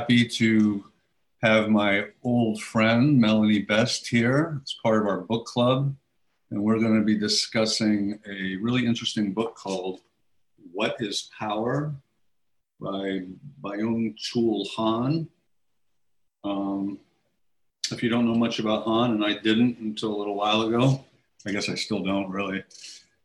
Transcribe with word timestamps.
Happy 0.00 0.26
to 0.26 0.82
have 1.42 1.68
my 1.68 2.06
old 2.24 2.58
friend 2.62 3.20
Melanie 3.20 3.60
Best 3.60 4.08
here 4.08 4.58
It's 4.62 4.78
part 4.82 5.02
of 5.02 5.06
our 5.06 5.20
book 5.20 5.44
club. 5.44 5.94
And 6.50 6.62
we're 6.62 6.78
going 6.78 6.98
to 6.98 7.04
be 7.04 7.18
discussing 7.18 8.18
a 8.26 8.56
really 8.62 8.86
interesting 8.86 9.34
book 9.34 9.56
called 9.56 10.00
What 10.72 10.96
is 11.00 11.28
Power 11.38 11.92
by 12.80 13.24
Byung 13.62 14.16
Chul 14.16 14.66
Han. 14.70 15.28
Um, 16.44 16.98
if 17.92 18.02
you 18.02 18.08
don't 18.08 18.24
know 18.24 18.38
much 18.38 18.58
about 18.58 18.84
Han, 18.84 19.10
and 19.10 19.22
I 19.22 19.34
didn't 19.34 19.76
until 19.80 20.14
a 20.14 20.16
little 20.16 20.34
while 20.34 20.62
ago, 20.62 21.04
I 21.46 21.50
guess 21.50 21.68
I 21.68 21.74
still 21.74 22.02
don't 22.02 22.30
really. 22.30 22.64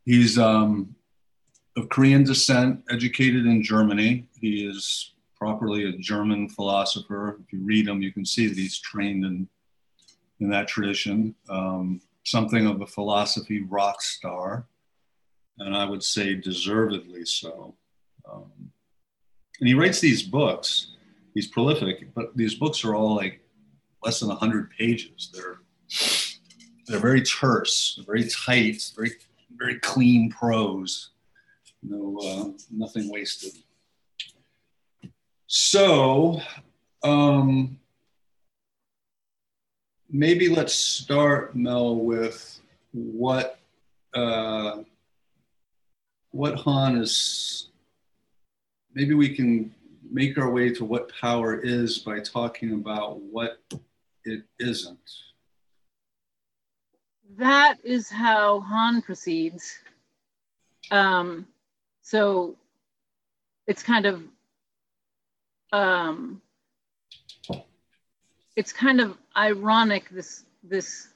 He's 0.04 0.38
um, 0.38 0.94
of 1.74 1.88
Korean 1.88 2.24
descent, 2.24 2.82
educated 2.90 3.46
in 3.46 3.62
Germany. 3.62 4.28
He 4.38 4.66
is 4.66 5.14
properly 5.36 5.84
a 5.84 5.98
German 5.98 6.48
philosopher. 6.48 7.38
If 7.42 7.52
you 7.52 7.64
read 7.64 7.88
him, 7.88 8.02
you 8.02 8.12
can 8.12 8.24
see 8.24 8.48
that 8.48 8.56
he's 8.56 8.78
trained 8.78 9.24
in, 9.24 9.48
in 10.40 10.50
that 10.50 10.68
tradition. 10.68 11.34
Um, 11.48 12.00
something 12.24 12.66
of 12.66 12.80
a 12.80 12.86
philosophy 12.86 13.62
rock 13.62 14.02
star, 14.02 14.66
and 15.58 15.76
I 15.76 15.84
would 15.84 16.02
say 16.02 16.34
deservedly 16.34 17.24
so. 17.24 17.74
Um, 18.30 18.72
and 19.60 19.68
he 19.68 19.74
writes 19.74 20.00
these 20.00 20.22
books. 20.22 20.92
He's 21.34 21.48
prolific, 21.48 22.14
but 22.14 22.36
these 22.36 22.54
books 22.54 22.84
are 22.84 22.94
all 22.94 23.14
like 23.14 23.40
less 24.02 24.20
than 24.20 24.28
100 24.28 24.70
pages. 24.70 25.30
They're 25.34 25.58
they're 26.86 27.00
very 27.00 27.22
terse, 27.22 27.94
they're 27.96 28.06
very 28.06 28.28
tight, 28.28 28.90
very 28.96 29.12
very 29.58 29.78
clean 29.80 30.30
prose 30.30 31.10
no 31.88 32.18
uh, 32.18 32.50
nothing 32.70 33.10
wasted. 33.10 33.52
So 35.46 36.40
um, 37.04 37.78
maybe 40.10 40.48
let's 40.48 40.74
start, 40.74 41.54
Mel, 41.54 41.96
with 41.96 42.60
what 42.92 43.58
uh, 44.14 44.82
what 46.32 46.56
Han 46.56 46.96
is. 46.98 47.68
Maybe 48.94 49.14
we 49.14 49.34
can 49.34 49.74
make 50.10 50.38
our 50.38 50.50
way 50.50 50.70
to 50.70 50.84
what 50.84 51.12
power 51.20 51.60
is 51.60 51.98
by 51.98 52.20
talking 52.20 52.72
about 52.72 53.20
what 53.20 53.60
it 54.24 54.42
isn't. 54.58 54.98
That 57.36 57.78
is 57.84 58.08
how 58.08 58.60
Han 58.60 59.02
proceeds. 59.02 59.78
Um, 60.90 61.46
so 62.02 62.56
it's 63.66 63.82
kind 63.82 64.06
of 64.06 64.22
um, 65.76 66.40
it's 68.56 68.72
kind 68.72 69.00
of 69.00 69.16
ironic 69.36 70.08
this 70.08 70.44
this 70.62 71.08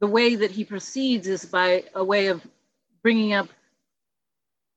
the 0.00 0.06
way 0.06 0.36
that 0.36 0.50
he 0.52 0.64
proceeds 0.64 1.26
is 1.26 1.44
by 1.44 1.84
a 1.94 2.04
way 2.04 2.28
of 2.28 2.46
bringing 3.02 3.32
up 3.32 3.48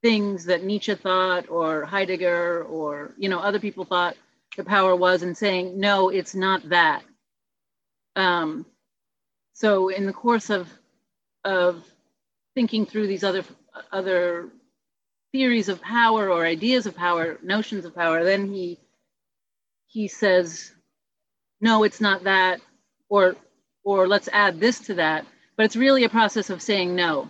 things 0.02 0.46
that 0.46 0.64
Nietzsche 0.64 0.96
thought 0.96 1.50
or 1.50 1.86
Heidegger 1.86 2.64
or 2.64 3.14
you 3.18 3.30
know 3.30 3.40
other 3.40 3.59
people 3.59 3.86
thought 3.86 4.18
the 4.58 4.64
power 4.64 4.96
was 4.96 5.22
and 5.22 5.38
saying 5.38 5.80
no 5.80 6.09
it's 6.09 6.34
not 6.34 6.68
that. 6.69 7.03
Um, 8.16 8.66
so 9.53 9.90
in 9.90 10.08
the 10.08 10.14
course 10.14 10.50
of 10.50 10.68
of 11.46 11.86
thinking 12.56 12.88
through 12.88 13.06
these 13.06 13.24
other 13.24 13.44
other 13.92 14.50
theories 15.32 15.70
of 15.70 15.82
power 15.82 16.30
or 16.30 16.46
ideas 16.46 16.86
of 16.86 16.96
power, 16.96 17.38
notions 17.44 17.86
of 17.86 17.96
power, 17.96 18.24
then 18.24 18.52
he 18.52 18.80
he 19.88 20.08
says, 20.08 20.72
no, 21.62 21.84
it's 21.84 22.00
not 22.00 22.24
that, 22.24 22.62
or 23.10 23.36
or 23.84 24.08
let's 24.08 24.30
add 24.32 24.60
this 24.60 24.80
to 24.82 24.94
that. 24.96 25.26
But 25.58 25.66
it's 25.66 25.76
really 25.76 26.04
a 26.04 26.10
process 26.10 26.50
of 26.50 26.62
saying 26.62 26.96
no, 26.96 27.30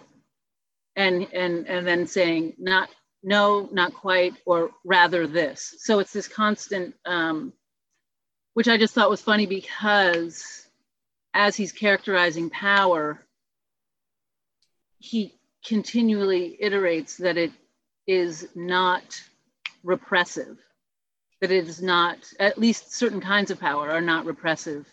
and 0.96 1.28
and 1.34 1.68
and 1.68 1.88
then 1.88 2.08
saying 2.08 2.54
not 2.58 2.90
no, 3.24 3.68
not 3.72 3.94
quite, 3.94 4.34
or 4.46 4.72
rather 4.86 5.28
this. 5.28 5.76
So 5.80 6.00
it's 6.00 6.14
this 6.14 6.28
constant, 6.28 6.96
um, 7.06 7.54
which 8.54 8.68
I 8.68 8.78
just 8.78 8.94
thought 8.94 9.10
was 9.10 9.22
funny 9.22 9.46
because 9.46 10.66
as 11.34 11.56
he's 11.56 11.72
characterizing 11.72 12.50
power, 12.50 13.26
he 15.00 15.34
continually 15.66 16.58
iterates 16.62 17.18
that 17.18 17.38
it 17.38 17.52
is 18.10 18.48
not 18.56 19.22
repressive, 19.84 20.58
that 21.42 21.52
it 21.52 21.68
is 21.68 21.80
not, 21.80 22.18
at 22.40 22.58
least 22.58 22.92
certain 22.92 23.22
kinds 23.22 23.52
of 23.52 23.60
power 23.60 23.92
are 23.92 24.02
not 24.02 24.26
repressive. 24.26 24.88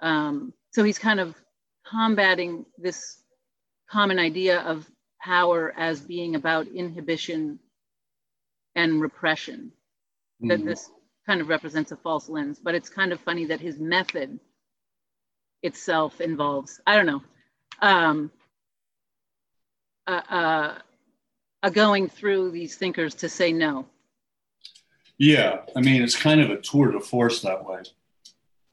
Um, 0.00 0.52
so 0.70 0.84
he's 0.84 0.98
kind 0.98 1.18
of 1.18 1.34
combating 1.90 2.66
this 2.76 3.22
common 3.90 4.18
idea 4.18 4.60
of 4.60 4.86
power 5.18 5.72
as 5.78 6.02
being 6.02 6.34
about 6.34 6.66
inhibition 6.66 7.58
and 8.74 9.00
repression. 9.00 9.72
Mm-hmm. 10.42 10.48
That 10.48 10.62
this 10.62 10.90
kind 11.26 11.40
of 11.40 11.48
represents 11.48 11.90
a 11.90 11.96
false 11.96 12.28
lens, 12.28 12.60
but 12.62 12.74
it's 12.74 12.90
kind 12.90 13.12
of 13.14 13.20
funny 13.20 13.46
that 13.46 13.60
his 13.60 13.78
method 13.78 14.38
itself 15.62 16.20
involves, 16.20 16.82
I 16.86 16.96
don't 16.96 17.06
know. 17.06 17.22
Um, 17.80 18.30
uh, 20.06 20.20
uh, 20.28 20.78
going 21.70 22.08
through 22.08 22.50
these 22.50 22.76
thinkers 22.76 23.14
to 23.16 23.28
say 23.28 23.52
no. 23.52 23.86
Yeah, 25.18 25.60
I 25.76 25.80
mean, 25.80 26.02
it's 26.02 26.16
kind 26.16 26.40
of 26.40 26.50
a 26.50 26.60
tour 26.60 26.90
de 26.90 27.00
force 27.00 27.42
that 27.42 27.64
way. 27.64 27.82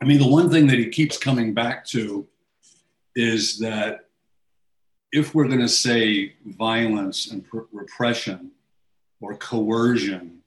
I 0.01 0.05
mean, 0.05 0.19
the 0.19 0.27
one 0.27 0.49
thing 0.49 0.67
that 0.67 0.79
he 0.79 0.89
keeps 0.89 1.17
coming 1.17 1.53
back 1.53 1.85
to 1.87 2.27
is 3.15 3.59
that 3.59 4.05
if 5.11 5.35
we're 5.35 5.47
going 5.47 5.59
to 5.59 5.69
say 5.69 6.35
violence 6.45 7.31
and 7.31 7.43
pr- 7.43 7.69
repression 7.71 8.51
or 9.21 9.35
coercion 9.35 10.39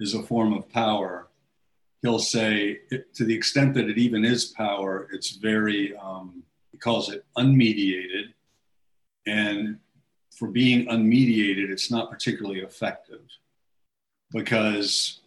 is 0.00 0.14
a 0.14 0.22
form 0.22 0.52
of 0.52 0.68
power, 0.68 1.28
he'll 2.02 2.18
say, 2.18 2.80
it, 2.90 3.14
to 3.14 3.24
the 3.24 3.34
extent 3.34 3.74
that 3.74 3.88
it 3.88 3.98
even 3.98 4.24
is 4.24 4.46
power, 4.46 5.08
it's 5.12 5.30
very, 5.30 5.96
um, 5.96 6.42
he 6.72 6.78
calls 6.78 7.10
it 7.10 7.24
unmediated 7.36 8.32
and 9.26 9.78
for 10.38 10.48
being 10.48 10.86
unmediated, 10.86 11.70
it's 11.70 11.90
not 11.90 12.10
particularly 12.10 12.60
effective 12.60 13.22
because, 14.32 15.20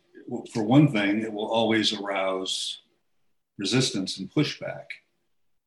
for 0.54 0.63
one 0.63 0.92
thing, 0.92 1.22
it 1.22 1.31
will 1.31 1.48
always 1.48 1.92
arouse 1.94 2.80
resistance 3.58 4.18
and 4.19 4.31
pushback. 4.31 4.86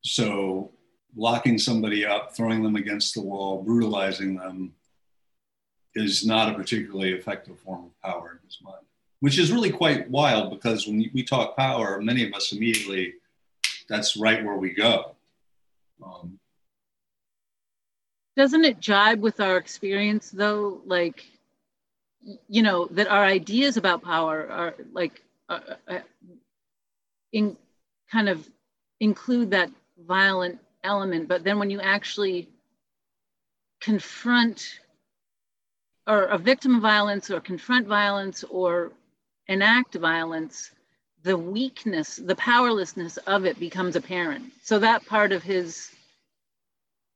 So, 0.02 0.73
locking 1.14 1.58
somebody 1.58 2.06
up, 2.06 2.35
throwing 2.35 2.62
them 2.62 2.76
against 2.76 3.14
the 3.14 3.20
wall, 3.20 3.62
brutalizing 3.62 4.37
them 4.37 4.73
is 5.94 6.26
not 6.26 6.50
a 6.50 6.55
particularly 6.55 7.12
effective 7.12 7.58
form 7.61 7.85
of 7.85 8.00
power 8.02 8.32
in 8.32 8.46
his 8.46 8.58
mind, 8.62 8.85
which 9.20 9.38
is 9.38 9.52
really 9.52 9.70
quite 9.70 10.11
wild 10.11 10.50
because 10.50 10.87
when 10.87 11.11
we 11.12 11.23
talk 11.23 11.56
power, 11.56 12.00
many 12.00 12.26
of 12.26 12.32
us 12.32 12.52
immediately, 12.52 13.14
that's 13.88 14.17
right 14.17 14.44
where 14.44 14.56
we 14.56 14.70
go. 14.70 15.14
Um, 16.02 16.38
doesn't 18.36 18.64
it 18.64 18.81
jibe 18.81 19.20
with 19.20 19.40
our 19.40 19.56
experience 19.56 20.31
though? 20.31 20.81
Like 20.84 21.25
you 22.48 22.62
know 22.62 22.86
that 22.92 23.08
our 23.08 23.25
ideas 23.25 23.76
about 23.76 24.02
power 24.02 24.48
are 24.50 24.75
like 24.92 25.22
uh, 25.48 25.60
uh, 25.88 25.98
in 27.32 27.56
kind 28.10 28.28
of 28.28 28.48
include 29.00 29.50
that 29.50 29.70
violent 29.98 30.58
element. 30.82 31.28
But 31.28 31.44
then 31.44 31.58
when 31.58 31.70
you 31.70 31.81
actually 31.81 32.48
confront 33.81 34.81
or 36.06 36.25
a 36.25 36.38
victim 36.38 36.76
of 36.76 36.82
violence 36.82 37.31
or 37.31 37.40
confront 37.40 37.86
violence 37.86 38.44
or 38.44 38.92
enact 39.48 39.94
violence 39.94 40.70
the 41.22 41.36
weakness 41.36 42.16
the 42.16 42.36
powerlessness 42.36 43.16
of 43.19 43.46
it 43.46 43.58
becomes 43.58 43.96
apparent. 43.96 44.52
So 44.62 44.78
that 44.78 45.06
part 45.06 45.32
of 45.32 45.42
his 45.42 45.94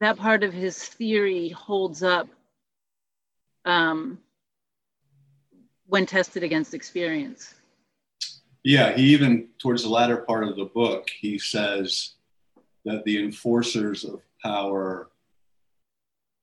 that 0.01 0.17
part 0.17 0.45
of 0.45 0.53
his 0.53 0.79
theory 0.79 1.49
holds 1.51 2.03
up 2.03 2.29
um, 3.65 4.19
when 5.87 6.07
tested 6.07 6.43
against 6.43 6.75
experience. 6.75 7.55
Yeah, 8.65 8.93
he 8.93 9.05
even 9.15 9.49
towards 9.59 9.83
the 9.83 9.89
latter 9.89 10.19
part 10.19 10.45
of 10.45 10.57
the 10.57 10.67
book, 10.67 11.09
he 11.11 11.39
says 11.39 12.15
that 12.85 13.05
the 13.05 13.23
enforcers 13.23 14.05
of 14.05 14.21
power 14.43 15.11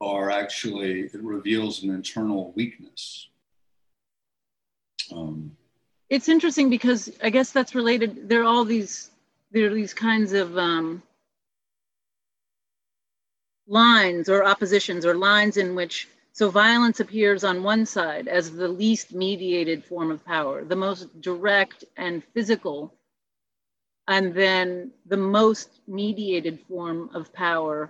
are 0.01 0.29
actually, 0.29 1.01
it 1.01 1.23
reveals 1.23 1.83
an 1.83 1.89
internal 1.89 2.51
weakness. 2.55 3.29
Um, 5.11 5.55
it's 6.09 6.29
interesting 6.29 6.69
because 6.69 7.11
I 7.23 7.29
guess 7.29 7.51
that's 7.51 7.75
related. 7.75 8.27
There 8.29 8.41
are 8.41 8.45
all 8.45 8.65
these, 8.65 9.11
there 9.51 9.67
are 9.67 9.73
these 9.73 9.93
kinds 9.93 10.33
of 10.33 10.57
um, 10.57 11.01
lines 13.67 14.29
or 14.29 14.45
oppositions 14.45 15.05
or 15.05 15.15
lines 15.15 15.57
in 15.57 15.75
which 15.75 16.07
so 16.33 16.49
violence 16.49 16.99
appears 16.99 17.45
on 17.45 17.63
one 17.63 17.85
side 17.85 18.27
as 18.27 18.51
the 18.51 18.67
least 18.67 19.13
mediated 19.13 19.85
form 19.85 20.11
of 20.11 20.25
power, 20.25 20.65
the 20.65 20.75
most 20.75 21.21
direct 21.21 21.85
and 21.95 22.23
physical, 22.33 22.93
and 24.07 24.33
then 24.33 24.91
the 25.05 25.17
most 25.17 25.69
mediated 25.87 26.59
form 26.67 27.09
of 27.13 27.31
power 27.31 27.89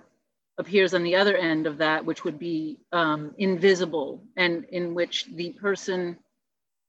appears 0.60 0.94
on 0.94 1.04
the 1.04 1.16
other 1.16 1.36
end 1.36 1.66
of 1.66 1.80
that, 1.80 2.06
which 2.06 2.24
would 2.24 2.38
be 2.38 2.78
um, 2.92 3.33
invisible 3.39 4.21
and 4.38 4.63
in 4.66 4.94
which 4.94 5.25
the 5.33 5.50
person, 5.54 6.18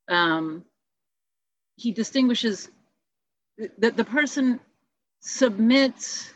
um, 0.09 0.63
he 1.77 1.91
distinguishes 1.91 2.69
that 3.79 3.97
the 3.97 4.05
person 4.05 4.61
submits 5.21 6.33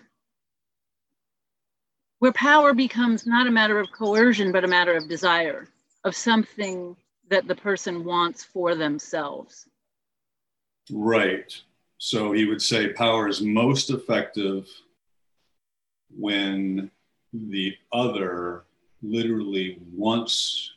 where 2.21 2.33
power 2.33 2.75
becomes 2.75 3.27
not 3.27 3.47
a 3.47 3.51
matter 3.51 3.81
of 3.81 3.91
coercion, 3.91 4.53
but 4.53 4.63
a 4.63 4.69
matter 4.69 4.95
of 4.95 5.09
desire, 5.09 5.67
of 6.05 6.15
something 6.15 6.95
that 7.31 7.49
the 7.49 7.55
person 7.55 8.05
wants 8.05 8.45
for 8.45 8.75
themselves. 8.75 9.67
Right. 10.91 11.53
So 11.97 12.33
he 12.33 12.45
would 12.45 12.61
say 12.61 12.93
power 12.93 13.27
is 13.27 13.41
most 13.41 13.91
effective 13.91 14.69
when 16.11 16.91
the 17.33 17.75
other 17.93 18.65
literally 19.03 19.79
wants 19.95 20.73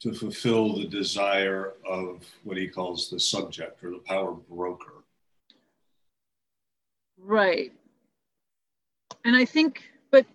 to 0.00 0.14
fulfill 0.14 0.76
the 0.76 0.86
desire 0.86 1.74
of 1.86 2.24
what 2.42 2.56
he 2.56 2.68
calls 2.68 3.10
the 3.10 3.20
subject 3.20 3.84
or 3.84 3.90
the 3.90 3.98
power 3.98 4.32
broker. 4.32 5.04
Right 7.18 7.72
and 9.24 9.36
I 9.36 9.44
think, 9.44 9.82
but 10.10 10.26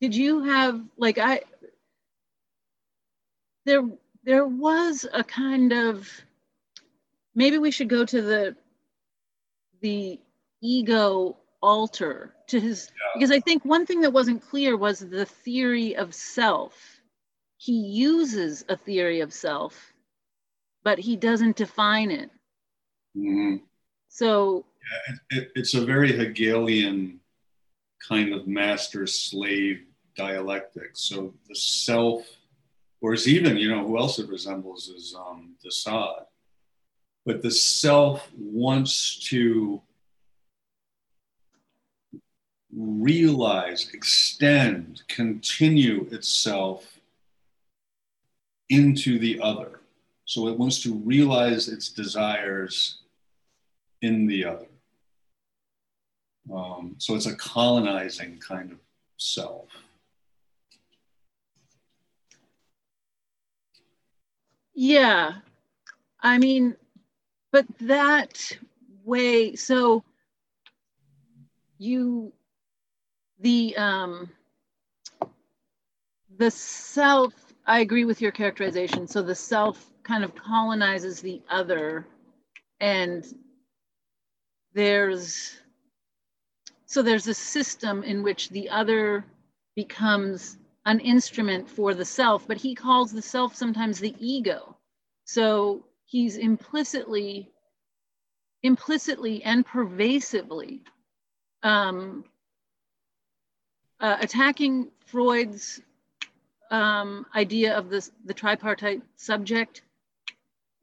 did 0.00 0.14
you 0.14 0.44
have 0.44 0.80
like 0.96 1.18
I 1.18 1.42
there 3.64 3.82
there 4.24 4.46
was 4.46 5.06
a 5.12 5.24
kind 5.24 5.72
of 5.72 6.08
maybe 7.34 7.58
we 7.58 7.70
should 7.70 7.88
go 7.88 8.04
to 8.04 8.22
the 8.22 8.56
the 9.80 10.20
ego 10.60 11.36
alter 11.60 12.34
to 12.48 12.60
his 12.60 12.90
yeah. 12.90 13.10
because 13.14 13.30
I 13.30 13.40
think 13.40 13.64
one 13.64 13.86
thing 13.86 14.00
that 14.02 14.12
wasn't 14.12 14.42
clear 14.42 14.76
was 14.76 14.98
the 14.98 15.24
theory 15.24 15.96
of 15.96 16.14
self. 16.14 17.00
He 17.56 17.72
uses 17.72 18.64
a 18.68 18.76
theory 18.76 19.20
of 19.20 19.32
self, 19.32 19.92
but 20.82 20.98
he 20.98 21.16
doesn't 21.16 21.56
define 21.56 22.10
it. 22.10 22.30
Mm-hmm. 23.16 23.56
So 24.08 24.64
yeah, 24.82 25.14
it, 25.14 25.42
it, 25.42 25.52
it's 25.54 25.74
a 25.74 25.84
very 25.84 26.12
Hegelian 26.12 27.20
kind 28.08 28.32
of 28.32 28.46
master 28.46 29.06
slave 29.06 29.84
dialectic. 30.16 30.90
So 30.94 31.34
the 31.48 31.54
self, 31.54 32.26
or 33.00 33.12
is 33.14 33.28
even, 33.28 33.56
you 33.56 33.70
know, 33.70 33.86
who 33.86 33.98
else 33.98 34.18
it 34.18 34.28
resembles 34.28 34.88
is 34.88 35.14
um, 35.18 35.54
de 35.62 35.70
Sade. 35.70 36.26
But 37.24 37.42
the 37.42 37.50
self 37.50 38.28
wants 38.36 39.18
to 39.28 39.80
realize, 42.74 43.90
extend, 43.92 45.02
continue 45.08 46.08
itself 46.10 46.98
into 48.70 49.18
the 49.18 49.40
other. 49.40 49.80
So 50.24 50.48
it 50.48 50.58
wants 50.58 50.82
to 50.82 50.94
realize 50.94 51.68
its 51.68 51.90
desires 51.90 53.02
in 54.00 54.26
the 54.26 54.44
other. 54.46 54.71
Um, 56.50 56.96
so 56.98 57.14
it's 57.14 57.26
a 57.26 57.36
colonizing 57.36 58.38
kind 58.38 58.72
of 58.72 58.78
self. 59.16 59.68
Yeah. 64.74 65.34
I 66.20 66.38
mean, 66.38 66.76
but 67.50 67.66
that 67.80 68.56
way, 69.04 69.54
so 69.54 70.02
you, 71.78 72.32
the, 73.40 73.76
um, 73.76 74.30
the 76.38 76.50
self, 76.50 77.34
I 77.66 77.80
agree 77.80 78.04
with 78.04 78.20
your 78.20 78.32
characterization. 78.32 79.06
So 79.06 79.22
the 79.22 79.34
self 79.34 79.90
kind 80.02 80.24
of 80.24 80.34
colonizes 80.34 81.20
the 81.20 81.42
other 81.48 82.06
and 82.80 83.24
there's 84.74 85.56
so 86.92 87.00
there's 87.00 87.26
a 87.26 87.32
system 87.32 88.02
in 88.02 88.22
which 88.22 88.50
the 88.50 88.68
other 88.68 89.24
becomes 89.74 90.58
an 90.84 91.00
instrument 91.00 91.66
for 91.66 91.94
the 91.94 92.04
self, 92.04 92.46
but 92.46 92.58
he 92.58 92.74
calls 92.74 93.10
the 93.10 93.22
self 93.22 93.56
sometimes 93.56 93.98
the 93.98 94.14
ego. 94.18 94.76
So 95.24 95.86
he's 96.04 96.36
implicitly, 96.36 97.50
implicitly 98.62 99.42
and 99.42 99.64
pervasively 99.64 100.82
um, 101.62 102.26
uh, 103.98 104.18
attacking 104.20 104.90
Freud's 105.06 105.80
um, 106.70 107.24
idea 107.34 107.74
of 107.74 107.88
this, 107.88 108.12
the 108.26 108.34
tripartite 108.34 109.00
subject 109.16 109.80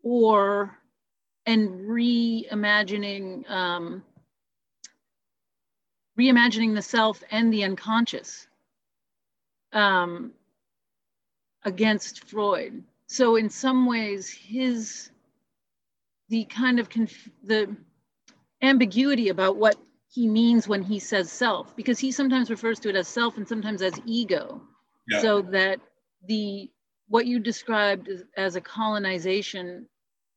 or 0.02 0.76
and 1.46 1.70
reimagining 1.82 3.48
um, 3.48 4.04
reimagining 6.20 6.76
the 6.76 6.82
self 6.82 7.24
and 7.32 7.54
the 7.54 7.64
unconscious 7.64 8.48
um, 9.72 10.32
against 11.64 12.26
Freud. 12.26 12.84
So 13.08 13.38
in 13.38 13.50
some 13.50 13.86
ways, 13.86 14.30
his 14.30 15.12
the 16.28 16.46
kind 16.46 16.80
of 16.80 16.90
conf- 16.90 17.30
the 17.44 17.76
ambiguity 18.62 19.30
about 19.30 19.56
what 19.56 19.78
he 20.12 20.28
means 20.28 20.68
when 20.68 20.84
he 20.84 21.00
says 21.00 21.32
self, 21.32 21.76
because 21.76 22.00
he 22.00 22.12
sometimes 22.12 22.50
refers 22.50 22.80
to 22.80 22.90
it 22.90 22.96
as 22.96 23.08
self 23.08 23.38
and 23.38 23.48
sometimes 23.48 23.82
as 23.82 23.94
ego. 24.06 24.62
Yeah. 25.08 25.22
So 25.22 25.42
that 25.42 25.80
the 26.28 26.70
what 27.08 27.26
you 27.26 27.40
described 27.40 28.10
as, 28.10 28.24
as 28.38 28.56
a 28.56 28.62
colonization 28.62 29.88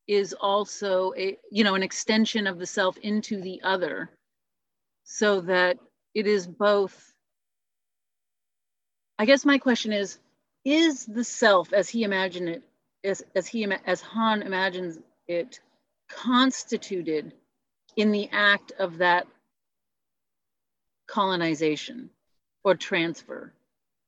is 0.06 0.34
also 0.40 1.12
a 1.16 1.36
you 1.50 1.64
know 1.64 1.74
an 1.74 1.82
extension 1.82 2.46
of 2.46 2.58
the 2.58 2.66
self 2.66 2.96
into 2.98 3.40
the 3.40 3.60
other 3.62 4.10
so 5.04 5.40
that 5.42 5.78
it 6.14 6.26
is 6.26 6.46
both. 6.46 7.12
I 9.18 9.24
guess 9.24 9.44
my 9.44 9.58
question 9.58 9.92
is 9.92 10.18
is 10.64 11.06
the 11.06 11.24
self 11.24 11.72
as 11.72 11.88
he 11.88 12.04
imagined 12.04 12.48
it, 12.48 12.62
as, 13.04 13.22
as 13.34 13.46
he 13.46 13.64
as 13.86 14.00
Han 14.00 14.42
imagines 14.42 14.98
it, 15.26 15.60
constituted 16.08 17.32
in 17.96 18.12
the 18.12 18.28
act 18.32 18.72
of 18.78 18.98
that 18.98 19.26
colonization 21.06 22.10
or 22.64 22.74
transfer? 22.74 23.52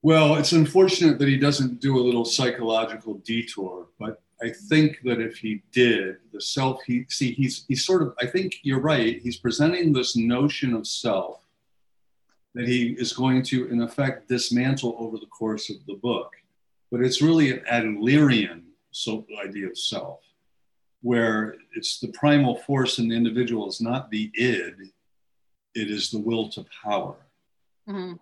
Well, 0.03 0.37
it's 0.37 0.53
unfortunate 0.53 1.19
that 1.19 1.29
he 1.29 1.39
doesn't 1.39 1.81
do 1.81 1.99
a 1.99 2.03
little 2.03 2.25
psychological 2.25 3.15
detour, 3.15 3.89
but 3.99 4.23
I 4.45 4.51
think 4.51 5.01
that 5.05 5.21
if 5.21 5.39
he 5.39 5.63
did, 5.73 6.19
the 6.33 6.41
self 6.41 6.83
he 6.83 7.07
see 7.09 7.33
he's 7.33 7.65
he's 7.67 7.87
sort 7.87 8.03
of 8.03 8.15
I 8.21 8.27
think 8.27 8.57
you're 8.63 8.81
right. 8.81 9.21
He's 9.23 9.39
presenting 9.39 9.93
this 9.93 10.17
notion 10.17 10.75
of 10.75 10.87
self 10.87 11.41
that 12.55 12.69
he 12.69 12.91
is 12.99 13.15
going 13.15 13.43
to 13.45 13.67
in 13.69 13.81
effect 13.81 14.29
dismantle 14.29 14.97
over 14.99 15.17
the 15.17 15.27
course 15.27 15.71
of 15.71 15.77
the 15.87 15.95
book. 15.95 16.31
But 16.91 17.01
it's 17.01 17.23
really 17.23 17.53
an 17.53 17.65
Adlerian 17.71 18.63
so 18.91 19.27
idea 19.43 19.69
of 19.69 19.79
self, 19.79 20.21
where 21.01 21.57
it's 21.75 21.99
the 21.99 22.09
primal 22.09 22.57
force 22.57 22.99
in 22.99 23.09
the 23.09 23.17
individual 23.17 23.67
is 23.69 23.81
not 23.81 24.11
the 24.11 24.31
id, 24.35 24.93
it 25.75 25.91
is 25.91 26.11
the 26.11 26.21
will 26.21 26.51
to 26.51 26.67
power. 26.85 27.17
Mm-hmm. 27.89 28.17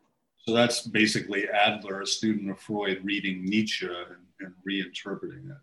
So 0.46 0.54
that's 0.54 0.86
basically 0.86 1.48
Adler, 1.48 2.02
a 2.02 2.06
student 2.06 2.50
of 2.50 2.58
Freud, 2.60 3.00
reading 3.04 3.44
Nietzsche 3.44 3.86
and, 3.86 4.22
and 4.40 4.54
reinterpreting 4.68 5.50
it. 5.50 5.58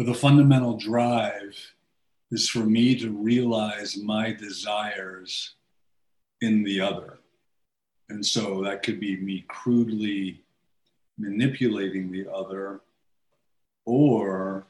But 0.00 0.06
the 0.06 0.14
fundamental 0.14 0.78
drive 0.78 1.74
is 2.30 2.48
for 2.48 2.60
me 2.60 2.98
to 3.00 3.10
realize 3.10 3.98
my 3.98 4.32
desires 4.32 5.56
in 6.40 6.62
the 6.62 6.80
other. 6.80 7.18
and 8.08 8.24
so 8.24 8.62
that 8.62 8.82
could 8.82 8.98
be 8.98 9.18
me 9.18 9.44
crudely 9.48 10.42
manipulating 11.18 12.10
the 12.10 12.26
other 12.32 12.80
or 13.84 14.66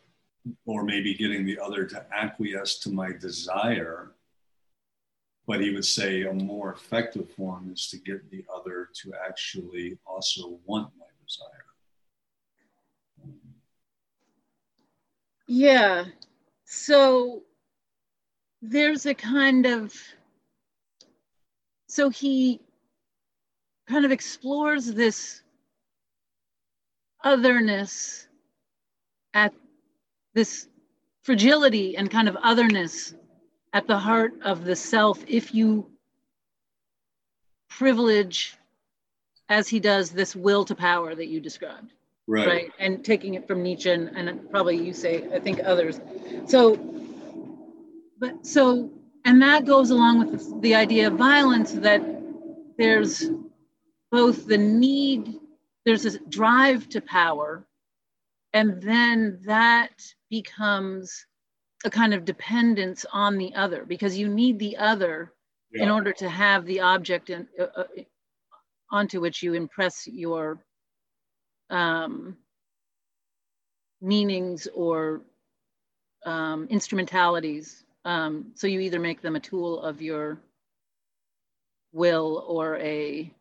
or 0.67 0.83
maybe 0.83 1.15
getting 1.15 1.47
the 1.47 1.61
other 1.61 1.85
to 1.87 2.05
acquiesce 2.13 2.81
to 2.81 2.91
my 2.91 3.13
desire 3.13 4.11
but 5.47 5.61
he 5.61 5.71
would 5.71 5.85
say 5.85 6.23
a 6.23 6.33
more 6.33 6.73
effective 6.73 7.31
form 7.37 7.71
is 7.73 7.87
to 7.87 7.99
get 7.99 8.29
the 8.33 8.45
other 8.53 8.89
to 9.01 9.13
actually 9.29 9.97
also 10.05 10.59
want 10.67 10.91
my 10.99 11.07
desire 11.25 11.60
yeah. 15.51 16.05
So 16.65 17.43
there's 18.63 19.05
a 19.07 19.15
kind 19.15 19.67
of 19.67 19.93
so 21.89 22.09
he 22.09 22.61
kind 23.89 24.05
of 24.05 24.13
explores 24.13 24.87
this 24.95 25.43
otherness 27.25 28.29
at 29.35 29.53
this 30.35 30.69
fragility 31.25 31.97
and 31.97 32.09
kind 32.09 32.29
of 32.29 32.37
otherness 32.45 33.13
at 33.73 33.89
the 33.89 33.99
heart 33.99 34.35
of 34.45 34.65
the 34.65 34.77
self 34.77 35.19
if 35.27 35.53
you 35.53 35.91
privilege 37.69 38.57
as 39.49 39.67
he 39.67 39.81
does 39.81 40.11
this 40.11 40.37
will 40.37 40.65
to 40.65 40.77
power 40.77 41.13
that 41.13 41.27
you 41.27 41.41
described 41.41 41.93
right, 42.31 42.47
right? 42.47 42.73
and 42.79 43.05
taking 43.05 43.35
it 43.35 43.47
from 43.47 43.63
nietzsche 43.63 43.91
and, 43.91 44.09
and 44.17 44.51
probably 44.51 44.77
you 44.77 44.93
say 44.93 45.29
i 45.35 45.39
think 45.39 45.61
others 45.65 46.01
so 46.47 46.77
but 48.19 48.47
so 48.47 48.91
and 49.25 49.43
that 49.43 49.65
goes 49.65 49.91
along 49.91 50.31
with 50.31 50.63
the 50.63 50.75
idea 50.75 51.09
of 51.09 51.15
violence 51.15 51.73
that 51.73 52.03
there's 52.79 53.31
both 54.11 54.47
the 54.47 54.59
need 54.59 55.39
there's 55.85 56.05
a 56.05 56.19
drive 56.27 56.89
to 56.89 57.01
power 57.01 57.67
and 58.53 58.83
then 58.83 59.41
that 59.45 59.93
becomes 60.29 61.27
a 61.85 61.91
kind 61.91 62.13
of 62.13 62.25
dependence 62.25 63.07
on 63.13 63.39
the 63.39 63.55
other 63.55 63.85
because 63.85 64.17
you 64.17 64.29
need 64.29 64.59
the 64.59 64.77
other 64.77 65.33
yeah. 65.73 65.85
in 65.85 65.91
order 65.91 66.13
to 66.13 66.29
have 66.29 66.67
the 66.67 66.81
object 66.81 67.31
in, 67.31 67.47
uh, 67.59 67.67
uh, 67.77 67.85
onto 68.91 69.21
which 69.21 69.43
you 69.43 69.55
impress 69.55 70.07
your 70.07 70.63
um, 71.71 72.37
meanings 74.01 74.67
or 74.75 75.23
um, 76.27 76.67
instrumentalities. 76.69 77.85
Um, 78.05 78.53
so 78.55 78.67
you 78.67 78.81
either 78.81 78.99
make 78.99 79.21
them 79.21 79.37
a 79.37 79.41
tool 79.41 79.81
of 79.83 80.03
your 80.03 80.39
will 81.93 82.45
or 82.47 82.77
a 82.79 83.33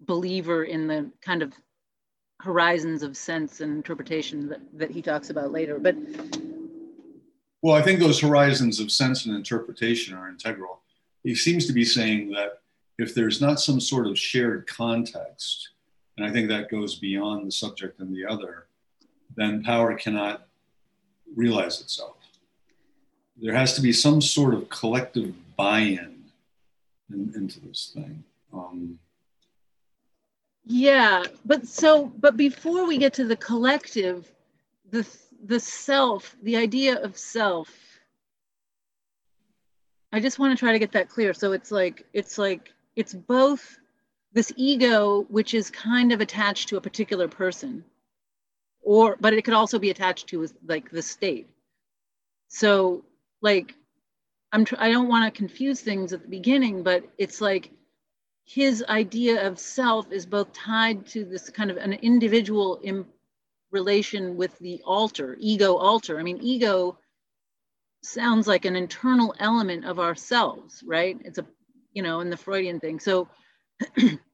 believer 0.00 0.64
in 0.64 0.86
the 0.86 1.10
kind 1.20 1.42
of 1.42 1.52
horizons 2.40 3.02
of 3.02 3.16
sense 3.16 3.60
and 3.60 3.72
interpretation 3.72 4.48
that, 4.48 4.60
that 4.74 4.90
he 4.90 5.02
talks 5.02 5.30
about 5.30 5.50
later. 5.50 5.78
But 5.78 5.96
well, 7.62 7.74
I 7.74 7.82
think 7.82 7.98
those 7.98 8.20
horizons 8.20 8.78
of 8.78 8.92
sense 8.92 9.26
and 9.26 9.34
interpretation 9.34 10.14
are 10.14 10.28
integral. 10.28 10.82
He 11.24 11.34
seems 11.34 11.66
to 11.66 11.72
be 11.72 11.84
saying 11.84 12.30
that 12.30 12.60
if 12.98 13.14
there's 13.14 13.40
not 13.40 13.60
some 13.60 13.80
sort 13.80 14.06
of 14.06 14.18
shared 14.18 14.68
context, 14.68 15.70
and 16.18 16.26
I 16.26 16.32
think 16.32 16.48
that 16.48 16.68
goes 16.68 16.96
beyond 16.96 17.46
the 17.46 17.52
subject 17.52 18.00
and 18.00 18.14
the 18.14 18.26
other, 18.26 18.66
then 19.36 19.62
power 19.62 19.94
cannot 19.94 20.48
realize 21.36 21.80
itself. 21.80 22.16
There 23.40 23.54
has 23.54 23.74
to 23.74 23.80
be 23.80 23.92
some 23.92 24.20
sort 24.20 24.52
of 24.52 24.68
collective 24.68 25.32
buy 25.56 25.78
in, 25.78 26.24
in 27.08 27.32
into 27.36 27.60
this 27.60 27.92
thing. 27.94 28.24
Um, 28.52 28.98
yeah, 30.66 31.22
but 31.44 31.68
so, 31.68 32.06
but 32.18 32.36
before 32.36 32.84
we 32.84 32.98
get 32.98 33.14
to 33.14 33.24
the 33.24 33.36
collective, 33.36 34.28
the 34.90 35.06
the 35.44 35.60
self, 35.60 36.34
the 36.42 36.56
idea 36.56 37.00
of 37.00 37.16
self. 37.16 37.70
I 40.12 40.18
just 40.18 40.40
want 40.40 40.58
to 40.58 40.58
try 40.58 40.72
to 40.72 40.80
get 40.80 40.90
that 40.92 41.08
clear. 41.08 41.32
So 41.32 41.52
it's 41.52 41.70
like 41.70 42.06
it's 42.12 42.38
like 42.38 42.74
it's 42.96 43.14
both 43.14 43.78
this 44.38 44.52
ego, 44.54 45.26
which 45.30 45.52
is 45.52 45.68
kind 45.68 46.12
of 46.12 46.20
attached 46.20 46.68
to 46.68 46.76
a 46.76 46.80
particular 46.80 47.26
person, 47.26 47.84
or 48.82 49.16
but 49.20 49.34
it 49.34 49.42
could 49.42 49.52
also 49.52 49.80
be 49.80 49.90
attached 49.90 50.28
to 50.28 50.46
like 50.64 50.88
the 50.92 51.02
state. 51.02 51.48
So 52.46 53.04
like 53.42 53.74
I'm 54.52 54.64
tr- 54.64 54.76
I 54.78 54.92
don't 54.92 55.08
want 55.08 55.24
to 55.24 55.36
confuse 55.36 55.80
things 55.80 56.12
at 56.12 56.22
the 56.22 56.28
beginning, 56.28 56.84
but 56.84 57.02
it's 57.18 57.40
like 57.40 57.72
his 58.44 58.84
idea 58.88 59.44
of 59.44 59.58
self 59.58 60.12
is 60.12 60.24
both 60.24 60.52
tied 60.52 61.04
to 61.08 61.24
this 61.24 61.50
kind 61.50 61.72
of 61.72 61.76
an 61.76 61.94
individual 61.94 62.76
in 62.76 63.06
relation 63.72 64.36
with 64.36 64.56
the 64.60 64.80
alter, 64.84 65.36
ego 65.40 65.74
alter. 65.74 66.16
I 66.20 66.22
mean, 66.22 66.38
ego 66.40 66.96
sounds 68.04 68.46
like 68.46 68.66
an 68.66 68.76
internal 68.76 69.34
element 69.40 69.84
of 69.84 69.98
ourselves, 69.98 70.80
right? 70.86 71.18
It's 71.24 71.38
a, 71.38 71.46
you 71.92 72.04
know, 72.04 72.20
in 72.20 72.30
the 72.30 72.36
Freudian 72.36 72.78
thing. 72.78 73.00
So, 73.00 73.26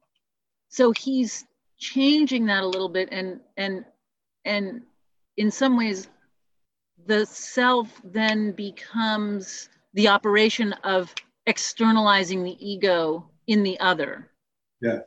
so 0.74 0.90
he's 0.90 1.46
changing 1.78 2.46
that 2.46 2.64
a 2.64 2.66
little 2.66 2.88
bit, 2.88 3.08
and 3.12 3.38
and 3.56 3.84
and 4.44 4.82
in 5.36 5.48
some 5.48 5.76
ways, 5.76 6.08
the 7.06 7.24
self 7.26 7.88
then 8.02 8.50
becomes 8.50 9.68
the 9.92 10.08
operation 10.08 10.72
of 10.82 11.14
externalizing 11.46 12.42
the 12.42 12.56
ego 12.58 13.30
in 13.46 13.62
the 13.62 13.78
other. 13.78 14.30
Yeah. 14.80 15.00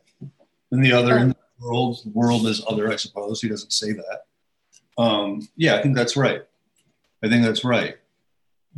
In 0.71 0.79
the 0.79 0.93
other, 0.93 1.17
in 1.17 1.29
the 1.29 1.35
world, 1.59 1.99
the 2.05 2.11
world 2.11 2.47
is 2.47 2.63
other, 2.65 2.89
I 2.89 2.95
suppose. 2.95 3.41
He 3.41 3.49
doesn't 3.49 3.73
say 3.73 3.91
that. 3.91 4.21
Um, 4.97 5.49
yeah, 5.57 5.75
I 5.75 5.81
think 5.81 5.97
that's 5.97 6.15
right. 6.15 6.43
I 7.21 7.27
think 7.27 7.43
that's 7.43 7.65
right. 7.65 7.97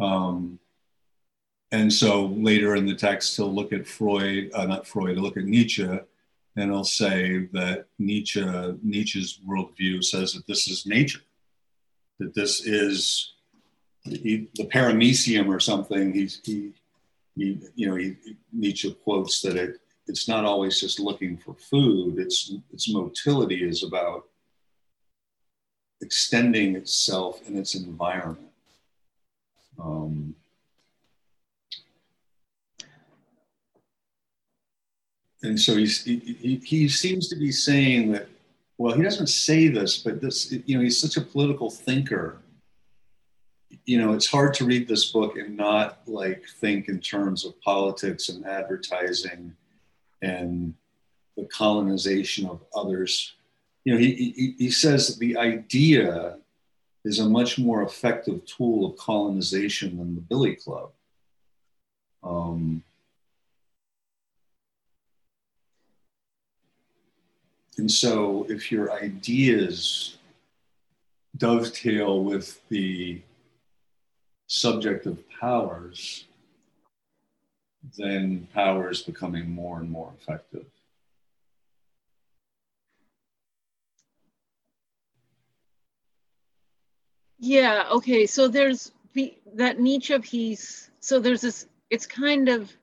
Um, 0.02 0.58
and 1.72 1.94
so 1.94 2.26
later 2.26 2.76
in 2.76 2.88
the 2.88 2.96
text, 2.96 3.36
he'll 3.36 3.54
look 3.54 3.74
at 3.74 3.86
Freud, 3.86 4.50
uh, 4.56 4.66
not 4.66 4.88
Freud, 4.88 5.14
he'll 5.14 5.24
look 5.24 5.38
at 5.38 5.46
Nietzsche, 5.46 5.88
and 6.56 6.72
he'll 6.72 6.84
say 6.84 7.48
that 7.54 7.86
Nietzsche, 7.98 8.44
Nietzsche's 8.84 9.40
worldview 9.48 10.04
says 10.04 10.34
that 10.34 10.48
this 10.48 10.68
is 10.68 10.86
nature, 10.86 11.22
that 12.20 12.34
this 12.34 12.66
is 12.66 13.34
the, 14.06 14.50
the 14.56 14.66
paramecium 14.66 15.48
or 15.48 15.60
something. 15.60 16.14
He's, 16.14 16.42
he, 16.44 16.74
he, 17.36 17.60
you 17.76 17.88
know, 17.88 17.96
he, 17.96 18.16
Nietzsche 18.52 18.94
quotes 19.04 19.42
that 19.42 19.56
it, 19.56 19.80
it's 20.08 20.28
not 20.28 20.44
always 20.44 20.80
just 20.80 21.00
looking 21.00 21.38
for 21.38 21.54
food. 21.54 22.18
It's, 22.18 22.54
its 22.74 22.92
motility 22.92 23.64
is 23.64 23.84
about 23.84 24.26
extending 26.02 26.76
itself 26.76 27.48
in 27.48 27.58
its 27.58 27.76
environment. 27.76 28.48
Um, 29.80 30.36
and 35.44 35.60
so 35.60 35.76
he's, 35.76 36.04
he, 36.04 36.62
he, 36.64 36.90
seems 36.90 37.30
to 37.30 37.36
be 37.36 37.52
saying 37.52 38.12
that, 38.12 38.28
well, 38.78 38.94
he 38.94 39.02
doesn't 39.02 39.28
say 39.28 39.68
this, 39.70 39.98
but 39.98 40.22
this, 40.22 40.52
you 40.66 40.78
know, 40.78 40.84
he's 40.84 41.00
such 41.00 41.16
a 41.16 41.22
political 41.22 41.70
thinker 41.70 42.40
you 43.86 44.00
know, 44.00 44.14
it's 44.14 44.28
hard 44.28 44.54
to 44.56 44.66
read 44.66 44.88
this 44.88 45.12
book 45.12 45.36
and 45.38 45.56
not 45.56 46.00
like 46.08 46.44
think 46.60 46.90
in 46.90 47.00
terms 47.00 47.46
of 47.46 47.60
politics 47.62 48.30
and 48.30 48.46
advertising 48.46 49.56
and 50.22 50.74
the 51.38 51.46
colonization 51.46 52.48
of 52.48 52.62
others. 52.76 53.34
You 53.86 53.94
know, 53.94 54.00
he, 54.00 54.14
he, 54.14 54.56
he 54.58 54.72
says 54.72 55.18
the 55.18 55.38
idea 55.38 56.38
is 57.06 57.20
a 57.20 57.30
much 57.30 57.58
more 57.58 57.84
effective 57.84 58.46
tool 58.46 58.86
of 58.86 58.98
colonization 58.98 59.98
than 59.98 60.16
the 60.16 60.22
Billy 60.22 60.56
Club. 60.56 60.92
Um, 62.24 62.84
and 67.80 67.90
so, 67.90 68.46
if 68.50 68.72
your 68.72 68.92
ideas 68.92 70.18
dovetail 71.38 72.24
with 72.24 72.62
the 72.68 73.22
subjective 74.48 75.18
powers, 75.40 76.26
then 77.98 78.48
power 78.54 78.90
is 78.90 79.02
becoming 79.02 79.50
more 79.50 79.80
and 79.80 79.90
more 79.90 80.12
effective. 80.20 80.66
Yeah, 87.40 87.86
okay. 87.92 88.26
So 88.26 88.50
there's 88.50 88.92
the, 89.14 89.34
that 89.56 89.80
Nietzsche 89.80 90.20
piece. 90.20 90.92
So 91.00 91.20
there's 91.20 91.42
this, 91.42 91.68
it's 91.90 92.06
kind 92.06 92.50
of, 92.50 92.74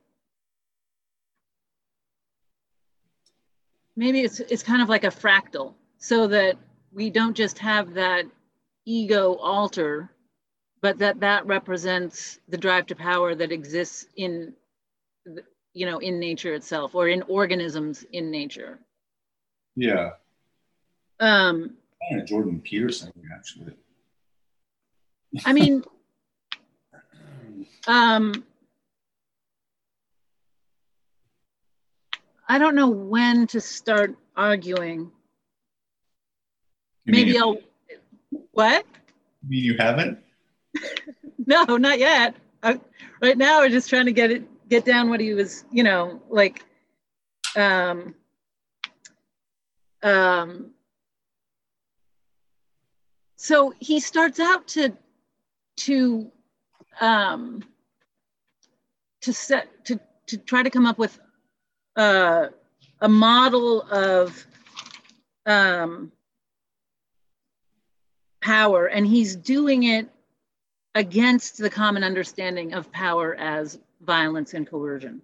maybe 3.97 4.21
it's, 4.21 4.41
it's 4.41 4.62
kind 4.62 4.83
of 4.83 4.88
like 4.88 5.05
a 5.05 5.09
fractal 5.09 5.75
so 5.99 6.26
that 6.29 6.57
we 6.93 7.11
don't 7.11 7.37
just 7.37 7.59
have 7.59 7.95
that 7.95 8.25
ego 8.85 9.35
alter 9.37 10.11
but 10.83 10.99
that 10.99 11.21
that 11.21 11.45
represents 11.47 12.38
the 12.49 12.57
drive 12.57 12.87
to 12.87 12.95
power 12.95 13.35
that 13.35 13.50
exists 13.50 14.07
in 14.17 14.53
you 15.76 15.85
know, 15.85 15.99
in 15.99 16.19
nature 16.19 16.55
itself 16.55 16.95
or 16.95 17.07
in 17.09 17.21
organisms 17.29 18.03
in 18.12 18.31
nature. 18.31 18.79
Yeah. 19.76 20.12
Um, 21.21 21.76
Jordan 22.25 22.61
Peterson, 22.61 23.12
actually. 23.35 23.75
I 25.45 25.53
mean, 25.53 25.85
um, 27.87 28.43
I 32.49 32.59
don't 32.59 32.75
know 32.75 32.88
when 32.88 33.47
to 33.49 33.61
start 33.61 34.17
arguing. 34.37 35.11
You 37.05 37.12
Maybe 37.12 37.33
mean, 37.33 37.43
I'll. 37.43 37.57
What? 38.53 38.85
you 39.43 39.49
mean 39.49 39.65
you 39.65 39.76
haven't? 39.79 40.19
No, 41.49 41.76
not 41.76 42.00
yet. 42.00 42.35
I, 42.65 42.81
right 43.23 43.38
now, 43.38 43.61
we're 43.61 43.69
just 43.69 43.88
trying 43.88 44.07
to 44.07 44.12
get 44.12 44.33
it, 44.33 44.69
get 44.69 44.85
down 44.85 45.09
what 45.09 45.21
he 45.21 45.33
was, 45.33 45.65
you 45.71 45.85
know, 45.85 46.21
like, 46.29 46.65
um, 47.55 48.17
um. 50.03 50.73
So 53.37 53.73
he 53.79 54.00
starts 54.00 54.41
out 54.41 54.67
to, 54.69 54.93
to, 55.76 56.33
um, 57.00 57.62
to 59.21 59.33
set 59.33 59.85
to 59.85 60.00
to 60.26 60.38
try 60.38 60.62
to 60.62 60.71
come 60.71 60.87
up 60.87 60.99
with 60.99 61.19
uh, 61.97 62.49
a 63.00 63.09
model 63.09 63.83
of 63.91 64.47
um, 65.47 66.12
power, 68.41 68.87
and 68.87 69.07
he's 69.07 69.37
doing 69.37 69.85
it 69.85 70.09
against 70.95 71.59
the 71.59 71.71
common 71.71 72.03
understanding 72.03 72.73
of 72.73 72.91
power 72.93 73.35
as 73.37 73.79
violence 74.00 74.55
and 74.55 74.69
coercion. 74.69 75.21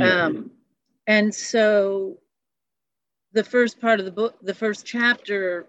Um, 0.00 0.50
and 1.06 1.34
so 1.34 2.18
the 3.32 3.44
first 3.44 3.80
part 3.80 4.00
of 4.00 4.04
the 4.04 4.12
book, 4.12 4.36
the 4.42 4.54
first 4.54 4.84
chapter, 4.84 5.66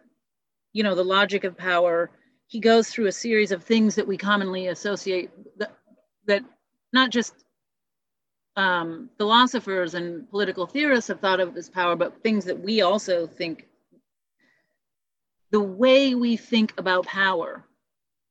you 0.74 0.84
know, 0.84 0.96
the 0.96 1.04
logic 1.04 1.44
of 1.44 1.58
power, 1.58 2.10
he 2.48 2.60
goes 2.60 2.90
through 2.90 3.08
a 3.08 3.12
series 3.12 3.52
of 3.52 3.64
things 3.64 3.96
that 3.96 4.08
we 4.08 4.18
commonly 4.18 4.68
associate 4.68 5.30
that, 5.58 5.72
that 6.26 6.44
not 6.94 7.12
just 7.12 7.36
um, 8.58 9.10
philosophers 9.18 9.94
and 9.94 10.30
political 10.30 10.66
theorists 10.66 11.08
have 11.08 11.22
thought 11.22 11.40
of 11.40 11.56
as 11.56 11.70
power, 11.70 11.96
but 11.96 12.22
things 12.24 12.44
that 12.46 12.60
we 12.60 12.82
also 12.82 13.28
think 13.28 13.68
the 15.52 15.62
way 15.62 16.16
we 16.16 16.36
think 16.36 16.74
about 16.78 17.06
power 17.06 17.64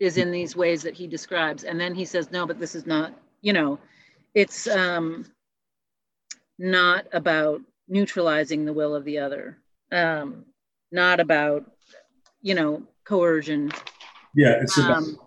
is 0.00 0.18
in 0.18 0.30
these 0.30 0.54
ways 0.54 0.82
that 0.82 0.94
he 0.94 1.06
describes. 1.06 1.64
And 1.64 1.80
then 1.80 1.94
he 1.94 2.04
says, 2.04 2.30
no, 2.30 2.44
but 2.44 2.58
this 2.58 2.74
is 2.74 2.86
not, 2.86 3.14
you 3.40 3.54
know, 3.54 3.78
it's 4.34 4.66
um, 4.66 5.24
not 6.58 7.06
about 7.12 7.62
neutralizing 7.88 8.64
the 8.64 8.72
will 8.72 8.94
of 8.94 9.04
the 9.04 9.18
other, 9.18 9.56
um, 9.92 10.44
not 10.90 11.20
about, 11.20 11.70
you 12.42 12.54
know, 12.54 12.82
coercion. 13.04 13.70
Yeah, 14.34 14.60
it's 14.60 14.76
about, 14.76 14.96
Um, 14.98 15.18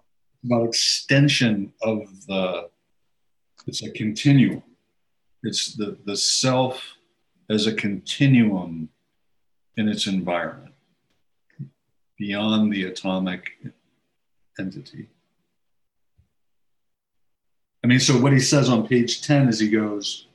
about 0.46 0.68
extension 0.68 1.74
of 1.82 2.04
the, 2.28 2.70
it's 3.66 3.82
a 3.82 3.90
continuum. 3.92 4.62
It's 5.44 5.74
the, 5.74 5.98
the 6.06 6.18
self 6.18 6.96
as 7.50 7.66
a 7.66 7.74
continuum 7.74 8.90
in 9.78 9.88
its 9.88 10.08
environment 10.08 10.74
beyond 12.18 12.72
the 12.72 12.84
atomic 12.84 13.52
entity. 14.60 15.08
I 17.84 17.88
mean, 17.88 18.00
so 18.00 18.20
what 18.20 18.34
he 18.34 18.40
says 18.40 18.70
on 18.70 18.88
page 18.88 19.22
10 19.22 19.48
is 19.48 19.60
he 19.60 19.70
goes, 19.70 20.28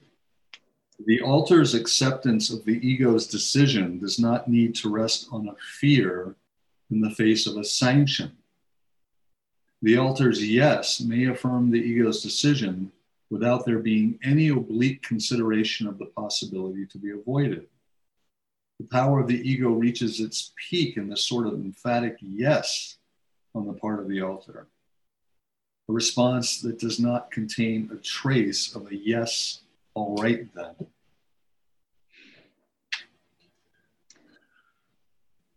the 1.06 1.20
alter's 1.20 1.74
acceptance 1.74 2.50
of 2.50 2.64
the 2.64 2.78
ego's 2.86 3.26
decision 3.26 3.98
does 3.98 4.18
not 4.18 4.48
need 4.48 4.74
to 4.76 4.88
rest 4.88 5.28
on 5.30 5.48
a 5.48 5.54
fear 5.78 6.36
in 6.90 7.00
the 7.00 7.10
face 7.10 7.46
of 7.46 7.56
a 7.58 7.64
sanction. 7.64 8.32
The 9.82 9.98
alter's 9.98 10.42
yes 10.42 11.00
may 11.00 11.26
affirm 11.26 11.70
the 11.70 11.80
ego's 11.80 12.22
decision 12.22 12.90
without 13.30 13.64
there 13.64 13.78
being 13.78 14.18
any 14.22 14.48
oblique 14.48 15.02
consideration 15.02 15.86
of 15.86 15.98
the 15.98 16.06
possibility 16.06 16.86
to 16.86 16.98
be 16.98 17.10
avoided. 17.10 17.66
The 18.80 18.86
power 18.86 19.20
of 19.20 19.28
the 19.28 19.48
ego 19.48 19.70
reaches 19.70 20.20
its 20.20 20.52
peak 20.68 20.96
in 20.96 21.08
this 21.08 21.26
sort 21.26 21.46
of 21.46 21.54
emphatic 21.54 22.16
yes 22.20 22.96
on 23.54 23.66
the 23.66 23.72
part 23.72 24.00
of 24.00 24.08
the 24.08 24.20
alter, 24.20 24.66
a 25.88 25.92
response 25.92 26.60
that 26.62 26.78
does 26.78 26.98
not 26.98 27.30
contain 27.30 27.88
a 27.92 27.96
trace 27.96 28.74
of 28.74 28.90
a 28.90 28.96
yes, 28.96 29.60
all 29.94 30.16
right 30.16 30.48
then. 30.54 30.74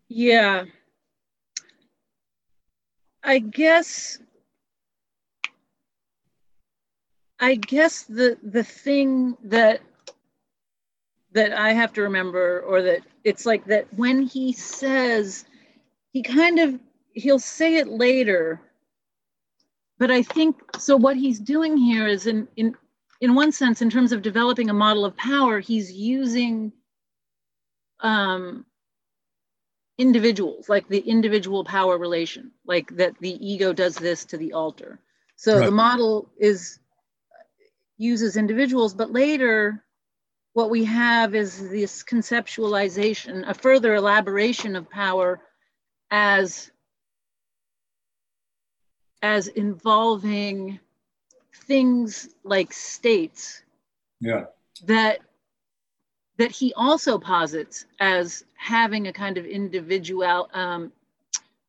Yeah. 0.10 0.66
I 3.24 3.40
guess 3.40 4.20
I 7.39 7.56
guess 7.56 8.04
the 8.04 8.38
the 8.43 8.63
thing 8.63 9.38
that 9.43 9.82
that 11.34 11.54
I 11.54 11.73
have 11.73 11.93
to 11.93 12.02
remember 12.02 12.62
or 12.62 12.82
that 12.82 13.02
it's 13.23 13.45
like 13.45 13.65
that 13.65 13.93
when 13.93 14.23
he 14.23 14.54
says 14.54 15.45
he 16.13 16.23
kind 16.23 16.60
of 16.60 16.80
he'll 17.13 17.39
say 17.39 17.76
it 17.76 17.88
later. 17.88 18.62
But 20.00 20.12
I 20.12 20.23
think 20.23 20.58
so 20.80 20.95
what 20.97 21.17
he's 21.17 21.39
doing 21.39 21.78
here 21.78 22.08
is 22.08 22.26
in 22.28 22.47
in 22.56 22.76
in 23.21 23.36
one 23.36 23.52
sense 23.52 23.82
in 23.82 23.89
terms 23.89 24.12
of 24.12 24.21
developing 24.21 24.69
a 24.69 24.73
model 24.73 25.06
of 25.06 25.15
power 25.17 25.60
he's 25.60 25.91
using 25.91 26.71
um 28.02 28.65
individuals 29.97 30.69
like 30.69 30.88
the 30.88 31.00
individual 31.00 31.63
power 31.63 31.97
relation 31.97 32.52
like 32.65 32.95
that 32.95 33.17
the 33.19 33.34
ego 33.45 33.73
does 33.73 33.95
this 33.95 34.26
to 34.26 34.38
the 34.38 34.54
alter. 34.54 35.00
So 35.36 35.60
the 35.60 35.71
model 35.71 36.30
is 36.38 36.80
uses 37.98 38.38
individuals 38.38 38.94
but 38.94 39.12
later 39.12 39.84
what 40.54 40.70
we 40.70 40.84
have 40.84 41.36
is 41.36 41.70
this 41.70 42.04
conceptualization 42.04 43.48
a 43.48 43.54
further 43.54 43.96
elaboration 43.96 44.76
of 44.76 44.90
power 44.90 45.40
as 46.12 46.72
as 49.22 49.48
involving 49.48 50.80
things 51.66 52.30
like 52.44 52.72
states 52.72 53.64
Yeah. 54.20 54.46
that 54.86 55.20
that 56.38 56.52
he 56.52 56.72
also 56.76 57.18
posits 57.18 57.86
as 58.00 58.46
having 58.56 59.08
a 59.08 59.14
kind 59.14 59.40
of 59.40 59.46
individual 59.46 60.50
um, 60.54 60.92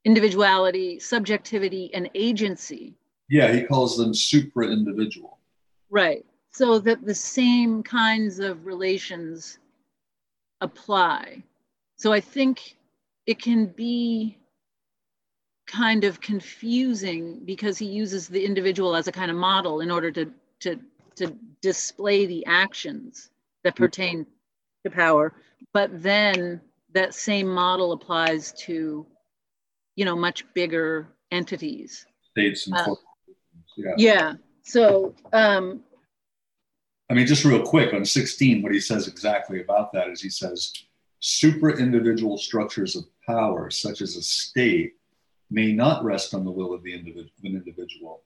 individuality, 0.05 0.99
subjectivity, 0.99 1.93
and 1.95 2.09
agency. 2.15 2.95
Yeah, 3.29 3.53
he 3.53 3.63
calls 3.63 3.97
them 3.97 4.15
supra 4.15 4.69
individual. 4.69 5.38
Right. 5.91 6.25
So 6.53 6.79
that 6.81 7.05
the 7.05 7.15
same 7.15 7.83
kinds 7.83 8.41
of 8.41 8.67
relations 8.67 9.59
apply. 10.61 11.43
So 11.97 12.13
I 12.13 12.21
think 12.21 12.77
it 13.27 13.41
can 13.41 13.67
be 13.67 14.39
kind 15.69 16.05
of 16.05 16.21
confusing 16.21 17.41
because 17.45 17.79
he 17.79 17.87
uses 17.87 18.27
the 18.27 18.45
individual 18.45 18.97
as 18.97 19.07
a 19.07 19.13
kind 19.13 19.31
of 19.31 19.37
model 19.37 19.81
in 19.81 19.91
order 19.91 20.11
to 20.11 20.33
to 20.61 20.81
to 21.15 21.37
display 21.61 22.27
the 22.27 22.45
actions 22.47 23.31
that 23.65 23.77
pertain 23.77 24.27
to 24.85 24.91
power 24.91 25.35
but 25.75 25.91
then 26.03 26.61
that 26.95 27.13
same 27.13 27.47
model 27.47 27.93
applies 27.93 28.53
to 28.53 29.07
you 29.95 30.05
know 30.07 30.17
much 30.17 30.43
bigger 30.55 31.09
entities 31.31 32.07
States 32.31 32.67
and 32.67 32.77
Uh. 32.77 32.95
Yeah. 33.77 33.95
yeah 33.99 34.33
so 34.69 35.15
um 35.33 35.83
I 37.11 37.15
mean, 37.15 37.27
just 37.27 37.45
real 37.45 37.63
quick 37.63 37.95
on 37.95 38.05
16, 38.05 38.63
what 38.63 38.73
he 38.73 38.81
says 38.81 39.09
exactly 39.09 39.63
about 39.63 39.93
that 39.93 40.09
is 40.11 40.21
he 40.21 40.29
says, 40.29 40.75
super 41.21 41.79
individual 41.79 42.37
structures 42.37 42.97
of 42.97 43.05
power, 43.27 43.71
such 43.71 44.03
as 44.03 44.17
a 44.17 44.23
state, 44.23 44.95
may 45.51 45.73
not 45.73 46.05
rest 46.05 46.35
on 46.35 46.45
the 46.45 46.51
will 46.51 46.75
of 46.75 46.83
the 46.83 46.93
individ- 46.93 47.31
of 47.39 47.45
an 47.45 47.57
individual, 47.57 48.23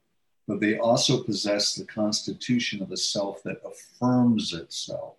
but 0.47 0.59
they 0.59 0.77
also 0.77 1.23
possess 1.23 1.73
the 1.73 1.85
constitution 1.85 2.81
of 2.81 2.91
a 2.91 2.97
self 2.97 3.41
that 3.43 3.61
affirms 3.65 4.53
itself. 4.53 5.15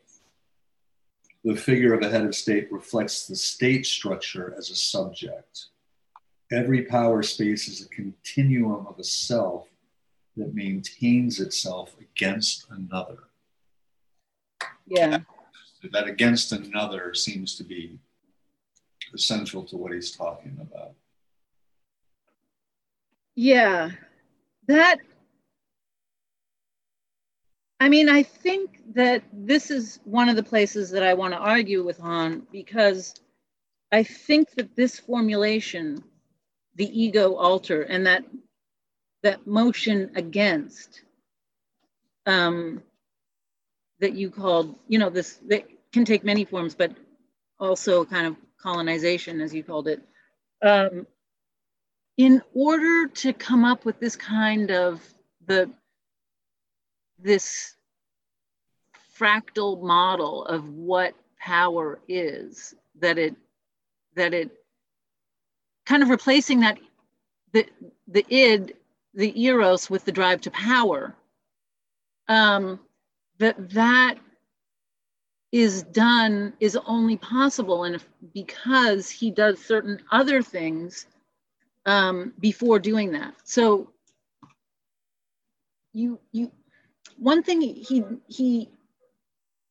The 1.42 1.56
figure 1.56 1.94
of 1.94 2.02
a 2.02 2.10
head 2.10 2.26
of 2.26 2.34
state 2.34 2.70
reflects 2.70 3.26
the 3.26 3.36
state 3.36 3.86
structure 3.86 4.54
as 4.58 4.70
a 4.70 4.76
subject. 4.76 5.66
Every 6.52 6.82
power 6.82 7.22
space 7.22 7.66
is 7.68 7.80
a 7.80 7.88
continuum 7.88 8.86
of 8.86 8.98
a 8.98 9.04
self 9.04 9.68
that 10.36 10.54
maintains 10.54 11.40
itself 11.40 11.94
against 12.00 12.66
another. 12.70 13.18
Yeah. 14.86 15.18
That 15.92 16.06
against 16.06 16.52
another 16.52 17.14
seems 17.14 17.56
to 17.56 17.64
be 17.64 17.98
essential 19.12 19.62
to 19.64 19.76
what 19.76 19.92
he's 19.92 20.12
talking 20.12 20.56
about. 20.60 20.92
yeah. 23.34 23.90
That 24.66 24.98
I 27.80 27.88
mean, 27.88 28.08
I 28.08 28.22
think 28.22 28.80
that 28.94 29.24
this 29.32 29.70
is 29.70 30.00
one 30.04 30.28
of 30.28 30.36
the 30.36 30.42
places 30.42 30.90
that 30.90 31.02
I 31.02 31.12
want 31.12 31.34
to 31.34 31.38
argue 31.38 31.84
with 31.84 31.98
Han 31.98 32.46
because 32.50 33.14
I 33.92 34.02
think 34.02 34.50
that 34.52 34.74
this 34.74 34.98
formulation, 34.98 36.02
the 36.76 36.88
ego 36.98 37.34
alter, 37.34 37.82
and 37.82 38.06
that 38.06 38.24
that 39.24 39.46
motion 39.46 40.10
against 40.14 41.00
um, 42.26 42.82
that 43.98 44.12
you 44.12 44.30
called, 44.30 44.78
you 44.86 44.98
know, 44.98 45.08
this 45.08 45.40
that 45.48 45.64
can 45.92 46.04
take 46.04 46.24
many 46.24 46.44
forms, 46.44 46.74
but 46.74 46.92
also 47.58 48.04
kind 48.04 48.26
of 48.26 48.36
colonization, 48.60 49.40
as 49.40 49.54
you 49.54 49.64
called 49.64 49.88
it. 49.88 50.02
Um, 50.62 51.06
in 52.18 52.42
order 52.52 53.08
to 53.08 53.32
come 53.32 53.64
up 53.64 53.84
with 53.84 53.98
this 53.98 54.14
kind 54.14 54.70
of 54.70 55.02
the 55.46 55.70
this 57.18 57.74
fractal 59.18 59.82
model 59.82 60.44
of 60.44 60.68
what 60.68 61.14
power 61.40 61.98
is 62.08 62.74
that 63.00 63.16
it 63.16 63.34
that 64.16 64.34
it 64.34 64.50
kind 65.86 66.02
of 66.02 66.10
replacing 66.10 66.60
that 66.60 66.78
the 67.52 67.66
the 68.08 68.24
id 68.28 68.74
the 69.14 69.38
eros 69.42 69.88
with 69.88 70.04
the 70.04 70.12
drive 70.12 70.40
to 70.40 70.50
power 70.50 71.14
um 72.28 72.80
that 73.38 73.70
that 73.70 74.18
is 75.52 75.84
done 75.84 76.52
is 76.58 76.76
only 76.84 77.16
possible 77.16 77.84
and 77.84 77.94
if, 77.94 78.08
because 78.32 79.08
he 79.08 79.30
does 79.30 79.60
certain 79.60 80.00
other 80.10 80.42
things 80.42 81.06
um, 81.86 82.32
before 82.40 82.78
doing 82.80 83.12
that. 83.12 83.34
So 83.44 83.90
you 85.92 86.18
you 86.32 86.50
one 87.18 87.44
thing 87.44 87.60
he 87.60 88.04
he 88.26 88.68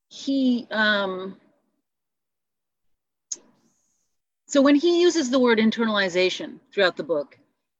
he 0.07 0.67
um 0.71 1.35
so 4.47 4.61
when 4.61 4.75
he 4.75 5.01
uses 5.01 5.29
the 5.29 5.39
word 5.39 5.57
internalization 5.57 6.59
throughout 6.73 6.95
the 6.95 7.03
book 7.03 7.37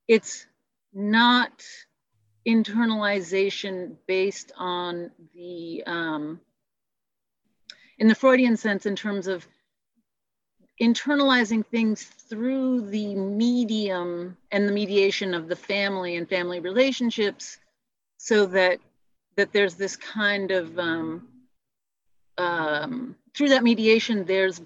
it's 0.10 0.45
not 0.93 1.63
internalization 2.47 3.95
based 4.08 4.51
on 4.58 5.12
the 5.34 5.84
um 5.86 6.39
in 7.99 8.08
the 8.08 8.15
freudian 8.15 8.58
sense 8.58 8.86
in 8.86 8.95
terms 8.95 9.27
of 9.27 9.47
internalizing 10.82 11.65
things 11.65 12.03
through 12.03 12.82
the 12.89 13.15
medium 13.15 14.36
and 14.51 14.67
the 14.67 14.71
mediation 14.71 15.34
of 15.34 15.47
the 15.47 15.56
family 15.56 16.17
and 16.17 16.27
family 16.27 16.60
relationships 16.60 17.60
so 18.17 18.45
that 18.45 18.79
that 19.36 19.53
there's 19.53 19.75
this 19.75 19.95
kind 19.95 20.51
of 20.51 20.77
um, 20.77 21.27
um, 22.38 23.15
through 23.34 23.49
that 23.49 23.63
mediation 23.63 24.25
there's 24.25 24.62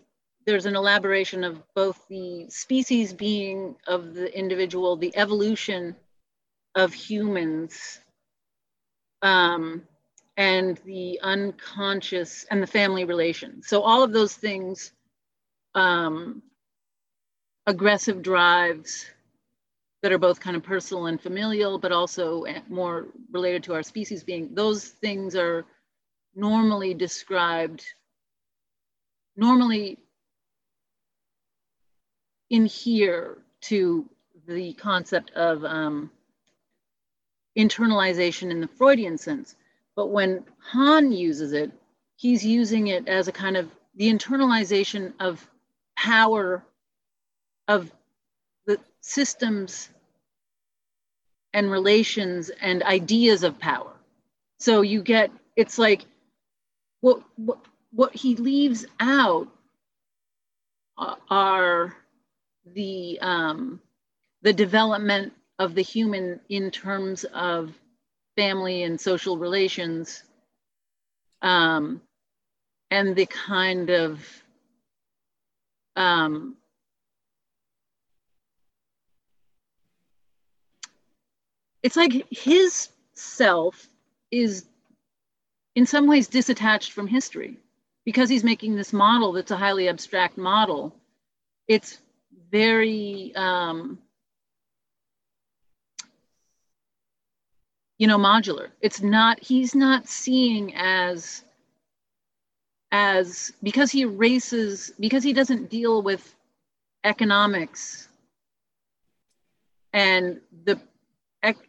there's 0.45 0.65
an 0.65 0.75
elaboration 0.75 1.43
of 1.43 1.61
both 1.75 2.07
the 2.07 2.49
species 2.49 3.13
being 3.13 3.75
of 3.85 4.13
the 4.13 4.35
individual 4.37 4.95
the 4.95 5.15
evolution 5.17 5.95
of 6.77 6.93
humans 6.93 7.99
um, 9.23 9.81
and 10.37 10.77
the 10.85 11.19
unconscious 11.23 12.45
and 12.51 12.61
the 12.61 12.67
family 12.67 13.03
relations. 13.03 13.67
so 13.67 13.81
all 13.81 14.03
of 14.03 14.13
those 14.13 14.35
things 14.35 14.93
um, 15.75 16.41
aggressive 17.65 18.21
drives 18.21 19.07
that 20.03 20.11
are 20.11 20.19
both 20.19 20.39
kind 20.39 20.55
of 20.55 20.63
personal 20.63 21.07
and 21.07 21.19
familial, 21.19 21.79
but 21.79 21.91
also 21.91 22.45
more 22.69 23.07
related 23.31 23.63
to 23.63 23.73
our 23.73 23.83
species 23.83 24.23
being, 24.23 24.53
those 24.53 24.87
things 24.87 25.35
are 25.35 25.65
normally 26.35 26.93
described, 26.93 27.83
normally 29.35 29.97
in 32.51 32.65
here 32.65 33.39
to 33.61 34.07
the 34.47 34.73
concept 34.73 35.31
of 35.31 35.65
um, 35.65 36.11
internalization 37.57 38.51
in 38.51 38.61
the 38.61 38.67
Freudian 38.67 39.17
sense. 39.17 39.55
But 39.95 40.07
when 40.07 40.45
Han 40.71 41.11
uses 41.11 41.53
it, 41.53 41.71
he's 42.15 42.45
using 42.45 42.87
it 42.87 43.07
as 43.07 43.27
a 43.27 43.31
kind 43.31 43.57
of 43.57 43.69
the 43.95 44.11
internalization 44.11 45.13
of 45.19 45.45
power 45.95 46.63
of 47.67 47.91
the 48.67 48.79
systems 49.01 49.89
and 51.53 51.71
relations 51.71 52.49
and 52.61 52.83
ideas 52.83 53.43
of 53.43 53.57
power. 53.59 53.93
So 54.59 54.81
you 54.81 55.01
get 55.01 55.31
it's 55.55 55.79
like 55.79 56.05
what 57.01 57.21
what, 57.37 57.57
what 57.91 58.15
he 58.15 58.35
leaves 58.35 58.85
out 58.99 59.47
are 61.29 61.95
the 62.73 63.17
um, 63.21 63.81
the 64.41 64.53
development 64.53 65.33
of 65.59 65.75
the 65.75 65.81
human 65.81 66.39
in 66.49 66.71
terms 66.71 67.23
of 67.25 67.73
family 68.35 68.83
and 68.83 68.99
social 69.01 69.37
relations 69.37 70.23
um, 71.41 72.01
and 72.91 73.15
the 73.15 73.25
kind 73.25 73.89
of 73.89 74.21
um, 75.95 76.55
it's 81.81 81.95
like 81.95 82.25
his 82.29 82.89
self 83.15 83.87
is 84.31 84.65
in 85.75 85.85
some 85.85 86.07
ways 86.07 86.29
disattached 86.29 86.91
from 86.91 87.07
history. 87.07 87.57
Because 88.05 88.29
he's 88.29 88.43
making 88.43 88.75
this 88.75 88.93
model 88.93 89.33
that's 89.33 89.51
a 89.51 89.57
highly 89.57 89.89
abstract 89.89 90.37
model 90.37 90.95
it's 91.67 91.99
very 92.51 93.33
um, 93.35 93.99
you 97.97 98.07
know 98.07 98.17
modular 98.17 98.69
it's 98.81 99.01
not 99.01 99.39
he's 99.39 99.73
not 99.75 100.07
seeing 100.07 100.73
as 100.75 101.43
as 102.91 103.51
because 103.63 103.91
he 103.91 104.05
races 104.05 104.91
because 104.99 105.23
he 105.23 105.33
doesn't 105.33 105.69
deal 105.69 106.01
with 106.01 106.35
economics 107.03 108.07
and 109.93 110.39
the 110.65 110.79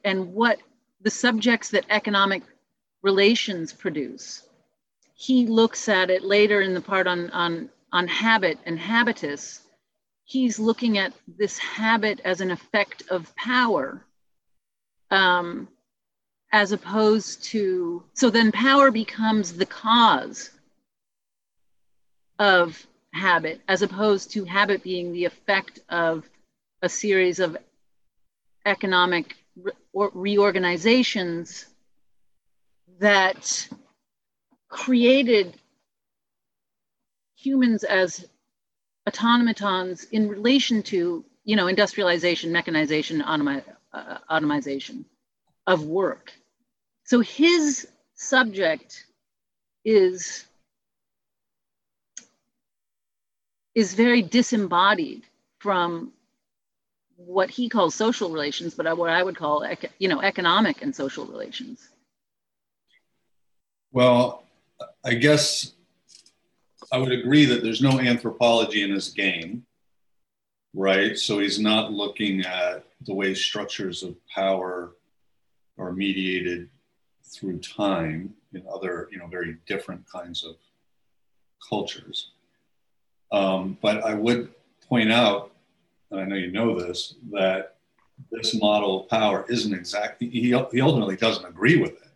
and 0.05 0.33
what 0.35 0.59
the 1.01 1.11
subjects 1.11 1.71
that 1.71 1.85
economic 1.91 2.43
relations 3.03 3.73
produce. 3.73 4.43
He 5.14 5.47
looks 5.47 5.88
at 5.88 6.11
it 6.11 6.23
later 6.23 6.61
in 6.61 6.75
the 6.75 6.81
part 6.81 7.07
on, 7.07 7.31
on, 7.31 7.69
on 7.93 8.07
habit 8.07 8.59
and 8.67 8.79
habitus. 8.79 9.62
He's 10.25 10.59
looking 10.59 10.99
at 10.99 11.12
this 11.27 11.59
habit 11.59 12.21
as 12.25 12.41
an 12.41 12.51
effect 12.51 13.05
of 13.11 13.35
power, 13.37 14.05
um, 15.11 15.69
as 16.53 16.73
opposed 16.73 17.45
to, 17.45 18.03
so 18.15 18.31
then 18.31 18.53
power 18.53 18.91
becomes 18.91 19.53
the 19.53 19.67
cause 19.67 20.51
of 22.39 22.87
habit, 23.13 23.61
as 23.69 23.83
opposed 23.83 24.31
to 24.33 24.45
habit 24.45 24.83
being 24.83 25.13
the 25.13 25.25
effect 25.25 25.81
of 25.89 26.29
a 26.83 26.89
series 26.89 27.41
of 27.41 27.57
economic 28.65 29.37
re- 29.57 29.73
reorganizations 30.15 31.67
that 32.99 33.69
created 34.69 35.55
humans 37.37 37.85
as 37.85 38.27
automatons 39.07 40.05
in 40.13 40.29
relation 40.29 40.83
to 40.83 41.25
you 41.45 41.57
know 41.57 41.67
industrialization 41.67 42.53
mechanization 42.53 43.23
automi- 43.23 43.65
uh, 43.93 44.19
automation 44.31 45.05
of 45.69 45.85
work 45.85 46.33
so 47.05 47.21
his 47.21 47.87
subject 48.15 49.07
is 49.85 50.45
is 53.75 53.95
very 53.95 54.23
disembodied 54.23 55.23
from 55.61 56.13
what 57.17 57.49
he 57.49 57.69
calls 57.69 57.95
social 57.95 58.31
relations, 58.31 58.75
but 58.75 58.99
what 58.99 59.09
I 59.09 59.23
would 59.23 59.37
call, 59.37 59.65
you 59.99 60.09
know, 60.09 60.21
economic 60.21 60.83
and 60.83 60.95
social 60.95 61.25
relations. 61.27 61.89
Well, 63.93 64.43
I 65.05 65.15
guess 65.15 65.73
I 66.93 66.99
would 66.99 67.13
agree 67.13 67.45
that 67.47 67.63
there's 67.63 67.81
no 67.81 68.01
anthropology 68.01 68.83
in 68.83 68.91
his 68.91 69.09
game, 69.09 69.65
right? 70.75 71.17
So 71.17 71.39
he's 71.39 71.59
not 71.59 71.93
looking 71.93 72.43
at 72.43 72.85
the 73.07 73.15
way 73.15 73.33
structures 73.33 74.03
of 74.03 74.17
power 74.27 74.93
are 75.79 75.93
mediated 75.93 76.69
through 77.25 77.59
time 77.59 78.35
in 78.53 78.62
other, 78.73 79.09
you 79.11 79.19
know, 79.19 79.27
very 79.27 79.57
different 79.67 80.05
kinds 80.11 80.45
of 80.45 80.57
cultures. 81.69 82.31
Um, 83.31 83.77
but 83.83 84.05
I 84.05 84.14
would 84.14 84.51
point 84.88 85.12
out 85.12 85.53
and 86.11 86.21
I 86.21 86.25
know 86.25 86.37
you 86.37 86.51
know 86.51 86.79
this, 86.79 87.14
that 87.33 87.77
this 88.31 88.55
model 88.55 89.03
of 89.03 89.09
power 89.09 89.45
isn't 89.49 89.73
exactly, 89.73 90.29
he, 90.29 90.49
he 90.73 90.81
ultimately 90.81 91.17
doesn't 91.17 91.45
agree 91.45 91.77
with 91.77 91.93
it. 91.93 92.09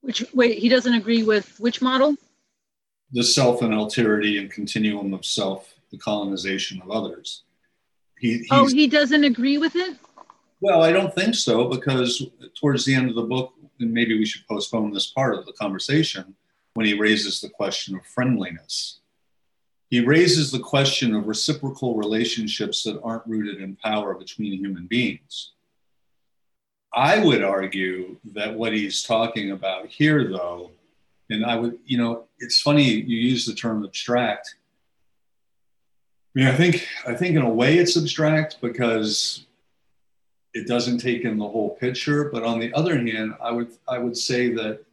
Which, 0.00 0.24
wait, 0.32 0.58
he 0.58 0.68
doesn't 0.68 0.94
agree 0.94 1.22
with 1.22 1.58
which 1.58 1.82
model? 1.82 2.16
The 3.12 3.22
self 3.22 3.62
and 3.62 3.72
alterity 3.72 4.38
and 4.38 4.50
continuum 4.50 5.14
of 5.14 5.24
self, 5.24 5.74
the 5.90 5.98
colonization 5.98 6.80
of 6.82 6.90
others. 6.90 7.42
He, 8.18 8.46
oh, 8.50 8.66
he 8.66 8.88
doesn't 8.88 9.24
agree 9.24 9.58
with 9.58 9.76
it? 9.76 9.96
Well, 10.60 10.82
I 10.82 10.92
don't 10.92 11.14
think 11.14 11.34
so 11.34 11.68
because 11.68 12.26
towards 12.58 12.84
the 12.84 12.94
end 12.94 13.08
of 13.08 13.14
the 13.14 13.22
book, 13.22 13.54
and 13.80 13.92
maybe 13.92 14.18
we 14.18 14.26
should 14.26 14.46
postpone 14.48 14.92
this 14.92 15.06
part 15.06 15.36
of 15.36 15.46
the 15.46 15.52
conversation 15.52 16.34
when 16.74 16.86
he 16.86 16.94
raises 16.94 17.40
the 17.40 17.48
question 17.48 17.96
of 17.96 18.04
friendliness. 18.06 19.00
He 19.88 20.00
raises 20.00 20.50
the 20.50 20.58
question 20.58 21.14
of 21.14 21.26
reciprocal 21.26 21.96
relationships 21.96 22.82
that 22.82 23.00
aren't 23.02 23.26
rooted 23.26 23.60
in 23.60 23.76
power 23.76 24.14
between 24.14 24.58
human 24.58 24.86
beings. 24.86 25.52
I 26.92 27.24
would 27.24 27.42
argue 27.42 28.16
that 28.32 28.54
what 28.54 28.72
he's 28.72 29.02
talking 29.02 29.50
about 29.52 29.86
here, 29.86 30.28
though, 30.28 30.72
and 31.30 31.44
I 31.44 31.56
would, 31.56 31.78
you 31.84 31.98
know, 31.98 32.24
it's 32.38 32.60
funny 32.60 32.84
you 32.84 33.16
use 33.16 33.46
the 33.46 33.54
term 33.54 33.84
abstract. 33.84 34.56
I 36.36 36.40
mean, 36.40 36.48
I 36.48 36.54
think 36.54 36.86
I 37.06 37.14
think 37.14 37.36
in 37.36 37.42
a 37.42 37.50
way 37.50 37.78
it's 37.78 37.96
abstract 37.96 38.58
because 38.60 39.46
it 40.58 40.66
doesn't 40.66 40.98
take 40.98 41.24
in 41.24 41.38
the 41.38 41.48
whole 41.48 41.70
picture. 41.76 42.30
But 42.30 42.42
on 42.42 42.58
the 42.58 42.72
other 42.74 42.98
hand, 42.98 43.34
I 43.42 43.50
would 43.52 43.70
I 43.86 43.98
would 43.98 44.16
say 44.16 44.52
that 44.54 44.84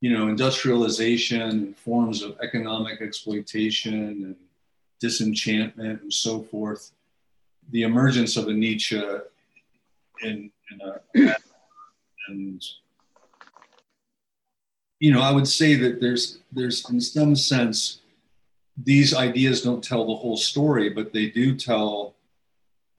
you 0.00 0.10
know 0.12 0.28
industrialization, 0.28 1.74
forms 1.74 2.22
of 2.22 2.36
economic 2.42 3.00
exploitation, 3.00 3.94
and 3.94 4.36
disenchantment, 5.00 6.02
and 6.02 6.12
so 6.12 6.42
forth, 6.42 6.92
the 7.70 7.82
emergence 7.82 8.36
of 8.36 8.48
a 8.48 8.52
Nietzsche 8.52 9.02
in, 10.22 10.50
in 10.70 10.80
a 10.80 11.36
and 12.28 12.62
you 15.00 15.12
know 15.12 15.22
I 15.22 15.32
would 15.32 15.48
say 15.48 15.74
that 15.76 16.00
there's 16.00 16.38
there's 16.52 16.88
in 16.90 17.00
some 17.00 17.34
sense 17.36 18.00
these 18.76 19.14
ideas 19.14 19.62
don't 19.62 19.84
tell 19.84 20.04
the 20.04 20.16
whole 20.16 20.36
story, 20.36 20.88
but 20.88 21.12
they 21.12 21.26
do 21.30 21.54
tell 21.54 22.13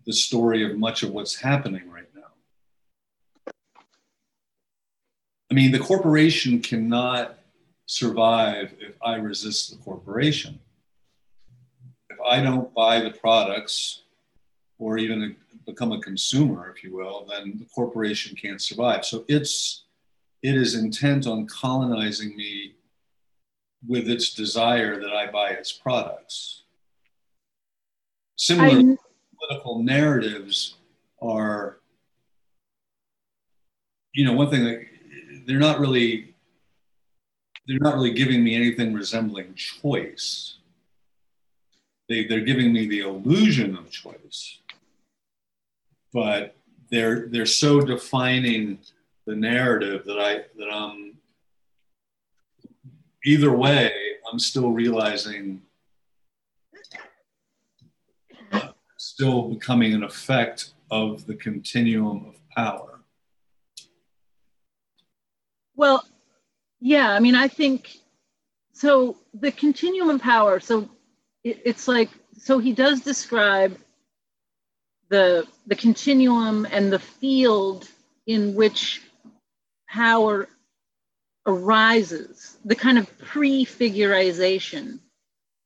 the 0.05 0.13
story 0.13 0.63
of 0.69 0.77
much 0.77 1.03
of 1.03 1.11
what's 1.11 1.35
happening 1.35 1.89
right 1.89 2.09
now. 2.15 3.51
I 5.51 5.53
mean, 5.53 5.71
the 5.71 5.79
corporation 5.79 6.61
cannot 6.61 7.39
survive 7.85 8.73
if 8.79 8.95
I 9.01 9.15
resist 9.15 9.71
the 9.71 9.77
corporation. 9.77 10.59
If 12.09 12.17
I 12.27 12.41
don't 12.41 12.73
buy 12.73 12.99
the 12.99 13.11
products 13.11 14.03
or 14.77 14.97
even 14.97 15.35
become 15.65 15.91
a 15.91 15.99
consumer, 15.99 16.73
if 16.75 16.83
you 16.83 16.95
will, 16.95 17.27
then 17.29 17.57
the 17.57 17.65
corporation 17.65 18.35
can't 18.35 18.61
survive. 18.61 19.05
So 19.05 19.25
it's 19.27 19.83
it 20.41 20.55
is 20.55 20.75
intent 20.75 21.25
on 21.25 21.47
colonizing 21.47 22.35
me 22.35 22.75
with 23.87 24.09
its 24.09 24.33
desire 24.33 24.99
that 24.99 25.11
I 25.11 25.31
buy 25.31 25.49
its 25.51 25.71
products. 25.71 26.63
Similar, 28.35 28.97
political 29.47 29.84
narratives 29.84 30.75
are, 31.21 31.77
you 34.13 34.25
know, 34.25 34.34
one 34.34 34.49
thing 34.49 34.63
that 34.63 34.86
they're 35.45 35.60
not 35.60 35.79
really 35.79 36.36
they're 37.67 37.79
not 37.79 37.95
really 37.95 38.13
giving 38.13 38.43
me 38.43 38.55
anything 38.55 38.93
resembling 38.93 39.55
choice. 39.55 40.58
They, 42.08 42.27
they're 42.27 42.41
giving 42.41 42.71
me 42.71 42.88
the 42.88 42.99
illusion 42.99 43.75
of 43.75 43.89
choice, 43.89 44.60
but 46.13 46.55
they're 46.91 47.27
they're 47.27 47.47
so 47.47 47.81
defining 47.81 48.79
the 49.25 49.36
narrative 49.36 50.05
that 50.05 50.19
I 50.19 50.43
that 50.58 50.71
I'm 50.71 51.17
either 53.25 53.51
way, 53.51 53.91
I'm 54.31 54.38
still 54.38 54.69
realizing 54.71 55.63
still 59.05 59.49
becoming 59.49 59.93
an 59.93 60.03
effect 60.03 60.73
of 60.89 61.27
the 61.27 61.35
continuum 61.35 62.25
of 62.27 62.35
power. 62.55 62.99
Well, 65.75 66.03
yeah, 66.79 67.11
I 67.11 67.19
mean, 67.19 67.35
I 67.35 67.47
think 67.47 67.97
so. 68.73 69.17
The 69.33 69.51
continuum 69.51 70.09
of 70.09 70.21
power, 70.21 70.59
so 70.59 70.89
it, 71.43 71.61
it's 71.65 71.87
like, 71.87 72.09
so 72.37 72.57
he 72.57 72.73
does 72.73 73.01
describe 73.01 73.77
the 75.09 75.45
the 75.67 75.75
continuum 75.75 76.65
and 76.71 76.91
the 76.91 76.99
field 76.99 77.87
in 78.25 78.55
which 78.55 79.03
power 79.87 80.47
arises, 81.45 82.57
the 82.65 82.75
kind 82.75 82.97
of 82.97 83.05
prefigurization, 83.19 84.99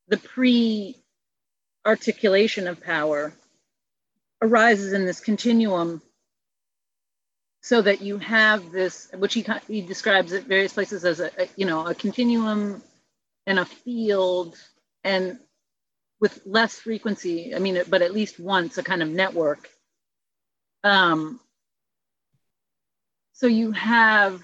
the 0.10 0.18
pre 0.18 0.98
articulation 1.86 2.68
of 2.68 2.82
power 2.82 3.34
arises 4.42 4.94
in 4.94 5.06
this 5.06 5.20
continuum 5.20 6.02
so 7.62 7.82
that 7.82 8.02
you 8.02 8.18
have 8.18 8.72
this 8.72 9.10
which 9.18 9.34
he, 9.34 9.46
he 9.68 9.82
describes 9.82 10.34
at 10.34 10.44
various 10.44 10.74
places 10.74 11.04
as 11.04 11.20
a, 11.20 11.30
a 11.38 11.48
you 11.56 11.66
know 11.66 11.86
a 11.86 11.94
continuum 11.94 12.82
and 13.48 13.60
a 13.60 13.66
field 13.66 14.56
and 15.04 15.40
with 16.22 16.42
less 16.46 16.80
frequency 16.80 17.54
i 17.56 17.60
mean 17.60 17.82
but 17.90 18.02
at 18.02 18.14
least 18.14 18.40
once 18.40 18.78
a 18.78 18.84
kind 18.84 19.02
of 19.02 19.10
network. 19.10 19.70
Um, 20.84 21.40
so 23.34 23.48
you 23.48 23.72
have 23.72 24.42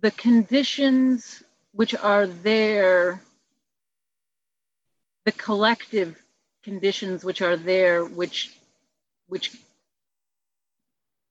the 0.00 0.10
conditions 0.10 1.42
which 1.72 1.94
are 1.94 2.26
there 2.26 3.22
the 5.24 5.32
collective 5.32 6.20
conditions 6.62 7.24
which 7.24 7.42
are 7.42 7.56
there 7.56 8.04
which 8.04 8.54
which 9.28 9.56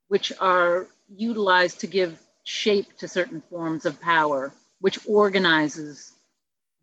which 0.08 0.34
are 0.40 0.88
utilized 1.16 1.80
to 1.82 1.88
give 1.88 2.20
shape 2.44 2.98
to 2.98 3.08
certain 3.08 3.42
forms 3.50 3.86
of 3.86 4.00
power 4.02 4.52
which 4.80 5.00
organizes 5.08 6.12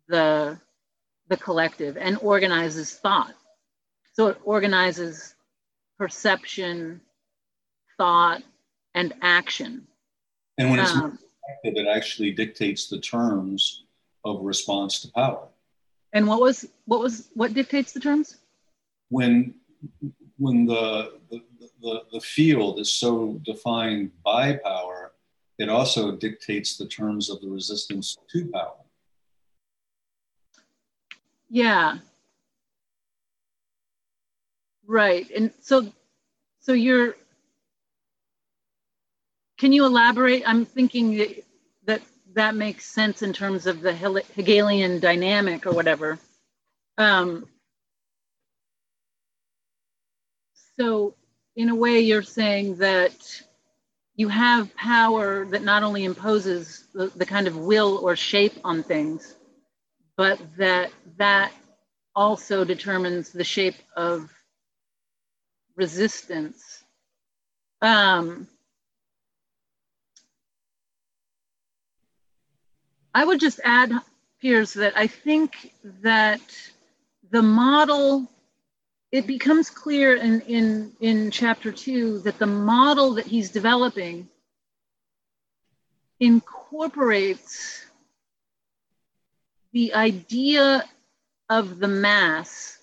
the 0.07 0.57
the 1.27 1.37
collective 1.37 1.95
and 1.95 2.17
organizes 2.21 2.95
thought. 2.95 3.35
So 4.13 4.27
it 4.27 4.37
organizes 4.43 5.35
perception 5.97 7.01
thought 7.97 8.41
and 8.95 9.13
action. 9.21 9.85
And 10.57 10.71
when 10.71 10.79
it's 10.79 10.91
um, 10.91 11.19
it 11.63 11.87
actually 11.87 12.31
dictates 12.31 12.87
the 12.87 12.99
terms 12.99 13.83
of 14.25 14.41
response 14.41 15.01
to 15.01 15.11
power 15.11 15.48
and 16.13 16.27
what 16.27 16.41
was 16.41 16.67
what 16.85 16.99
was 16.99 17.29
what 17.33 17.53
dictates 17.53 17.91
the 17.91 17.99
terms? 17.99 18.37
When 19.09 19.53
when 20.37 20.65
the 20.65 21.19
the, 21.29 21.41
the, 21.81 22.03
the 22.13 22.21
field 22.21 22.79
is 22.79 22.93
so 22.93 23.39
defined 23.43 24.11
by 24.23 24.59
power, 24.63 25.13
it 25.57 25.69
also 25.69 26.15
dictates 26.15 26.77
the 26.77 26.87
terms 26.87 27.29
of 27.29 27.41
the 27.41 27.47
resistance 27.47 28.17
to 28.31 28.45
power. 28.51 28.75
Yeah. 31.49 31.97
Right. 34.85 35.29
And 35.35 35.51
so 35.61 35.91
so 36.59 36.73
you're 36.73 37.15
can 39.57 39.73
you 39.73 39.85
elaborate? 39.85 40.41
I'm 40.47 40.65
thinking 40.65 41.17
that, 41.17 41.43
that 41.85 42.01
that 42.33 42.55
makes 42.55 42.85
sense 42.85 43.21
in 43.21 43.33
terms 43.33 43.67
of 43.67 43.81
the 43.81 43.93
Hegelian 43.93 44.99
dynamic 44.99 45.65
or 45.65 45.73
whatever. 45.73 46.19
Um, 46.97 47.47
so, 50.79 51.15
in 51.55 51.69
a 51.69 51.75
way, 51.75 52.01
you're 52.01 52.23
saying 52.23 52.77
that 52.77 53.41
you 54.15 54.27
have 54.29 54.75
power 54.75 55.45
that 55.45 55.63
not 55.63 55.83
only 55.83 56.05
imposes 56.05 56.85
the, 56.93 57.07
the 57.15 57.25
kind 57.25 57.47
of 57.47 57.57
will 57.57 57.97
or 57.97 58.15
shape 58.15 58.53
on 58.63 58.83
things, 58.83 59.35
but 60.17 60.39
that 60.57 60.91
that 61.17 61.53
also 62.15 62.65
determines 62.65 63.31
the 63.31 63.43
shape 63.43 63.75
of 63.95 64.29
resistance. 65.77 66.83
Um, 67.81 68.47
I 73.13 73.25
would 73.25 73.39
just 73.39 73.59
add, 73.63 73.91
Piers, 74.41 74.73
that 74.73 74.95
I 74.95 75.07
think 75.07 75.73
that 76.01 76.41
the 77.31 77.41
model, 77.41 78.27
it 79.11 79.25
becomes 79.25 79.69
clear 79.69 80.15
in, 80.15 80.41
in, 80.41 80.91
in 80.99 81.31
chapter 81.31 81.71
two 81.71 82.19
that 82.19 82.37
the 82.37 82.45
model 82.45 83.15
that 83.15 83.25
he's 83.25 83.49
developing 83.49 84.27
incorporates 86.19 87.85
the 89.71 89.93
idea 89.93 90.83
of 91.49 91.79
the 91.79 91.87
mass, 91.87 92.77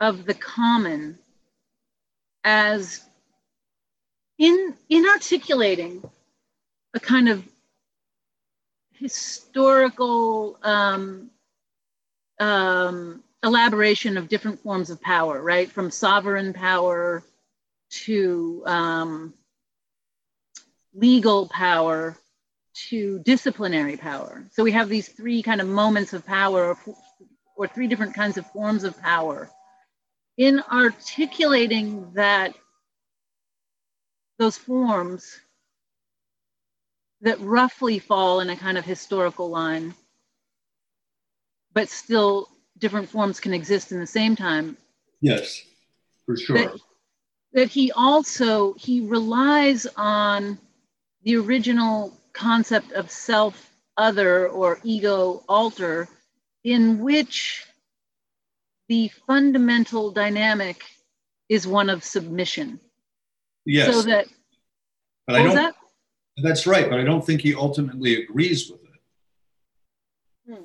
of 0.00 0.24
the 0.24 0.34
common, 0.34 1.18
as 2.44 3.02
in, 4.38 4.74
in 4.88 5.06
articulating 5.06 6.02
a 6.94 7.00
kind 7.00 7.28
of 7.28 7.46
historical 9.02 10.58
um, 10.62 11.30
um, 12.38 13.22
elaboration 13.42 14.16
of 14.16 14.28
different 14.28 14.62
forms 14.62 14.90
of 14.90 15.00
power, 15.00 15.42
right? 15.42 15.70
From 15.70 15.90
sovereign 15.90 16.52
power 16.52 17.22
to 18.04 18.62
um, 18.64 19.34
legal 20.94 21.48
power 21.48 22.16
to 22.88 23.18
disciplinary 23.20 23.96
power. 23.96 24.44
So 24.52 24.62
we 24.62 24.72
have 24.72 24.88
these 24.88 25.08
three 25.08 25.42
kind 25.42 25.60
of 25.60 25.66
moments 25.66 26.12
of 26.12 26.24
power 26.24 26.76
or 27.56 27.68
three 27.68 27.88
different 27.88 28.14
kinds 28.14 28.38
of 28.38 28.46
forms 28.52 28.84
of 28.84 28.98
power. 29.00 29.50
In 30.38 30.62
articulating 30.70 32.12
that, 32.14 32.54
those 34.38 34.56
forms 34.56 35.38
that 37.22 37.40
roughly 37.40 37.98
fall 37.98 38.40
in 38.40 38.50
a 38.50 38.56
kind 38.56 38.76
of 38.76 38.84
historical 38.84 39.48
line, 39.48 39.94
but 41.72 41.88
still 41.88 42.48
different 42.78 43.08
forms 43.08 43.40
can 43.40 43.54
exist 43.54 43.92
in 43.92 44.00
the 44.00 44.06
same 44.06 44.36
time. 44.36 44.76
Yes, 45.20 45.62
for 46.26 46.36
sure. 46.36 46.58
That, 46.58 46.72
that 47.52 47.68
he 47.68 47.92
also 47.92 48.74
he 48.74 49.06
relies 49.06 49.86
on 49.96 50.58
the 51.22 51.36
original 51.36 52.12
concept 52.32 52.92
of 52.92 53.10
self 53.10 53.70
other 53.96 54.48
or 54.48 54.80
ego 54.82 55.44
alter 55.48 56.08
in 56.64 56.98
which 56.98 57.64
the 58.88 59.08
fundamental 59.26 60.10
dynamic 60.10 60.82
is 61.48 61.66
one 61.66 61.88
of 61.88 62.02
submission. 62.02 62.80
Yes. 63.64 63.94
So 63.94 64.02
that, 64.02 64.26
but 65.26 65.36
I 65.36 65.42
don't, 65.44 65.54
that? 65.54 65.74
That's 66.38 66.66
right, 66.66 66.88
but 66.88 66.98
I 66.98 67.04
don't 67.04 67.24
think 67.24 67.42
he 67.42 67.54
ultimately 67.54 68.22
agrees 68.22 68.70
with 68.70 68.80
it. 68.84 70.52
Hmm. 70.54 70.64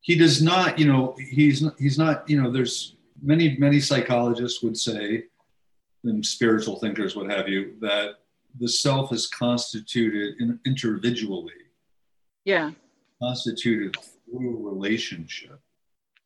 He 0.00 0.16
does 0.16 0.40
not, 0.40 0.78
you 0.78 0.86
know, 0.86 1.16
he's 1.18 1.62
not, 1.62 1.74
he's 1.78 1.98
not, 1.98 2.28
you 2.28 2.40
know, 2.40 2.50
there's 2.50 2.96
many 3.20 3.56
many 3.58 3.80
psychologists 3.80 4.62
would 4.62 4.76
say, 4.76 5.24
and 6.04 6.24
spiritual 6.24 6.78
thinkers, 6.78 7.16
what 7.16 7.30
have 7.30 7.48
you, 7.48 7.74
that 7.80 8.16
the 8.60 8.68
self 8.68 9.12
is 9.12 9.26
constituted 9.26 10.40
in, 10.40 10.58
individually. 10.66 11.52
Yeah. 12.44 12.72
Constituted 13.20 13.96
through 14.24 14.68
relationship. 14.68 15.60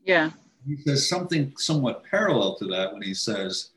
Yeah. 0.05 0.31
He 0.66 0.77
says 0.79 1.09
something 1.09 1.53
somewhat 1.57 2.05
parallel 2.05 2.57
to 2.57 2.66
that 2.66 2.92
when 2.92 3.03
he 3.03 3.14
says 3.14 3.70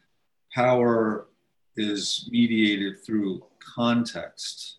power 0.53 1.27
is 1.75 2.27
mediated 2.31 3.03
through 3.05 3.43
context. 3.59 4.77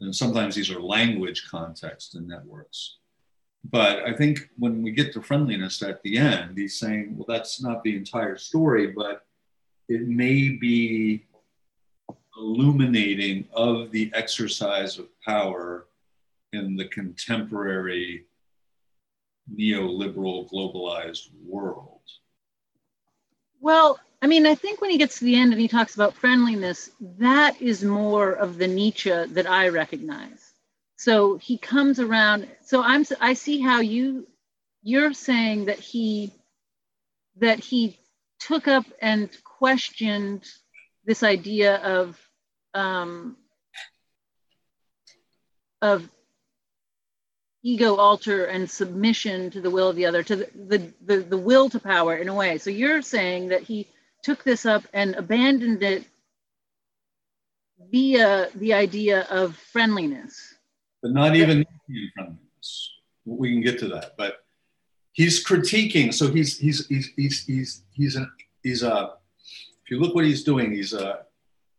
And 0.00 0.14
sometimes 0.14 0.54
these 0.54 0.70
are 0.70 0.80
language 0.80 1.46
context 1.50 2.14
in 2.14 2.26
networks. 2.26 2.98
But 3.70 4.04
I 4.04 4.12
think 4.12 4.50
when 4.58 4.82
we 4.82 4.90
get 4.92 5.12
to 5.14 5.22
friendliness 5.22 5.82
at 5.82 6.02
the 6.02 6.18
end, 6.18 6.58
he's 6.58 6.78
saying, 6.78 7.16
well, 7.16 7.26
that's 7.26 7.62
not 7.62 7.82
the 7.82 7.96
entire 7.96 8.36
story, 8.36 8.88
but 8.88 9.24
it 9.88 10.06
may 10.06 10.50
be 10.50 11.24
illuminating 12.36 13.46
of 13.52 13.90
the 13.90 14.10
exercise 14.14 14.98
of 14.98 15.08
power 15.22 15.86
in 16.52 16.76
the 16.76 16.86
contemporary 16.88 18.26
neoliberal 19.52 20.48
globalized 20.50 21.28
world? 21.44 22.00
Well, 23.60 23.98
I 24.24 24.26
mean, 24.26 24.46
I 24.46 24.54
think 24.54 24.80
when 24.80 24.88
he 24.88 24.96
gets 24.96 25.18
to 25.18 25.26
the 25.26 25.36
end 25.36 25.52
and 25.52 25.60
he 25.60 25.68
talks 25.68 25.96
about 25.96 26.14
friendliness, 26.14 26.90
that 27.18 27.60
is 27.60 27.84
more 27.84 28.32
of 28.32 28.56
the 28.56 28.66
Nietzsche 28.66 29.10
that 29.10 29.46
I 29.46 29.68
recognize. 29.68 30.50
So 30.96 31.36
he 31.36 31.58
comes 31.58 32.00
around. 32.00 32.48
So 32.64 32.82
I'm 32.82 33.04
I 33.20 33.34
see 33.34 33.60
how 33.60 33.80
you 33.80 34.26
you're 34.82 35.12
saying 35.12 35.66
that 35.66 35.78
he 35.78 36.32
that 37.36 37.58
he 37.58 37.98
took 38.40 38.66
up 38.66 38.86
and 39.02 39.28
questioned 39.44 40.48
this 41.04 41.22
idea 41.22 41.76
of 41.76 42.18
um, 42.72 43.36
of 45.82 46.08
ego 47.62 47.96
alter 47.96 48.46
and 48.46 48.70
submission 48.70 49.50
to 49.50 49.60
the 49.60 49.70
will 49.70 49.90
of 49.90 49.96
the 49.96 50.06
other 50.06 50.22
to 50.22 50.36
the, 50.36 50.48
the, 50.54 50.92
the, 51.04 51.16
the, 51.18 51.38
will 51.38 51.68
to 51.70 51.80
power 51.80 52.14
in 52.14 52.28
a 52.28 52.34
way 52.34 52.58
so 52.58 52.68
you're 52.68 53.00
saying 53.00 53.48
that 53.48 53.62
he 53.62 53.86
took 54.24 54.42
this 54.42 54.66
up 54.66 54.84
and 54.92 55.14
abandoned 55.14 55.82
it 55.82 56.06
via 57.90 58.48
the 58.54 58.72
idea 58.72 59.26
of 59.30 59.56
friendliness. 59.56 60.54
But 61.02 61.12
not 61.12 61.36
even 61.36 61.64
friendliness. 62.14 62.90
We 63.24 63.52
can 63.52 63.60
get 63.60 63.78
to 63.80 63.88
that. 63.88 64.16
But 64.16 64.44
he's 65.14 65.44
critiquing 65.44 66.12
so 66.12 66.30
he's 66.30 66.58
he's 66.58 66.86
he's 66.88 67.12
he's 67.16 67.44
he's 67.46 67.82
he's 67.92 68.16
a 68.16 68.26
he's 68.62 68.82
a 68.82 69.12
if 69.82 69.90
you 69.90 70.00
look 70.00 70.14
what 70.14 70.24
he's 70.24 70.44
doing 70.44 70.72
he's 70.72 70.92
a 70.92 71.20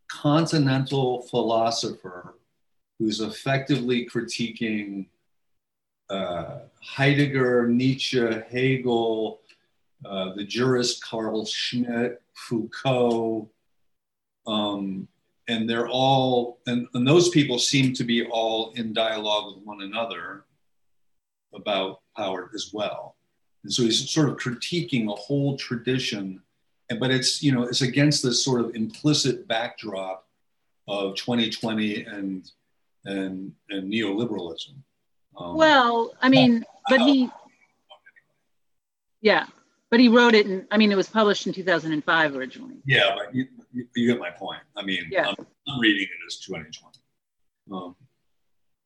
continental 0.08 1.21
philosopher 1.23 2.36
who's 2.97 3.19
effectively 3.19 4.08
critiquing 4.08 5.08
uh, 6.10 6.60
Heidegger, 6.81 7.67
Nietzsche, 7.67 8.25
Hegel, 8.49 9.41
uh, 10.08 10.34
the 10.36 10.44
jurist 10.44 11.04
Carl 11.04 11.46
Schmitt, 11.46 12.22
Foucault, 12.34 13.50
um, 14.48 15.08
and 15.48 15.70
they're 15.70 15.88
all, 15.88 16.60
and, 16.68 16.88
and 16.94 17.08
those 17.08 17.30
people 17.30 17.60
seem 17.60 17.94
to 17.94 18.04
be 18.04 18.26
all 18.26 18.72
in 18.74 18.94
dialogue 18.94 19.56
with 19.56 19.63
one 19.63 19.82
another 19.82 20.46
about 21.54 22.02
power 22.18 22.52
as 22.54 22.72
well. 22.74 23.15
And 23.63 23.74
so 23.74 23.84
he's 23.84 24.10
sort 24.10 24.30
of 24.30 24.38
critiquing 24.38 25.12
a 25.12 25.15
whole 25.15 25.58
tradition, 25.58 26.41
and, 26.89 27.00
but 27.00 27.12
it's, 27.12 27.41
you 27.41 27.52
know, 27.52 27.63
it's 27.63 27.82
against 27.82 28.24
this 28.24 28.44
sort 28.44 28.62
of 28.62 28.76
implicit 28.76 29.48
backdrop 29.48 30.28
of 30.88 31.15
2020 31.15 32.04
and, 32.04 32.52
and, 33.06 33.52
and 33.70 33.91
neoliberalism. 33.91 34.76
Um, 35.38 35.58
well, 35.58 36.13
I 36.22 36.30
mean, 36.30 36.63
but 36.89 37.02
he, 37.02 37.30
yeah, 39.22 39.48
but 39.91 40.00
he 40.00 40.10
wrote 40.10 40.34
it, 40.34 40.45
and 40.45 40.65
I 40.71 40.78
mean, 40.78 40.91
it 40.91 40.95
was 40.95 41.08
published 41.08 41.48
in 41.48 41.54
2005 41.54 42.36
originally. 42.36 42.76
Yeah, 42.86 43.15
but 43.15 43.34
you, 43.34 43.45
you, 43.71 43.88
you 43.95 44.08
get 44.08 44.19
my 44.19 44.32
point. 44.32 44.62
I 44.76 44.84
mean, 44.84 45.08
yeah. 45.12 45.28
I'm, 45.28 45.45
I'm 45.67 45.80
reading 45.80 46.04
it 46.04 46.26
as 46.28 46.38
2020. 46.39 47.00
Um, 47.71 47.95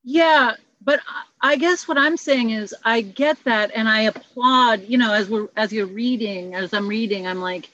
yeah, 0.04 0.54
but 0.82 1.02
I 1.42 1.56
guess 1.56 1.88
what 1.88 1.98
I'm 1.98 2.18
saying 2.18 2.52
is 2.52 2.76
I 2.84 3.02
get 3.02 3.44
that, 3.46 3.72
and 3.74 3.88
I 3.88 4.02
applaud. 4.02 4.84
You 4.88 4.98
know, 4.98 5.14
as 5.14 5.30
we're 5.30 5.50
as 5.56 5.72
you're 5.72 5.86
reading, 5.86 6.56
as 6.56 6.74
I'm 6.74 6.88
reading, 6.88 7.28
I'm 7.28 7.42
like, 7.42 7.70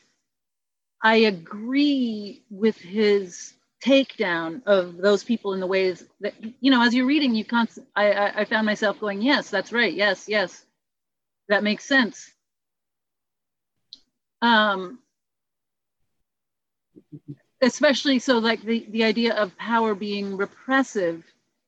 I 1.02 1.16
agree 1.18 2.44
with 2.50 2.78
his 2.78 3.54
takedown 3.84 4.64
of 4.66 4.98
those 4.98 5.24
people 5.24 5.54
in 5.54 5.60
the 5.60 5.68
ways 5.68 6.06
that 6.22 6.34
you 6.60 6.72
know 6.72 6.82
as 6.82 6.96
you're 6.96 7.06
reading 7.06 7.36
you 7.36 7.46
constant 7.46 7.88
I, 7.96 8.12
I, 8.12 8.40
I 8.42 8.46
found 8.46 8.66
myself 8.66 9.00
going 9.00 9.22
yes 9.22 9.52
that's 9.52 9.72
right 9.72 9.94
yes 9.94 10.28
yes 10.28 10.66
that 11.50 11.62
makes 11.62 11.84
sense 11.84 12.32
um 14.46 15.00
especially 17.62 18.20
so 18.20 18.38
like 18.38 18.62
the 18.62 18.86
the 18.90 19.04
idea 19.04 19.34
of 19.34 19.58
power 19.58 19.96
being 19.96 20.38
repressive 20.38 21.24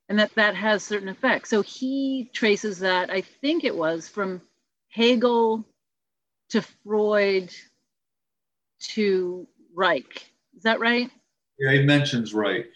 and 0.09 0.19
that 0.19 0.33
that 0.35 0.55
has 0.55 0.83
certain 0.83 1.09
effects 1.09 1.49
so 1.49 1.61
he 1.61 2.29
traces 2.33 2.79
that 2.79 3.09
i 3.09 3.21
think 3.21 3.63
it 3.63 3.75
was 3.75 4.07
from 4.07 4.41
hegel 4.89 5.65
to 6.49 6.61
freud 6.83 7.51
to 8.79 9.47
reich 9.73 10.29
is 10.55 10.63
that 10.63 10.79
right 10.79 11.09
yeah, 11.59 11.71
he 11.71 11.83
mentions 11.83 12.33
Reich. 12.33 12.67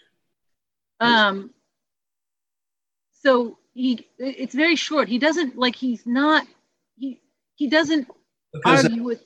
Um, 1.00 1.50
so 3.12 3.58
he 3.74 4.06
it's 4.18 4.54
very 4.54 4.76
short. 4.76 5.08
He 5.08 5.18
doesn't 5.18 5.56
like 5.56 5.76
he's 5.76 6.04
not 6.06 6.46
he 6.96 7.20
he 7.54 7.68
doesn't 7.68 8.08
because 8.52 8.84
argue 8.84 9.02
with 9.02 9.24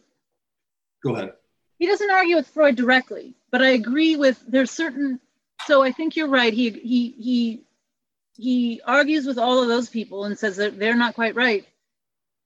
go 1.06 1.16
ahead. 1.16 1.32
He 1.78 1.86
doesn't 1.86 2.10
argue 2.10 2.36
with 2.36 2.48
Freud 2.48 2.76
directly, 2.76 3.34
but 3.50 3.62
I 3.62 3.70
agree 3.70 4.16
with 4.16 4.42
there's 4.46 4.70
certain 4.70 5.20
so 5.66 5.82
I 5.82 5.92
think 5.92 6.16
you're 6.16 6.28
right. 6.28 6.52
He 6.52 6.70
he 6.70 7.14
he 7.18 7.62
he 8.36 8.80
argues 8.86 9.26
with 9.26 9.38
all 9.38 9.62
of 9.62 9.68
those 9.68 9.88
people 9.88 10.24
and 10.24 10.38
says 10.38 10.56
that 10.56 10.78
they're 10.78 10.96
not 10.96 11.14
quite 11.14 11.34
right. 11.34 11.66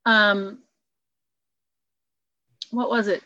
Um, 0.07 0.59
what 2.71 2.91
was 2.91 3.09
it? 3.09 3.23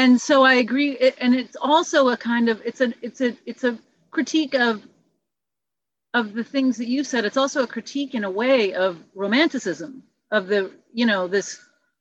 and 0.00 0.18
so 0.18 0.44
I 0.44 0.54
agree. 0.54 0.96
And 1.18 1.34
it's 1.34 1.56
also 1.60 2.08
a 2.08 2.16
kind 2.16 2.48
of 2.48 2.62
it's 2.64 2.80
a 2.80 2.94
it's 3.02 3.20
a 3.20 3.36
it's 3.44 3.64
a 3.64 3.78
critique 4.10 4.54
of 4.54 4.82
of 6.14 6.32
the 6.32 6.42
things 6.42 6.78
that 6.78 6.88
you 6.88 7.04
said. 7.04 7.26
It's 7.26 7.36
also 7.36 7.62
a 7.62 7.66
critique 7.66 8.14
in 8.14 8.24
a 8.24 8.30
way 8.30 8.72
of 8.72 8.96
romanticism 9.14 10.02
of 10.30 10.46
the 10.46 10.72
you 10.94 11.04
know 11.04 11.28
this 11.28 11.60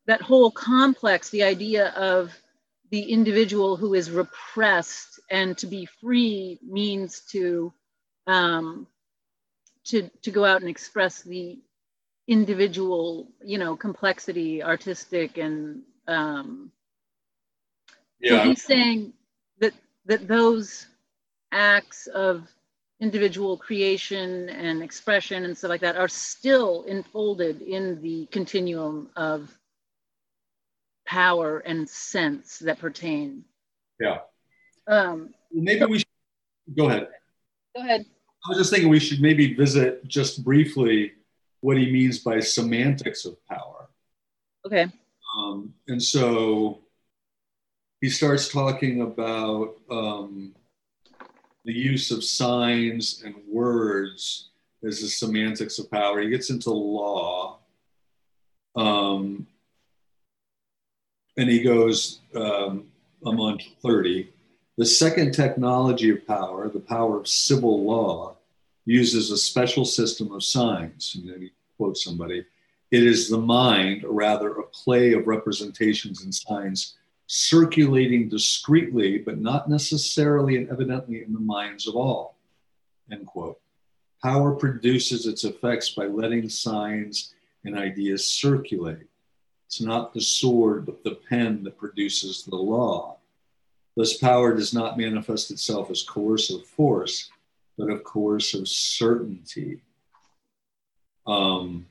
that 0.10 0.24
whole 0.24 0.49
complex, 0.49 1.30
the 1.30 1.43
idea 1.43 1.89
of 1.89 2.34
the 2.89 3.03
individual 3.03 3.78
who 3.78 3.93
is 3.93 4.10
repressed 4.10 5.20
and 5.30 5.55
to 5.55 5.68
be 5.68 5.86
free 5.86 6.57
means 6.68 7.22
to 7.32 7.72
um, 8.26 8.88
to 9.84 10.10
to 10.24 10.32
go 10.32 10.43
out 10.43 10.62
and 10.62 10.70
express 10.70 11.22
the 11.22 11.60
individual, 12.28 13.28
you 13.45 13.60
know, 13.60 13.76
complexity, 13.76 14.64
artistic, 14.64 15.38
and 15.38 15.84
um, 16.07 16.72
yeah. 18.20 18.41
So 18.41 18.49
he's 18.49 18.64
saying 18.64 19.14
that 19.60 19.74
that 20.07 20.28
those 20.28 20.88
acts 21.51 22.07
of 22.07 22.47
individual 22.99 23.57
creation 23.57 24.49
and 24.49 24.82
expression 24.82 25.45
and 25.45 25.55
stuff 25.55 25.70
like 25.70 25.82
that 25.82 25.97
are 25.97 26.07
still 26.07 26.82
enfolded 26.86 27.62
in 27.62 28.01
the 28.01 28.26
continuum 28.32 29.07
of 29.16 29.55
power 31.10 31.60
and 31.60 31.89
sense 31.89 32.60
that 32.60 32.78
pertain. 32.78 33.43
Yeah. 33.99 34.20
Um, 34.88 35.34
maybe 35.51 35.86
we 35.86 35.97
should 35.97 36.07
go 36.78 36.88
ahead. 36.88 37.07
Go 37.76 37.82
ahead. 37.82 38.05
I 38.45 38.49
was 38.49 38.60
just 38.60 38.72
thinking 38.72 38.89
we 38.89 38.99
should 38.99 39.20
maybe 39.20 39.55
visit 39.55 40.07
just 40.07 40.43
briefly 40.43 41.14
what 41.62 41.78
he 41.78 41.91
means 41.91 42.20
by 42.20 42.39
semantics 42.39 43.26
of 43.26 43.43
power. 43.47 43.89
Okay. 44.66 44.86
Um, 45.36 45.74
and 45.88 46.01
so 46.01 46.80
he 48.01 48.10
starts 48.10 48.49
talking 48.49 49.01
about 49.01 49.78
um, 49.89 50.53
the 51.66 51.74
use 51.74 52.12
of 52.12 52.24
signs 52.24 53.24
and 53.26 53.36
words 53.47 54.49
as 54.86 55.01
the 55.01 55.07
semantics 55.07 55.80
of 55.80 55.89
power. 55.89 56.22
He 56.22 56.30
gets 56.30 56.51
into 56.51 56.70
law. 56.70 57.60
Um, 58.76 59.47
and 61.40 61.50
he 61.50 61.62
goes, 61.62 62.20
um, 62.36 62.86
I'm 63.26 63.40
on 63.40 63.60
30. 63.82 64.30
The 64.78 64.86
second 64.86 65.32
technology 65.32 66.10
of 66.10 66.28
power, 66.28 66.68
the 66.68 66.82
power 66.82 67.18
of 67.18 67.30
civil 67.30 67.86
law, 67.86 68.36
uses 68.84 69.32
a 69.32 69.38
special 69.38 69.86
system 69.86 70.34
of 70.34 70.44
signs. 70.44 71.16
And 71.16 71.30
then 71.30 71.42
he 71.44 71.52
quotes 71.78 72.04
somebody. 72.04 72.46
It 72.92 73.04
is 73.04 73.30
the 73.30 73.38
mind, 73.38 74.04
or 74.04 74.12
rather 74.12 74.50
a 74.50 74.64
play 74.64 75.14
of 75.14 75.28
representations 75.28 76.26
and 76.26 76.36
signs 76.36 76.96
circulating 77.28 78.28
discreetly, 78.28 79.20
but 79.20 79.38
not 79.38 79.70
necessarily 79.70 80.58
and 80.58 80.70
evidently 80.70 81.24
in 81.24 81.32
the 81.32 81.40
minds 81.40 81.88
of 81.88 81.96
all. 81.96 82.36
End 83.10 83.26
quote. 83.26 83.62
Power 84.22 84.56
produces 84.56 85.26
its 85.26 85.46
effects 85.46 85.92
by 85.92 86.06
letting 86.06 86.50
signs 86.50 87.34
and 87.64 87.78
ideas 87.78 88.28
circulate. 88.28 89.08
It's 89.70 89.82
not 89.82 90.15
the 90.15 90.22
sword, 90.22 90.88
but 90.88 91.03
the 91.03 91.20
pen 91.30 91.61
that 91.63 91.78
produces 91.78 92.41
the 92.41 92.55
law. 92.55 93.17
Thus, 93.95 94.17
power 94.17 94.55
does 94.55 94.74
not 94.74 94.97
manifest 94.97 95.51
itself 95.51 95.91
as 95.91 96.01
coercive 96.01 96.65
force, 96.65 97.30
but 97.78 97.91
of 97.91 98.03
coercive 98.03 98.67
certainty. 98.67 99.82
Um, 101.28 101.86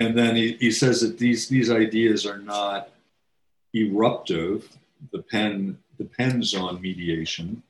and 0.00 0.18
then 0.18 0.36
he, 0.36 0.52
he 0.60 0.70
says 0.70 1.00
that 1.00 1.16
these 1.16 1.48
these 1.48 1.70
ideas 1.70 2.26
are 2.26 2.38
not 2.38 2.90
eruptive. 3.74 4.68
The 5.12 5.22
pen 5.22 5.78
depends 5.96 6.52
on 6.52 6.82
mediation, 6.82 7.62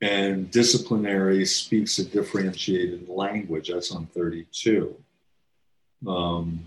and 0.00 0.48
disciplinary 0.48 1.44
speaks 1.44 1.98
a 1.98 2.04
differentiated 2.04 3.08
language. 3.08 3.70
That's 3.70 3.90
on 3.90 4.06
32. 4.06 4.94
Um, 6.06 6.66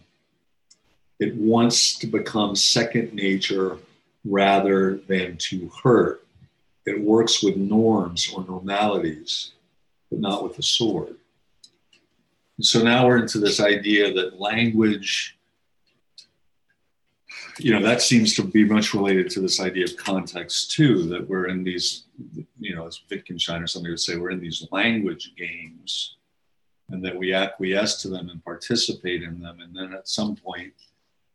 it 1.19 1.36
wants 1.36 1.97
to 1.99 2.07
become 2.07 2.55
second 2.55 3.13
nature 3.13 3.77
rather 4.25 4.97
than 5.07 5.38
to 5.38 5.69
hurt. 5.84 6.25
It 6.86 6.99
works 6.99 7.43
with 7.43 7.57
norms 7.57 8.34
or 8.34 8.43
normalities, 8.43 9.51
but 10.09 10.19
not 10.19 10.43
with 10.43 10.55
the 10.55 10.63
sword 10.63 11.15
so 12.63 12.82
now 12.82 13.07
we're 13.07 13.17
into 13.17 13.39
this 13.39 13.59
idea 13.59 14.13
that 14.13 14.39
language, 14.39 15.38
you 17.57 17.73
know, 17.73 17.82
that 17.82 18.01
seems 18.01 18.36
to 18.36 18.43
be 18.43 18.63
much 18.65 18.93
related 18.93 19.29
to 19.32 19.41
this 19.41 19.59
idea 19.59 19.86
of 19.86 19.97
context 19.97 20.71
too, 20.71 21.03
that 21.09 21.27
we're 21.27 21.47
in 21.47 21.63
these, 21.63 22.03
you 22.59 22.75
know, 22.75 22.88
as 22.88 23.01
Wittgenstein 23.09 23.61
or 23.61 23.67
somebody 23.67 23.91
would 23.91 23.99
say, 23.99 24.17
we're 24.17 24.32
in 24.32 24.39
these 24.39 24.67
language 24.71 25.34
games 25.38 26.17
and 26.92 27.04
that 27.04 27.18
we 27.18 27.34
acquiesce 27.34 28.02
to 28.02 28.10
them 28.10 28.30
and 28.30 28.44
participate 28.44 29.24
in 29.24 29.39
them. 29.39 29.60
And 29.62 29.76
then 29.76 29.94
at 29.94 30.08
some 30.08 30.36
point 30.36 30.74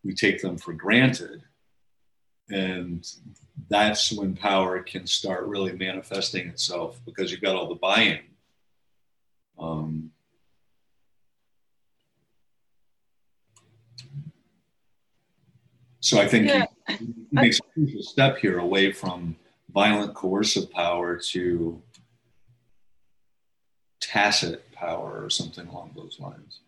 we 0.05 0.15
take 0.15 0.41
them 0.41 0.59
for 0.59 0.73
granted. 0.73 1.43
And 2.51 3.07
that's 3.69 4.13
when 4.13 4.37
power 4.37 4.81
can 4.83 5.07
start 5.07 5.47
really 5.47 5.73
manifesting 5.73 6.47
itself 6.49 7.01
because 7.05 7.31
you've 7.31 7.41
got 7.41 7.57
all 7.57 7.69
the 7.69 7.75
buy 7.75 8.01
in. 8.03 8.21
Um, 9.59 10.11
So 16.07 16.21
I 16.21 16.29
think 16.29 16.47
yeah. 16.47 16.67
he 16.89 17.15
makes 17.33 17.59
a 17.59 17.63
crucial 17.75 18.01
step 18.01 18.39
here 18.39 18.61
away 18.61 18.93
from 18.93 19.35
violent 19.75 20.15
coercive 20.15 20.71
power 20.71 21.17
to 21.17 21.83
tacit 24.07 24.71
power 24.73 25.25
or 25.25 25.31
something 25.31 25.67
along 25.67 25.93
those 25.97 26.19
lines. 26.21 26.61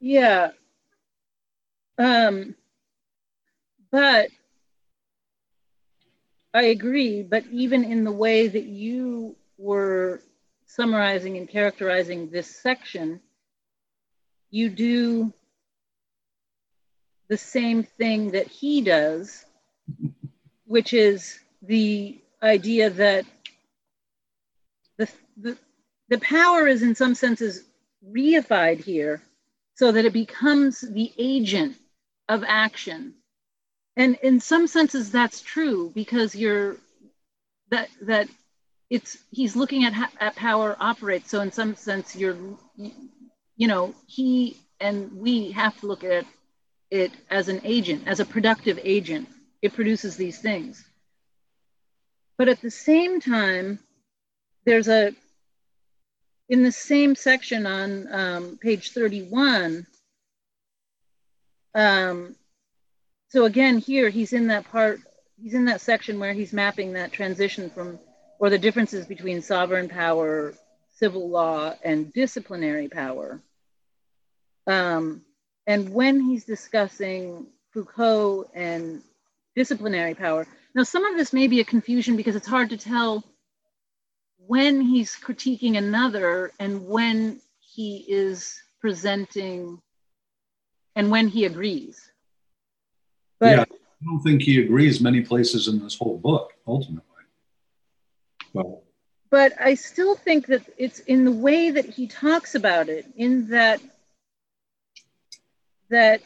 Yeah. 0.00 0.50
Um, 1.98 2.54
but 3.90 4.28
I 6.52 6.64
agree, 6.64 7.22
but 7.22 7.44
even 7.50 7.84
in 7.84 8.04
the 8.04 8.12
way 8.12 8.48
that 8.48 8.64
you 8.64 9.36
were 9.56 10.20
summarizing 10.66 11.38
and 11.38 11.48
characterizing 11.48 12.30
this 12.30 12.54
section, 12.54 13.20
you 14.50 14.68
do 14.68 15.32
the 17.28 17.38
same 17.38 17.82
thing 17.82 18.32
that 18.32 18.46
he 18.46 18.82
does, 18.82 19.45
which 20.66 20.92
is 20.92 21.38
the 21.62 22.18
idea 22.42 22.90
that 22.90 23.24
the, 24.98 25.08
the, 25.36 25.56
the 26.08 26.18
power 26.20 26.66
is 26.66 26.82
in 26.82 26.94
some 26.94 27.14
senses 27.14 27.64
reified 28.08 28.82
here 28.82 29.22
so 29.74 29.92
that 29.92 30.04
it 30.04 30.12
becomes 30.12 30.80
the 30.80 31.12
agent 31.18 31.76
of 32.28 32.44
action. 32.46 33.14
And 33.96 34.16
in 34.22 34.40
some 34.40 34.66
senses 34.66 35.10
that's 35.10 35.40
true 35.40 35.90
because 35.94 36.34
you're 36.34 36.76
that 37.70 37.88
that 38.02 38.28
it's 38.90 39.18
he's 39.30 39.56
looking 39.56 39.84
at 39.84 39.92
how 39.92 40.08
at 40.20 40.36
power 40.36 40.76
operates. 40.78 41.30
So 41.30 41.40
in 41.40 41.50
some 41.50 41.74
sense, 41.74 42.14
you're, 42.14 42.36
you 42.76 43.68
know, 43.68 43.94
he 44.06 44.56
and 44.80 45.12
we 45.12 45.50
have 45.52 45.78
to 45.80 45.86
look 45.86 46.04
at 46.04 46.24
it 46.90 47.12
as 47.30 47.48
an 47.48 47.60
agent, 47.64 48.04
as 48.06 48.20
a 48.20 48.24
productive 48.24 48.78
agent. 48.82 49.28
It 49.66 49.74
produces 49.74 50.16
these 50.16 50.38
things. 50.38 50.84
But 52.38 52.48
at 52.48 52.60
the 52.60 52.70
same 52.70 53.20
time, 53.20 53.80
there's 54.64 54.86
a 54.86 55.12
in 56.48 56.62
the 56.62 56.70
same 56.70 57.16
section 57.16 57.66
on 57.66 58.12
um, 58.12 58.58
page 58.58 58.92
31. 58.92 59.84
Um, 61.74 62.36
so 63.30 63.44
again, 63.44 63.78
here 63.78 64.08
he's 64.08 64.32
in 64.32 64.46
that 64.46 64.70
part, 64.70 65.00
he's 65.42 65.54
in 65.54 65.64
that 65.64 65.80
section 65.80 66.20
where 66.20 66.32
he's 66.32 66.52
mapping 66.52 66.92
that 66.92 67.10
transition 67.10 67.68
from 67.68 67.98
or 68.38 68.50
the 68.50 68.58
differences 68.60 69.04
between 69.04 69.42
sovereign 69.42 69.88
power, 69.88 70.54
civil 70.94 71.28
law, 71.28 71.74
and 71.82 72.12
disciplinary 72.12 72.86
power. 72.86 73.40
Um, 74.68 75.22
and 75.66 75.92
when 75.92 76.20
he's 76.20 76.44
discussing 76.44 77.48
Foucault 77.72 78.48
and 78.54 79.02
disciplinary 79.56 80.14
power, 80.14 80.46
now 80.74 80.82
some 80.84 81.04
of 81.04 81.16
this 81.16 81.32
may 81.32 81.48
be 81.48 81.60
a 81.60 81.64
confusion 81.64 82.16
because 82.16 82.36
it's 82.36 82.46
hard 82.46 82.70
to 82.70 82.76
tell 82.76 83.24
when 84.46 84.80
he's 84.80 85.16
critiquing 85.16 85.76
another 85.76 86.52
and 86.60 86.86
when 86.86 87.40
he 87.58 88.04
is 88.06 88.62
presenting 88.80 89.80
and 90.94 91.10
when 91.10 91.26
he 91.26 91.46
agrees. 91.46 92.10
But 93.40 93.56
yeah, 93.56 93.62
I 93.62 94.04
don't 94.04 94.20
think 94.20 94.42
he 94.42 94.60
agrees 94.60 95.00
many 95.00 95.22
places 95.22 95.68
in 95.68 95.82
this 95.82 95.96
whole 95.98 96.18
book, 96.18 96.52
ultimately. 96.66 97.02
Well, 98.52 98.84
But 99.30 99.52
I 99.60 99.74
still 99.74 100.14
think 100.14 100.46
that 100.46 100.62
it's 100.78 101.00
in 101.00 101.24
the 101.24 101.32
way 101.32 101.70
that 101.70 101.86
he 101.86 102.06
talks 102.06 102.54
about 102.54 102.88
it, 102.88 103.06
in 103.16 103.48
that 103.48 103.80
that 105.90 106.22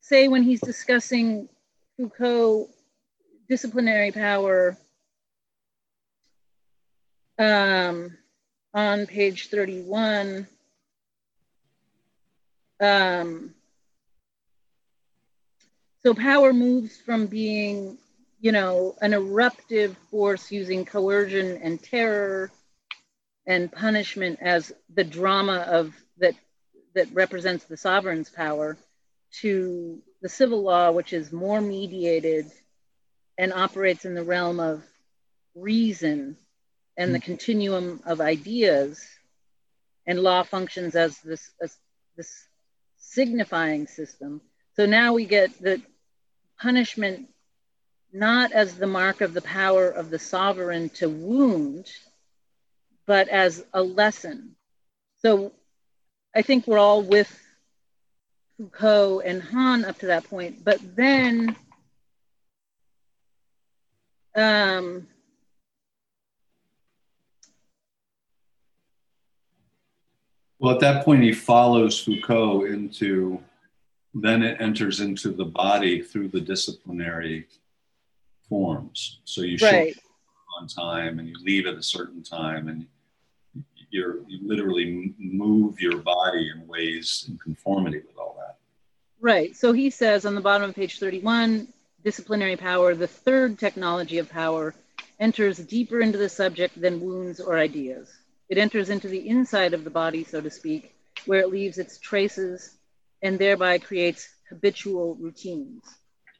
say 0.00 0.28
when 0.28 0.42
he's 0.42 0.60
discussing 0.60 1.48
Foucault 1.98 2.68
disciplinary 3.48 4.12
power 4.12 4.76
um, 7.38 8.16
on 8.72 9.06
page 9.06 9.48
31 9.48 10.46
um, 12.80 13.54
so 16.04 16.14
power 16.14 16.52
moves 16.52 16.96
from 16.96 17.26
being, 17.26 17.98
you 18.40 18.52
know, 18.52 18.94
an 19.00 19.12
eruptive 19.14 19.96
force 20.10 20.52
using 20.52 20.84
coercion 20.84 21.58
and 21.62 21.82
terror 21.82 22.52
and 23.46 23.72
punishment 23.72 24.38
as 24.40 24.72
the 24.94 25.02
drama 25.04 25.66
of 25.68 25.94
that 26.18 26.34
that 26.94 27.12
represents 27.12 27.64
the 27.64 27.76
sovereign's 27.76 28.30
power 28.30 28.76
to 29.40 30.00
the 30.22 30.28
civil 30.28 30.62
law, 30.62 30.90
which 30.90 31.12
is 31.12 31.32
more 31.32 31.60
mediated 31.60 32.50
and 33.36 33.52
operates 33.52 34.04
in 34.04 34.14
the 34.14 34.24
realm 34.24 34.58
of 34.60 34.82
reason 35.54 36.36
and 36.96 37.14
the 37.14 37.18
hmm. 37.18 37.24
continuum 37.24 38.00
of 38.04 38.20
ideas, 38.20 39.06
and 40.06 40.20
law 40.20 40.42
functions 40.42 40.96
as 40.96 41.18
this 41.20 41.50
as 41.62 41.76
this 42.16 42.48
signifying 42.96 43.86
system. 43.86 44.40
So 44.74 44.86
now 44.86 45.12
we 45.12 45.24
get 45.24 45.60
the 45.60 45.80
punishment 46.60 47.28
not 48.12 48.52
as 48.52 48.74
the 48.74 48.86
mark 48.86 49.20
of 49.20 49.34
the 49.34 49.42
power 49.42 49.88
of 49.88 50.10
the 50.10 50.18
sovereign 50.18 50.88
to 50.88 51.08
wound, 51.08 51.90
but 53.06 53.28
as 53.28 53.64
a 53.74 53.82
lesson. 53.82 54.56
So 55.20 55.52
I 56.34 56.42
think 56.42 56.66
we're 56.66 56.78
all 56.78 57.02
with 57.02 57.30
Foucault 58.58 59.20
and 59.20 59.42
Han 59.42 59.84
up 59.84 59.98
to 60.00 60.06
that 60.06 60.24
point, 60.24 60.64
but 60.64 60.80
then 60.96 61.56
um, 64.38 65.06
well, 70.58 70.74
at 70.74 70.80
that 70.80 71.04
point, 71.04 71.22
he 71.22 71.32
follows 71.32 71.98
Foucault 71.98 72.66
into, 72.66 73.40
then 74.14 74.42
it 74.42 74.60
enters 74.60 75.00
into 75.00 75.30
the 75.30 75.44
body 75.44 76.02
through 76.02 76.28
the 76.28 76.40
disciplinary 76.40 77.46
forms. 78.48 79.20
So 79.24 79.42
you 79.42 79.58
right. 79.60 79.94
show 79.94 80.00
on 80.60 80.68
time 80.68 81.18
and 81.18 81.28
you 81.28 81.34
leave 81.42 81.66
at 81.66 81.74
a 81.74 81.82
certain 81.82 82.22
time 82.22 82.68
and 82.68 82.86
you're, 83.90 84.18
you 84.28 84.38
literally 84.46 85.14
move 85.18 85.80
your 85.80 85.98
body 85.98 86.50
in 86.54 86.66
ways 86.68 87.26
in 87.28 87.38
conformity 87.38 88.02
with 88.06 88.16
all. 88.18 88.37
Right. 89.20 89.56
So 89.56 89.72
he 89.72 89.90
says 89.90 90.24
on 90.24 90.34
the 90.34 90.40
bottom 90.40 90.68
of 90.70 90.76
page 90.76 90.98
31 90.98 91.68
disciplinary 92.04 92.56
power, 92.56 92.94
the 92.94 93.08
third 93.08 93.58
technology 93.58 94.18
of 94.18 94.30
power, 94.30 94.74
enters 95.18 95.58
deeper 95.58 96.00
into 96.00 96.18
the 96.18 96.28
subject 96.28 96.80
than 96.80 97.00
wounds 97.00 97.40
or 97.40 97.58
ideas. 97.58 98.08
It 98.48 98.58
enters 98.58 98.90
into 98.90 99.08
the 99.08 99.28
inside 99.28 99.74
of 99.74 99.82
the 99.82 99.90
body, 99.90 100.22
so 100.22 100.40
to 100.40 100.50
speak, 100.50 100.94
where 101.26 101.40
it 101.40 101.50
leaves 101.50 101.78
its 101.78 101.98
traces 101.98 102.76
and 103.20 103.38
thereby 103.38 103.78
creates 103.78 104.28
habitual 104.48 105.16
routines. 105.16 105.82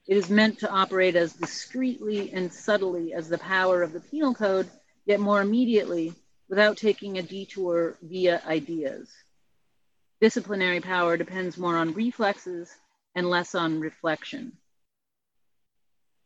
It 0.06 0.16
is 0.16 0.30
meant 0.30 0.60
to 0.60 0.70
operate 0.70 1.16
as 1.16 1.32
discreetly 1.32 2.32
and 2.32 2.52
subtly 2.52 3.12
as 3.12 3.28
the 3.28 3.38
power 3.38 3.82
of 3.82 3.92
the 3.92 4.00
penal 4.00 4.34
code, 4.34 4.70
yet 5.04 5.18
more 5.20 5.42
immediately 5.42 6.14
without 6.48 6.76
taking 6.76 7.18
a 7.18 7.22
detour 7.22 7.98
via 8.00 8.40
ideas. 8.46 9.10
Disciplinary 10.20 10.80
power 10.80 11.16
depends 11.16 11.56
more 11.56 11.76
on 11.76 11.94
reflexes 11.94 12.74
and 13.14 13.28
less 13.28 13.54
on 13.54 13.80
reflection. 13.80 14.52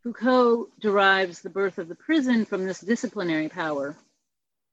Foucault 0.02 0.68
derives 0.80 1.42
the 1.42 1.50
birth 1.50 1.78
of 1.78 1.88
the 1.88 1.94
prison 1.94 2.44
from 2.44 2.64
this 2.64 2.80
disciplinary 2.80 3.48
power, 3.48 3.96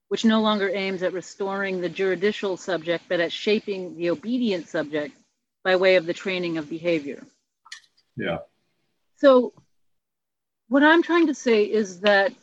which 0.08 0.26
no 0.26 0.42
longer 0.42 0.70
aims 0.70 1.04
at 1.04 1.14
restoring 1.14 1.82
the 1.82 1.90
juridical 1.90 2.58
subject, 2.58 3.06
but 3.08 3.20
at 3.20 3.32
shaping 3.32 3.96
the 3.96 4.10
obedient 4.10 4.68
subject 4.68 5.16
by 5.64 5.76
way 5.76 5.98
of 5.98 6.06
the 6.06 6.14
training 6.14 6.58
of 6.58 6.70
behavior. 6.70 7.22
Yeah. 8.16 8.40
So, 9.18 9.54
what 10.68 10.84
I'm 10.84 11.04
trying 11.04 11.28
to 11.28 11.36
say 11.36 11.64
is 11.64 12.02
that 12.02 12.34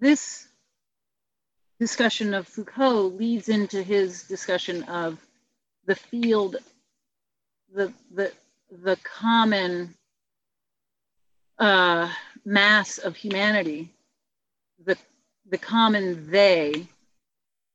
this 0.00 0.46
discussion 1.80 2.34
of 2.34 2.46
Foucault 2.46 3.08
leads 3.08 3.48
into 3.48 3.82
his 3.82 4.24
discussion 4.24 4.84
of 4.84 5.18
the 5.88 5.96
field, 5.96 6.56
the 7.74 7.92
the 8.14 8.30
the 8.70 8.96
common 8.96 9.94
uh, 11.58 12.12
mass 12.44 12.98
of 12.98 13.16
humanity, 13.16 13.88
the 14.84 14.96
the 15.48 15.56
common 15.56 16.30
they, 16.30 16.86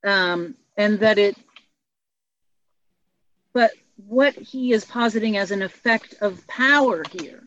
um, 0.06 0.56
and 0.78 1.00
that 1.00 1.18
it. 1.18 1.36
But 3.52 3.72
what 4.08 4.36
he 4.36 4.74
is 4.74 4.86
positing 4.86 5.38
as 5.38 5.50
an 5.50 5.64
effect 5.64 6.16
of 6.22 6.46
power 6.48 7.04
here, 7.12 7.44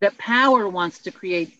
that 0.00 0.16
power 0.16 0.66
wants 0.66 0.98
to 1.00 1.10
create 1.10 1.54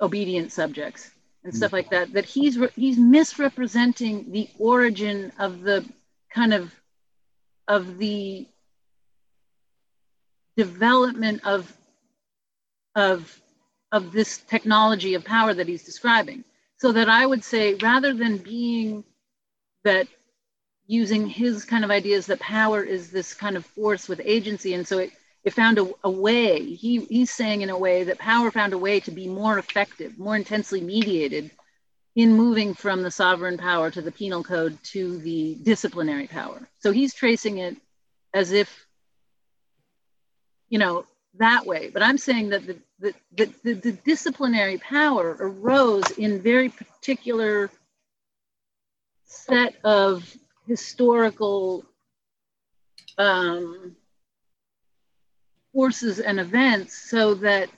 obedient 0.00 0.52
subjects 0.52 1.10
and 1.42 1.54
stuff 1.54 1.72
like 1.72 1.90
that 1.90 2.12
that 2.12 2.24
he's 2.24 2.56
he's 2.76 2.98
misrepresenting 2.98 4.30
the 4.30 4.48
origin 4.58 5.32
of 5.40 5.62
the 5.62 5.84
kind 6.32 6.54
of 6.54 6.72
of 7.68 7.98
the 7.98 8.46
development 10.56 11.44
of 11.44 11.72
of 12.96 13.40
of 13.92 14.12
this 14.12 14.38
technology 14.38 15.14
of 15.14 15.24
power 15.24 15.54
that 15.54 15.68
he's 15.68 15.84
describing 15.84 16.42
so 16.78 16.90
that 16.90 17.08
i 17.08 17.24
would 17.24 17.44
say 17.44 17.74
rather 17.74 18.12
than 18.12 18.38
being 18.38 19.04
that 19.84 20.08
using 20.86 21.28
his 21.28 21.64
kind 21.64 21.84
of 21.84 21.90
ideas 21.90 22.26
that 22.26 22.40
power 22.40 22.82
is 22.82 23.10
this 23.10 23.34
kind 23.34 23.56
of 23.56 23.64
force 23.64 24.08
with 24.08 24.20
agency 24.24 24.74
and 24.74 24.88
so 24.88 24.98
it 24.98 25.12
it 25.44 25.54
found 25.54 25.78
a, 25.78 25.88
a 26.04 26.10
way. 26.10 26.62
He, 26.62 27.00
he's 27.06 27.30
saying 27.30 27.62
in 27.62 27.70
a 27.70 27.78
way 27.78 28.04
that 28.04 28.18
power 28.18 28.50
found 28.50 28.72
a 28.72 28.78
way 28.78 29.00
to 29.00 29.10
be 29.10 29.28
more 29.28 29.58
effective, 29.58 30.18
more 30.18 30.36
intensely 30.36 30.80
mediated 30.80 31.50
in 32.18 32.36
moving 32.36 32.74
from 32.74 33.04
the 33.04 33.12
sovereign 33.12 33.56
power 33.56 33.92
to 33.92 34.02
the 34.02 34.10
penal 34.10 34.42
code 34.42 34.76
to 34.82 35.18
the 35.18 35.54
disciplinary 35.62 36.26
power. 36.26 36.68
So 36.80 36.90
he's 36.90 37.14
tracing 37.14 37.58
it 37.58 37.76
as 38.34 38.50
if, 38.50 38.68
you 40.68 40.80
know, 40.80 41.06
that 41.38 41.64
way. 41.64 41.90
But 41.90 42.02
I'm 42.02 42.18
saying 42.18 42.48
that 42.48 42.66
the, 42.66 42.76
the, 42.98 43.14
the, 43.36 43.54
the, 43.62 43.72
the 43.74 43.92
disciplinary 43.92 44.78
power 44.78 45.36
arose 45.38 46.10
in 46.18 46.42
very 46.42 46.70
particular 46.70 47.70
set 49.24 49.76
of 49.84 50.28
historical 50.66 51.84
um, 53.16 53.94
forces 55.72 56.18
and 56.18 56.40
events 56.40 56.98
so 56.98 57.34
that 57.34 57.68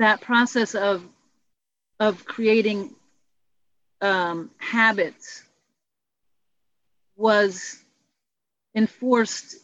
that 0.00 0.20
process 0.20 0.74
of 0.74 1.04
of 2.00 2.24
creating 2.24 2.94
um, 4.00 4.50
habits 4.58 5.42
was 7.16 7.82
enforced 8.74 9.56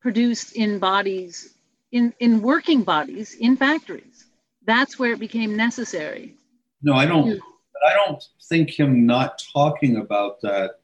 produced 0.00 0.56
in 0.56 0.78
bodies 0.78 1.54
in 1.92 2.12
in 2.20 2.42
working 2.42 2.82
bodies 2.82 3.34
in 3.34 3.56
factories. 3.56 4.26
That's 4.66 4.98
where 4.98 5.12
it 5.12 5.18
became 5.18 5.56
necessary. 5.56 6.34
No 6.82 6.94
i 6.94 7.04
don't 7.04 7.40
i 7.86 7.94
don't 7.94 8.22
think 8.48 8.70
him 8.70 9.06
not 9.06 9.42
talking 9.52 9.96
about 9.96 10.40
that 10.42 10.80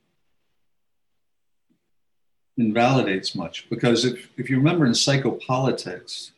invalidates 2.58 3.34
much 3.34 3.68
because 3.68 4.04
if, 4.04 4.28
if 4.38 4.48
you 4.48 4.56
remember 4.56 4.86
in 4.86 4.92
psychopolitics, 4.92 6.30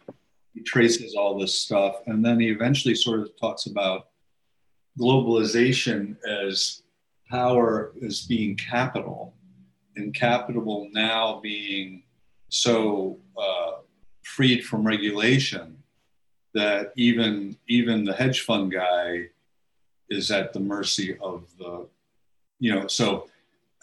he 0.55 0.61
traces 0.61 1.15
all 1.15 1.39
this 1.39 1.57
stuff 1.59 2.03
and 2.07 2.25
then 2.25 2.41
he 2.41 2.49
eventually 2.49 2.95
sort 2.95 3.21
of 3.21 3.37
talks 3.39 3.67
about 3.67 4.09
globalization 4.99 6.17
as 6.27 6.83
power 7.31 7.93
as 8.05 8.23
being 8.23 8.57
capital 8.57 9.35
and 9.97 10.15
capital 10.15 10.89
now 10.93 11.41
being 11.41 12.03
so 12.49 13.19
uh, 13.37 13.73
freed 14.23 14.65
from 14.65 14.87
regulation 14.87 15.77
that 16.55 16.93
even 16.97 17.57
even 17.69 18.05
the 18.05 18.13
hedge 18.13 18.41
fund 18.41 18.73
guy 18.73 19.27
is 20.09 20.31
at 20.31 20.53
the 20.53 20.61
mercy 20.61 21.17
of 21.21 21.45
the 21.59 21.87
you 22.59 22.75
know 22.75 22.87
so 22.87 23.29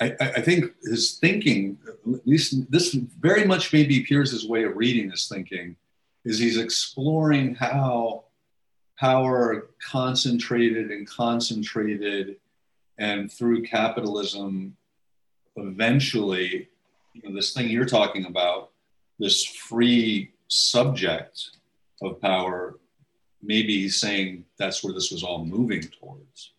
I, 0.02 0.14
I, 0.20 0.42
think 0.42 0.74
his 0.84 1.18
thinking, 1.20 1.78
at 1.88 2.28
least 2.28 2.70
this 2.70 2.94
very 2.94 3.46
much 3.46 3.72
maybe 3.72 4.04
Piers's 4.04 4.46
way 4.46 4.66
of 4.66 4.76
reading 4.76 5.10
his 5.10 5.30
thinking, 5.30 5.78
is 6.26 6.38
he's 6.38 6.58
exploring 6.58 7.56
how 7.56 8.25
power 8.98 9.70
concentrated 9.80 10.92
and 10.92 11.08
concentrated, 11.08 12.38
and 12.98 13.32
through 13.32 13.64
capitalism, 13.64 14.76
eventually, 15.58 16.70
you 17.14 17.22
know, 17.24 17.36
this 17.36 17.54
thing 17.54 17.70
you're 17.70 17.86
talking 17.86 18.26
about, 18.26 18.72
this 19.20 19.46
free 19.46 20.32
subject 20.48 21.52
of 22.02 22.22
power, 22.22 22.78
maybe 23.42 23.82
he's 23.82 24.00
saying 24.00 24.46
that's 24.58 24.84
where 24.84 24.94
this 24.94 25.12
was 25.12 25.24
all 25.24 25.46
moving 25.46 25.82
towards. 25.82 26.52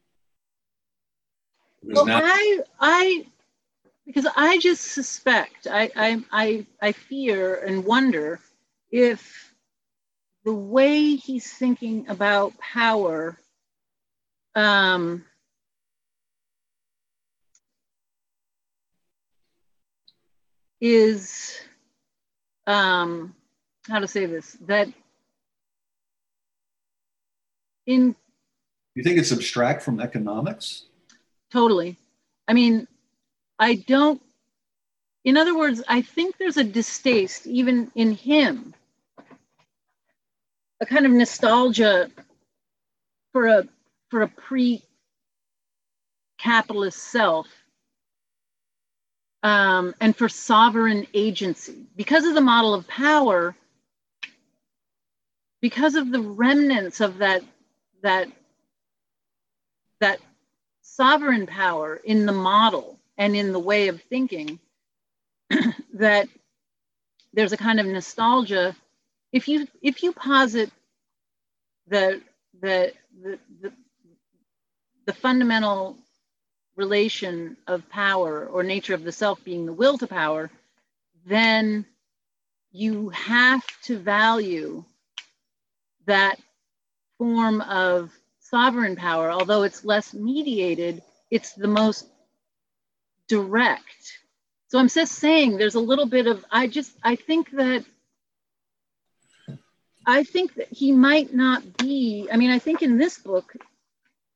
Well, 1.83 2.07
now- 2.07 2.21
I 2.23 2.61
I 2.81 3.27
because 4.07 4.27
I 4.37 4.59
just 4.59 4.93
suspect, 4.93 5.67
I, 5.69 5.91
I, 5.97 6.25
I, 6.31 6.67
I 6.81 6.93
fear 6.93 7.57
and 7.57 7.85
wonder 7.85 8.39
if 8.93 9.46
the 10.47 10.55
way 10.55 11.17
he's 11.17 11.53
thinking 11.53 12.07
about 12.09 12.57
power 12.59 13.37
um, 14.55 15.25
is 20.81 21.59
um, 22.69 23.35
how 23.89 23.99
to 23.99 24.07
say 24.07 24.27
this 24.27 24.57
that 24.67 24.87
in 27.87 28.15
you 28.95 29.03
think 29.03 29.19
it's 29.19 29.33
abstract 29.33 29.83
from 29.83 30.01
economics? 30.01 30.85
Totally. 31.51 31.97
I 32.47 32.53
mean 32.53 32.87
i 33.59 33.75
don't 33.75 34.23
in 35.25 35.37
other 35.37 35.57
words 35.57 35.83
i 35.89 36.03
think 36.03 36.37
there's 36.37 36.57
a 36.57 36.65
distaste 36.65 37.47
even 37.47 37.91
in 37.95 38.13
him 38.13 38.75
a 40.81 40.87
kind 40.87 41.07
of 41.07 41.13
nostalgia 41.13 42.11
for 43.33 43.47
a 43.47 43.69
for 44.11 44.23
a 44.23 44.29
pre 44.29 44.83
capitalist 46.39 46.99
self 46.99 47.47
um, 49.43 49.95
and 50.01 50.17
for 50.17 50.29
sovereign 50.29 51.07
agency. 51.15 51.87
Because 51.97 52.25
of 52.25 52.35
the 52.35 52.41
model 52.41 52.75
of 52.75 52.89
power, 52.89 53.55
because 55.61 55.95
of 55.95 56.11
the 56.11 56.21
remnants 56.21 57.01
of 57.01 57.19
that, 57.19 57.43
that, 58.03 58.29
that 60.01 60.19
sovereign 60.83 61.47
power 61.47 61.97
in 61.97 62.27
the 62.27 62.33
model 62.33 62.99
and 63.19 63.37
in 63.37 63.53
the 63.53 63.59
way 63.59 63.89
of 63.89 64.03
thinking, 64.03 64.59
that 65.95 66.29
there's 67.33 67.53
a 67.53 67.57
kind 67.57 67.79
of 67.79 67.87
nostalgia. 67.87 68.75
If 69.37 69.49
you 69.49 69.69
if 69.83 70.03
you 70.03 70.13
posit 70.13 70.71
the 71.89 72.23
the 72.63 72.93
the, 73.23 73.39
the, 73.63 73.73
the 75.07 75.13
fundamental 75.13 75.97
relation 76.77 77.57
of 77.67 77.89
power 77.91 78.47
or 78.47 78.63
nature 78.63 78.95
of 78.95 79.05
the 79.05 79.13
self 79.13 79.45
being 79.45 79.67
the 79.67 79.73
will 79.73 79.99
to 79.99 80.07
power, 80.07 80.51
then 81.27 81.87
you 82.73 83.11
have 83.11 83.65
to 83.85 83.99
value 83.99 84.85
that 86.07 86.37
form 87.19 87.61
of 87.63 88.13
sovereign 88.41 88.97
power, 88.97 89.31
although 89.31 89.65
it's 89.65 89.85
less 89.85 90.15
mediated, 90.15 91.03
it's 91.31 91.53
the 91.55 91.69
most 91.69 92.07
direct. 93.29 94.19
So 94.69 94.79
I'm 94.79 94.89
just 94.89 95.15
saying 95.15 95.59
there's 95.59 95.75
a 95.77 95.81
little 95.81 96.07
bit 96.07 96.27
of, 96.27 96.45
I 96.51 96.67
just, 96.69 96.93
I 97.03 97.17
think 97.17 97.51
that, 97.53 97.85
I 100.07 100.23
think 100.23 100.55
that 100.55 100.69
he 100.71 100.93
might 100.93 101.35
not 101.35 101.77
be, 101.79 102.29
I 102.33 102.37
mean, 102.37 102.51
I 102.51 102.61
think 102.61 102.83
in 102.83 102.97
this 102.97 103.19
book, 103.19 103.57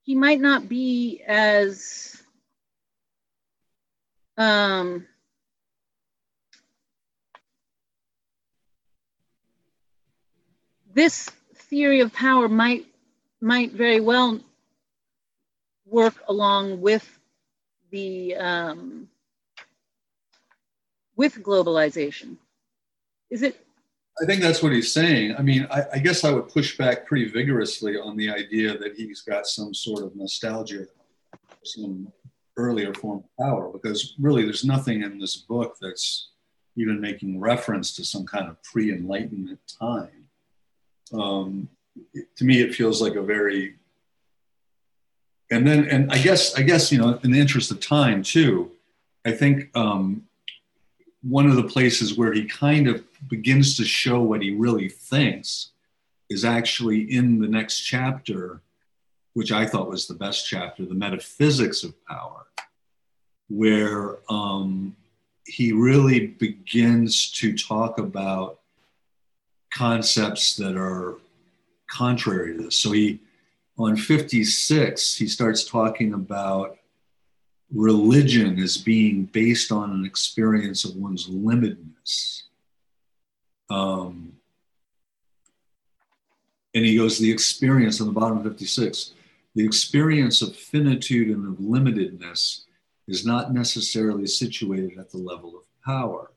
he 0.02 0.16
might 0.16 0.40
not 0.40 0.68
be 0.68 1.22
as 1.24 2.20
um, 4.36 5.06
this 10.92 11.30
theory 11.54 12.00
of 12.00 12.12
power 12.12 12.48
might 12.48 12.86
might 13.40 13.72
very 13.72 14.00
well 14.00 14.40
work 15.86 16.14
along 16.28 16.80
with 16.80 17.06
the 17.90 18.34
um, 18.36 19.08
with 21.16 21.34
globalization. 21.42 22.36
Is 23.30 23.42
it? 23.42 23.56
I 24.20 24.26
think 24.26 24.42
that's 24.42 24.62
what 24.62 24.72
he's 24.72 24.92
saying. 24.92 25.34
I 25.36 25.42
mean, 25.42 25.66
I, 25.70 25.84
I, 25.94 25.98
guess 25.98 26.24
I 26.24 26.30
would 26.30 26.48
push 26.48 26.76
back 26.76 27.06
pretty 27.06 27.30
vigorously 27.30 27.96
on 27.96 28.16
the 28.18 28.30
idea 28.30 28.76
that 28.76 28.94
he's 28.94 29.22
got 29.22 29.46
some 29.46 29.72
sort 29.72 30.04
of 30.04 30.14
nostalgia, 30.14 30.86
some 31.64 32.12
earlier 32.60 32.92
form 32.94 33.24
of 33.24 33.44
power 33.44 33.70
because 33.72 34.14
really 34.18 34.44
there's 34.44 34.64
nothing 34.64 35.02
in 35.02 35.18
this 35.18 35.36
book 35.36 35.76
that's 35.80 36.30
even 36.76 37.00
making 37.00 37.40
reference 37.40 37.94
to 37.96 38.04
some 38.04 38.26
kind 38.26 38.48
of 38.48 38.62
pre-enlightenment 38.62 39.58
time 39.80 40.26
um, 41.12 41.68
it, 42.14 42.26
to 42.36 42.44
me 42.44 42.60
it 42.60 42.74
feels 42.74 43.00
like 43.00 43.14
a 43.14 43.22
very 43.22 43.76
and 45.50 45.66
then 45.66 45.84
and 45.88 46.12
i 46.12 46.18
guess 46.18 46.54
i 46.56 46.62
guess 46.62 46.92
you 46.92 46.98
know 46.98 47.18
in 47.24 47.30
the 47.30 47.40
interest 47.40 47.70
of 47.70 47.80
time 47.80 48.22
too 48.22 48.70
i 49.24 49.32
think 49.32 49.70
um, 49.74 50.22
one 51.22 51.46
of 51.46 51.56
the 51.56 51.64
places 51.64 52.16
where 52.16 52.32
he 52.32 52.44
kind 52.44 52.88
of 52.88 53.04
begins 53.28 53.76
to 53.76 53.84
show 53.84 54.20
what 54.20 54.42
he 54.42 54.54
really 54.54 54.88
thinks 54.88 55.70
is 56.28 56.44
actually 56.44 57.02
in 57.14 57.40
the 57.40 57.48
next 57.48 57.80
chapter 57.80 58.62
which 59.34 59.52
I 59.52 59.66
thought 59.66 59.88
was 59.88 60.06
the 60.06 60.14
best 60.14 60.48
chapter, 60.48 60.84
The 60.84 60.94
Metaphysics 60.94 61.84
of 61.84 61.94
Power, 62.06 62.46
where 63.48 64.18
um, 64.28 64.96
he 65.46 65.72
really 65.72 66.26
begins 66.26 67.30
to 67.32 67.56
talk 67.56 67.98
about 67.98 68.60
concepts 69.72 70.56
that 70.56 70.76
are 70.76 71.18
contrary 71.88 72.56
to 72.56 72.64
this. 72.64 72.76
So 72.76 72.92
he, 72.92 73.20
on 73.78 73.96
56, 73.96 75.16
he 75.16 75.28
starts 75.28 75.64
talking 75.64 76.12
about 76.12 76.76
religion 77.74 78.58
as 78.58 78.76
being 78.76 79.24
based 79.26 79.70
on 79.70 79.90
an 79.92 80.04
experience 80.04 80.84
of 80.84 80.96
one's 80.96 81.28
limitedness. 81.28 82.42
Um, 83.68 84.32
and 86.74 86.84
he 86.84 86.96
goes, 86.96 87.18
the 87.18 87.30
experience 87.30 88.00
on 88.00 88.06
the 88.06 88.12
bottom 88.12 88.38
of 88.38 88.44
56 88.44 89.14
the 89.56 89.64
experience 89.64 90.42
of 90.42 90.54
finitude 90.54 91.36
and 91.36 91.46
of 91.46 91.58
limitedness 91.58 92.62
is 93.08 93.26
not 93.26 93.52
necessarily 93.52 94.26
situated 94.26 94.96
at 94.98 95.10
the 95.10 95.18
level 95.18 95.56
of 95.56 95.64
power. 95.84 96.30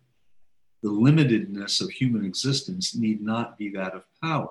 The 0.82 0.90
limitedness 0.90 1.80
of 1.80 1.92
human 1.92 2.26
existence 2.26 2.96
need 2.96 3.22
not 3.22 3.58
be 3.58 3.70
that 3.70 3.94
of 3.94 4.04
power. 4.22 4.50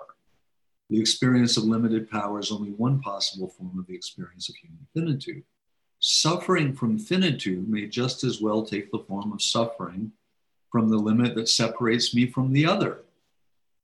The 0.91 1.01
experience 1.01 1.57
of 1.57 1.65
limited 1.65 2.09
power 2.09 2.39
is 2.39 2.53
only 2.53 2.71
one 2.71 3.01
possible 3.01 3.49
form 3.49 3.79
of 3.79 3.87
the 3.87 3.95
experience 3.95 4.49
of 4.49 4.55
human 4.57 4.87
finitude. 4.95 5.43
Suffering 6.05 6.75
from 6.75 6.99
finitude 6.99 7.69
may 7.69 7.87
just 7.87 8.25
as 8.25 8.41
well 8.41 8.65
take 8.65 8.91
the 8.91 9.05
form 9.07 9.33
of 9.33 9.41
suffering 9.41 10.11
from 10.69 10.89
the 10.89 10.97
limit 10.97 11.37
that 11.37 11.49
separates 11.49 12.13
me 12.13 12.27
from 12.27 12.53
the 12.53 12.67
other. 12.67 13.05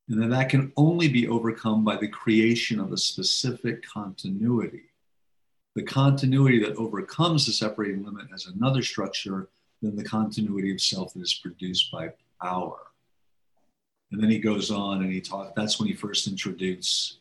And 0.08 0.20
then 0.20 0.30
that 0.30 0.48
can 0.48 0.72
only 0.76 1.06
be 1.06 1.28
overcome 1.28 1.84
by 1.84 1.94
the 1.94 2.08
creation 2.08 2.80
of 2.80 2.92
a 2.92 2.96
specific 2.96 3.86
continuity. 3.86 4.86
The 5.76 5.84
continuity 5.84 6.58
that 6.64 6.74
overcomes 6.74 7.46
the 7.46 7.52
separating 7.52 8.04
limit 8.04 8.26
has 8.32 8.46
another 8.46 8.82
structure 8.82 9.48
than 9.80 9.94
the 9.94 10.02
continuity 10.02 10.72
of 10.72 10.80
self 10.80 11.14
that 11.14 11.22
is 11.22 11.34
produced 11.34 11.92
by 11.92 12.10
power. 12.42 12.78
And 14.10 14.20
then 14.20 14.30
he 14.30 14.40
goes 14.40 14.72
on 14.72 15.02
and 15.02 15.12
he 15.12 15.20
talks, 15.20 15.52
that's 15.54 15.78
when 15.78 15.86
he 15.86 15.94
first 15.94 16.26
introduced 16.26 17.18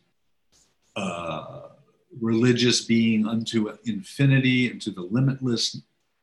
uh, 0.96 1.68
religious 2.22 2.86
being 2.86 3.28
unto 3.28 3.76
infinity, 3.86 4.72
into 4.72 4.92
the 4.92 5.02
limitless, 5.02 5.82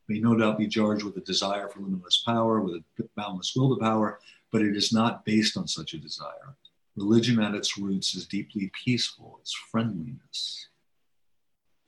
may 0.08 0.18
no 0.18 0.36
doubt 0.36 0.58
be 0.58 0.68
charged 0.68 1.04
with 1.04 1.16
a 1.16 1.20
desire 1.20 1.68
for 1.68 1.80
limitless 1.80 2.22
power, 2.26 2.60
with 2.60 2.74
a 2.74 3.04
boundless 3.16 3.54
will 3.56 3.74
to 3.74 3.80
power, 3.80 4.20
but 4.50 4.62
it 4.62 4.76
is 4.76 4.92
not 4.92 5.24
based 5.24 5.56
on 5.56 5.66
such 5.66 5.94
a 5.94 5.98
desire. 5.98 6.56
Religion 6.96 7.40
at 7.40 7.54
its 7.54 7.76
roots 7.76 8.14
is 8.14 8.26
deeply 8.26 8.70
peaceful, 8.84 9.38
it's 9.40 9.52
friendliness. 9.52 10.68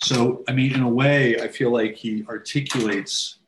So, 0.03 0.45
I 0.49 0.53
mean, 0.53 0.75
in 0.75 0.83
a 0.83 0.89
way, 0.89 1.41
I 1.41 1.49
feel 1.49 1.71
like 1.71 1.97
he 1.97 2.25
articulates, 2.29 3.39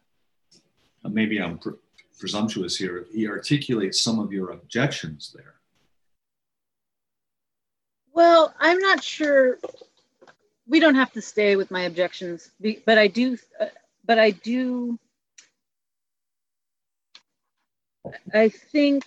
uh, 1.04 1.08
maybe 1.08 1.40
I'm 1.40 1.58
pre- 1.58 1.74
presumptuous 2.18 2.76
here, 2.76 3.06
he 3.12 3.28
articulates 3.28 4.00
some 4.00 4.18
of 4.18 4.32
your 4.32 4.50
objections 4.50 5.32
there. 5.34 5.54
Well, 8.12 8.54
I'm 8.58 8.78
not 8.78 9.02
sure. 9.02 9.58
We 10.68 10.80
don't 10.80 10.96
have 10.96 11.12
to 11.12 11.22
stay 11.22 11.56
with 11.56 11.70
my 11.70 11.82
objections, 11.82 12.50
but 12.84 12.98
I 12.98 13.06
do, 13.08 13.38
uh, 13.58 13.66
but 14.04 14.18
I 14.18 14.30
do, 14.30 14.98
I 18.32 18.50
think 18.50 19.04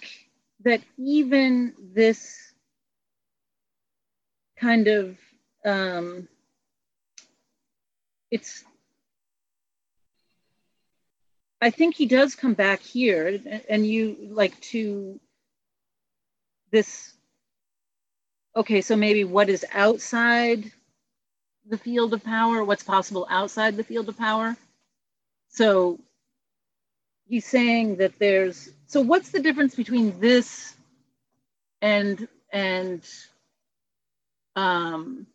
that 0.64 0.82
even 0.98 1.74
this 1.94 2.52
kind 4.58 4.88
of 4.88 5.18
um, 5.66 6.28
it's 8.30 8.64
I 11.62 11.70
think 11.70 11.96
he 11.96 12.08
does 12.08 12.34
come 12.34 12.54
back 12.54 12.82
here 12.82 13.40
and 13.70 13.86
you 13.86 14.18
like 14.32 14.60
to 14.72 15.20
this 16.72 17.14
okay 18.56 18.82
so 18.82 18.96
maybe 18.96 19.24
what 19.24 19.50
is 19.50 19.66
outside 19.74 20.72
the 21.68 21.78
field 21.78 22.14
of 22.14 22.24
power 22.24 22.64
what's 22.64 22.84
possible 22.84 23.28
outside 23.30 23.78
the 23.78 23.84
field 23.84 24.10
of 24.10 24.18
power. 24.18 24.56
So 25.50 26.00
he's 27.28 27.46
saying 27.46 27.98
that 27.98 28.18
there's 28.20 28.70
so 28.88 29.02
what's 29.02 29.32
the 29.32 29.42
difference 29.42 29.76
between 29.76 30.20
this 30.20 30.76
and 31.82 32.28
and 32.52 33.04
um 34.56 35.28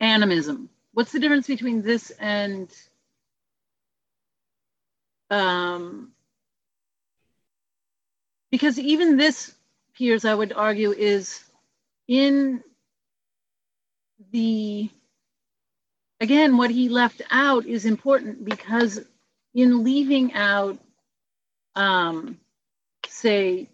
animism? 0.00 0.68
What's 0.92 1.12
the 1.12 1.20
difference 1.20 1.46
between 1.46 1.82
this 1.82 2.10
and 2.10 2.68
um 5.30 6.12
because 8.50 8.78
even 8.78 9.16
this 9.16 9.54
Piers 9.94 10.24
i 10.24 10.34
would 10.34 10.52
argue 10.52 10.92
is 10.92 11.42
in 12.08 12.62
the 14.30 14.90
again, 16.20 16.56
what 16.56 16.70
he 16.70 16.88
left 16.88 17.22
out 17.30 17.66
is 17.66 17.84
important 17.84 18.44
because 18.44 19.00
in 19.54 19.84
leaving 19.84 20.32
out, 20.34 20.78
um, 21.76 22.38
say, 23.06 23.68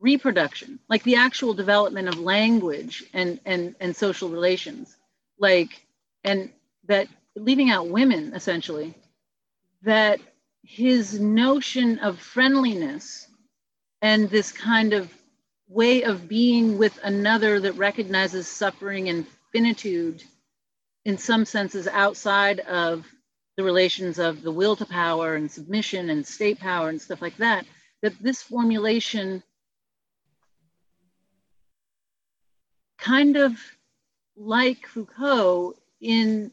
reproduction, 0.00 0.80
like 0.88 1.02
the 1.04 1.16
actual 1.16 1.54
development 1.54 2.08
of 2.08 2.18
language 2.18 3.04
and, 3.14 3.38
and, 3.46 3.74
and 3.80 3.94
social 3.94 4.28
relations, 4.28 4.96
like, 5.38 5.86
and 6.24 6.50
that 6.88 7.06
leaving 7.36 7.70
out 7.70 7.88
women 7.88 8.32
essentially, 8.34 8.94
that 9.82 10.20
his 10.64 11.18
notion 11.18 11.98
of 12.00 12.18
friendliness 12.18 13.28
and 14.02 14.28
this 14.28 14.50
kind 14.52 14.92
of 14.92 15.12
way 15.72 16.02
of 16.02 16.28
being 16.28 16.78
with 16.78 16.98
another 17.02 17.60
that 17.60 17.72
recognizes 17.72 18.46
suffering 18.46 19.08
and 19.08 19.26
finitude 19.52 20.22
in 21.04 21.18
some 21.18 21.44
senses 21.44 21.88
outside 21.88 22.60
of 22.60 23.06
the 23.56 23.64
relations 23.64 24.18
of 24.18 24.42
the 24.42 24.52
will 24.52 24.76
to 24.76 24.86
power 24.86 25.34
and 25.34 25.50
submission 25.50 26.10
and 26.10 26.26
state 26.26 26.58
power 26.58 26.88
and 26.88 27.00
stuff 27.00 27.20
like 27.20 27.36
that, 27.38 27.64
that 28.02 28.18
this 28.20 28.42
formulation 28.42 29.42
kind 32.98 33.36
of 33.36 33.52
like 34.36 34.86
Foucault 34.86 35.74
in, 36.00 36.50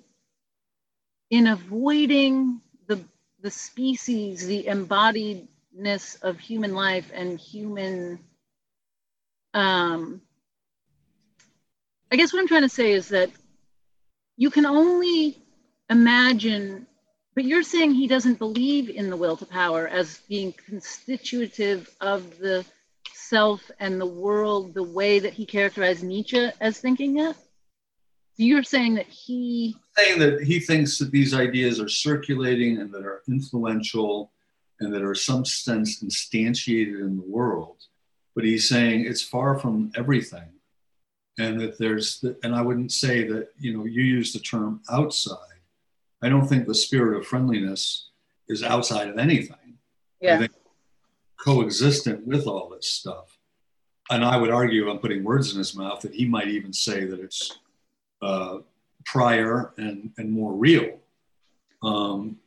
in 1.29 1.47
avoiding 1.47 2.61
the, 2.87 2.99
the 3.41 3.51
species, 3.51 4.45
the 4.45 4.63
embodiedness 4.63 6.21
of 6.21 6.39
human 6.39 6.73
life 6.73 7.11
and 7.13 7.39
human, 7.39 8.19
um, 9.53 10.21
I 12.11 12.15
guess 12.15 12.33
what 12.33 12.39
I'm 12.39 12.47
trying 12.47 12.63
to 12.63 12.69
say 12.69 12.91
is 12.91 13.09
that 13.09 13.29
you 14.37 14.49
can 14.49 14.65
only 14.65 15.37
imagine, 15.89 16.87
but 17.35 17.43
you're 17.43 17.63
saying 17.63 17.93
he 17.93 18.07
doesn't 18.07 18.39
believe 18.39 18.89
in 18.89 19.09
the 19.09 19.17
will 19.17 19.37
to 19.37 19.45
power 19.45 19.87
as 19.87 20.19
being 20.29 20.53
constitutive 20.53 21.89
of 22.01 22.39
the 22.39 22.65
self 23.13 23.69
and 23.79 24.01
the 24.01 24.05
world 24.05 24.73
the 24.73 24.83
way 24.83 25.19
that 25.19 25.33
he 25.33 25.45
characterized 25.45 26.03
Nietzsche 26.03 26.49
as 26.59 26.79
thinking 26.79 27.19
it? 27.19 27.35
You're 28.37 28.63
saying 28.63 28.95
that 28.95 29.07
he 29.07 29.75
saying 29.97 30.19
that 30.19 30.41
he 30.41 30.59
thinks 30.59 30.97
that 30.97 31.11
these 31.11 31.33
ideas 31.33 31.79
are 31.79 31.89
circulating 31.89 32.79
and 32.79 32.91
that 32.93 33.05
are 33.05 33.21
influential 33.27 34.31
and 34.79 34.93
that 34.93 35.03
are 35.03 35.15
some 35.15 35.43
sense 35.43 36.01
instantiated 36.01 37.01
in 37.01 37.17
the 37.17 37.25
world. 37.27 37.77
But 38.35 38.45
he's 38.45 38.69
saying 38.69 39.05
it's 39.05 39.21
far 39.21 39.57
from 39.57 39.91
everything. 39.95 40.49
And 41.37 41.59
that 41.61 41.77
there's 41.77 42.19
the, 42.19 42.37
and 42.43 42.53
i 42.53 42.61
wouldn't 42.61 42.91
say 42.91 43.25
that 43.25 43.49
you 43.57 43.75
know 43.75 43.85
you 43.85 44.01
use 44.03 44.33
the 44.33 44.39
term 44.39 44.81
outside. 44.89 45.37
I 46.21 46.27
don't 46.27 46.47
think 46.47 46.67
the 46.67 46.75
spirit 46.75 47.17
of 47.17 47.25
friendliness 47.25 48.09
is 48.49 48.61
outside 48.61 49.07
of 49.07 49.17
anything. 49.17 49.77
Yeah. 50.19 50.47
coexistent 51.37 52.27
with 52.27 52.45
all 52.45 52.69
this 52.69 52.87
stuff. 52.87 53.37
And 54.09 54.25
i 54.25 54.35
would 54.35 54.51
argue 54.51 54.89
i'm 54.89 54.99
putting 54.99 55.23
words 55.23 55.53
in 55.53 55.57
his 55.57 55.75
mouth 55.75 56.01
that 56.01 56.13
he 56.13 56.25
might 56.25 56.49
even 56.49 56.73
say 56.73 57.05
that 57.05 57.19
it's 57.19 57.59
uh, 58.21 58.57
prior 59.05 59.73
and, 59.77 60.11
and 60.17 60.31
more 60.31 60.53
real. 60.53 60.99
Um, 61.81 62.37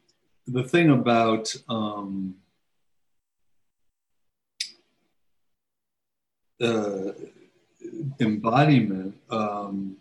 the 0.47 0.62
thing 0.62 0.91
about 0.91 1.55
um, 1.68 2.35
uh, 6.63 7.13
embodiment 8.21 9.15
um, 9.31 9.97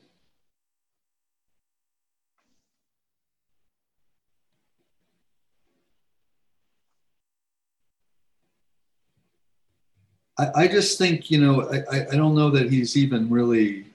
I, 10.37 10.63
I 10.63 10.67
just 10.67 10.97
think 10.97 11.29
you 11.29 11.39
know 11.39 11.69
I, 11.69 12.07
I 12.11 12.15
don't 12.15 12.35
know 12.35 12.49
that 12.51 12.71
he's 12.71 12.97
even 12.97 13.29
really 13.29 13.85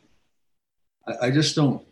I, 1.06 1.26
I 1.26 1.30
just 1.30 1.56
don't 1.56 1.82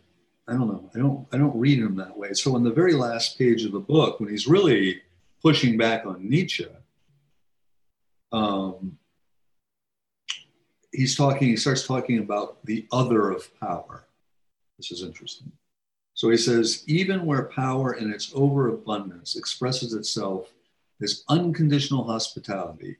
I 0.47 0.53
don't 0.53 0.67
know. 0.67 0.89
I 0.93 0.99
don't 0.99 1.27
I 1.33 1.37
don't 1.37 1.57
read 1.59 1.79
him 1.79 1.95
that 1.95 2.15
way. 2.17 2.33
So 2.33 2.55
in 2.55 2.63
the 2.63 2.71
very 2.71 2.93
last 2.93 3.37
page 3.37 3.65
of 3.65 3.71
the 3.71 3.79
book 3.79 4.19
when 4.19 4.29
he's 4.29 4.47
really 4.47 5.01
pushing 5.41 5.77
back 5.77 6.05
on 6.05 6.29
Nietzsche 6.29 6.67
um, 8.31 8.97
he's 10.95 11.15
talking, 11.15 11.49
he 11.49 11.57
starts 11.57 11.85
talking 11.85 12.19
about 12.19 12.63
the 12.65 12.87
other 12.91 13.31
of 13.31 13.57
power. 13.59 14.05
This 14.77 14.91
is 14.91 15.03
interesting. 15.03 15.51
So 16.13 16.29
he 16.29 16.37
says, 16.37 16.83
even 16.87 17.25
where 17.25 17.43
power 17.43 17.93
in 17.93 18.11
its 18.11 18.31
overabundance 18.33 19.35
expresses 19.35 19.93
itself 19.93 20.53
as 21.01 21.23
unconditional 21.27 22.05
hospitality, 22.05 22.97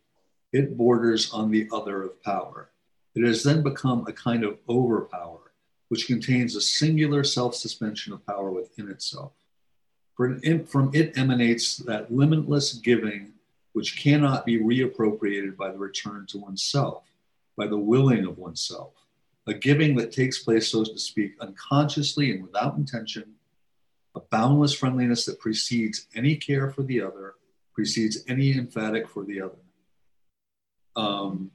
it 0.52 0.78
borders 0.78 1.32
on 1.32 1.50
the 1.50 1.68
other 1.72 2.04
of 2.04 2.22
power. 2.24 2.70
It 3.16 3.26
has 3.26 3.44
then 3.44 3.64
become 3.64 4.06
a 4.08 4.14
kind 4.14 4.44
of 4.44 4.58
overpower, 4.68 5.52
which 5.88 6.08
contains 6.08 6.56
a 6.56 6.62
singular 6.62 7.24
self 7.24 7.56
suspension 7.56 8.12
of 8.12 8.26
power 8.26 8.52
within 8.52 8.90
itself. 8.90 9.32
From 10.16 10.40
it 10.44 11.18
emanates 11.18 11.78
that 11.78 12.14
limitless 12.14 12.74
giving 12.74 13.34
which 13.74 14.02
cannot 14.02 14.46
be 14.46 14.60
reappropriated 14.60 15.58
by 15.58 15.70
the 15.70 15.78
return 15.78 16.26
to 16.28 16.38
oneself 16.38 17.04
by 17.58 17.68
the 17.68 17.78
willing 17.78 18.26
of 18.26 18.38
oneself, 18.38 18.94
a 19.48 19.54
giving 19.54 19.96
that 19.96 20.12
takes 20.12 20.40
place, 20.40 20.72
so 20.72 20.84
to 20.84 20.98
speak, 20.98 21.34
unconsciously 21.40 22.32
and 22.32 22.44
without 22.44 22.78
intention, 22.78 23.36
a 24.16 24.20
boundless 24.20 24.74
friendliness 24.74 25.26
that 25.26 25.40
precedes 25.40 26.08
any 26.16 26.36
care 26.36 26.70
for 26.70 26.84
the 26.84 27.02
other, 27.02 27.36
precedes 27.74 28.24
any 28.28 28.58
emphatic 28.58 29.08
for 29.08 29.24
the 29.24 29.42
other. 29.42 29.58
Um, 30.96 31.52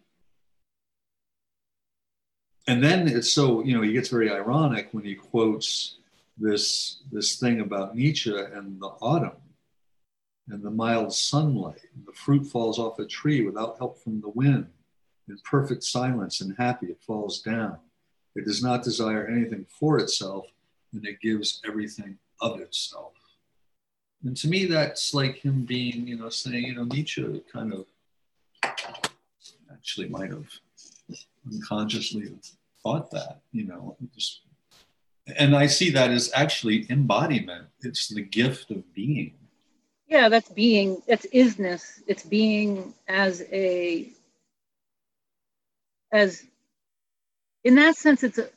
and 2.66 2.84
then 2.84 3.08
it's 3.08 3.32
so, 3.32 3.64
you 3.64 3.74
know, 3.74 3.82
he 3.82 3.92
gets 3.92 4.10
very 4.10 4.30
ironic 4.30 4.88
when 4.92 5.04
he 5.04 5.14
quotes 5.14 5.96
this, 6.38 6.98
this 7.10 7.36
thing 7.36 7.60
about 7.60 7.96
Nietzsche 7.96 8.30
and 8.30 8.80
the 8.80 8.86
autumn 9.00 9.32
and 10.48 10.62
the 10.62 10.70
mild 10.70 11.12
sunlight. 11.12 11.80
The 12.06 12.12
fruit 12.12 12.44
falls 12.44 12.78
off 12.78 12.98
a 12.98 13.06
tree 13.06 13.44
without 13.44 13.78
help 13.78 13.98
from 13.98 14.20
the 14.20 14.28
wind 14.28 14.68
in 15.30 15.38
perfect 15.44 15.84
silence 15.84 16.40
and 16.40 16.54
happy, 16.58 16.86
it 16.86 17.00
falls 17.06 17.40
down. 17.40 17.78
It 18.34 18.44
does 18.44 18.62
not 18.62 18.84
desire 18.84 19.26
anything 19.26 19.66
for 19.68 19.98
itself, 19.98 20.46
and 20.92 21.04
it 21.06 21.20
gives 21.20 21.60
everything 21.66 22.18
of 22.40 22.60
itself. 22.60 23.12
And 24.24 24.36
to 24.36 24.48
me, 24.48 24.66
that's 24.66 25.14
like 25.14 25.36
him 25.36 25.64
being, 25.64 26.06
you 26.06 26.16
know, 26.16 26.28
saying, 26.28 26.64
you 26.64 26.74
know, 26.74 26.84
Nietzsche 26.84 27.42
kind 27.52 27.72
of 27.72 27.86
actually 29.72 30.08
might 30.08 30.30
have 30.30 30.48
unconsciously 31.50 32.30
thought 32.82 33.10
that, 33.10 33.40
you 33.52 33.66
know, 33.66 33.96
just, 34.14 34.42
and 35.36 35.56
I 35.56 35.66
see 35.66 35.90
that 35.90 36.10
as 36.10 36.30
actually 36.34 36.86
embodiment. 36.90 37.66
It's 37.80 38.08
the 38.08 38.22
gift 38.22 38.70
of 38.70 38.92
being. 38.94 39.34
Yeah, 40.06 40.28
that's 40.28 40.50
being, 40.50 41.02
that's 41.08 41.26
isness. 41.26 42.02
It's 42.06 42.24
being 42.24 42.94
as 43.08 43.42
a 43.52 44.10
as 46.12 46.42
in 47.64 47.74
that 47.76 47.96
sense 47.96 48.22
it's 48.22 48.38
a, 48.38 48.48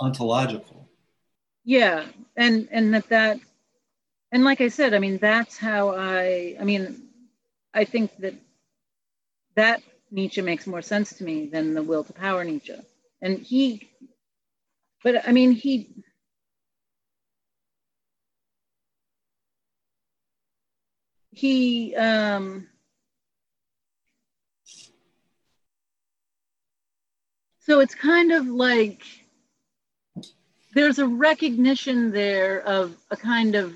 ontological. 0.00 0.88
Yeah 1.64 2.06
and 2.36 2.68
and 2.70 2.94
that 2.94 3.08
that 3.10 3.38
and 4.32 4.44
like 4.44 4.60
i 4.60 4.68
said 4.68 4.94
i 4.94 4.98
mean 4.98 5.18
that's 5.18 5.56
how 5.56 5.94
i 5.94 6.56
i 6.60 6.64
mean 6.64 7.08
i 7.74 7.84
think 7.84 8.16
that 8.18 8.34
that 9.56 9.82
nietzsche 10.10 10.42
makes 10.42 10.66
more 10.66 10.82
sense 10.82 11.12
to 11.14 11.24
me 11.24 11.46
than 11.46 11.74
the 11.74 11.82
will 11.82 12.04
to 12.04 12.12
power 12.12 12.44
nietzsche. 12.44 12.74
And 13.22 13.38
he 13.38 13.90
but 15.04 15.28
i 15.28 15.32
mean 15.32 15.52
he 15.52 16.02
he 21.30 21.94
um 21.96 22.69
So 27.60 27.80
it's 27.80 27.94
kind 27.94 28.32
of 28.32 28.46
like 28.46 29.02
there's 30.74 30.98
a 30.98 31.06
recognition 31.06 32.10
there 32.12 32.62
of 32.62 32.96
a 33.10 33.16
kind 33.16 33.54
of 33.54 33.74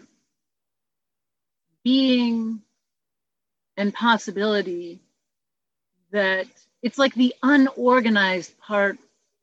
being 1.84 2.62
and 3.76 3.92
possibility 3.92 5.00
that 6.12 6.46
it's 6.82 6.98
like 6.98 7.14
the 7.14 7.34
unorganized 7.42 8.58
part 8.58 8.98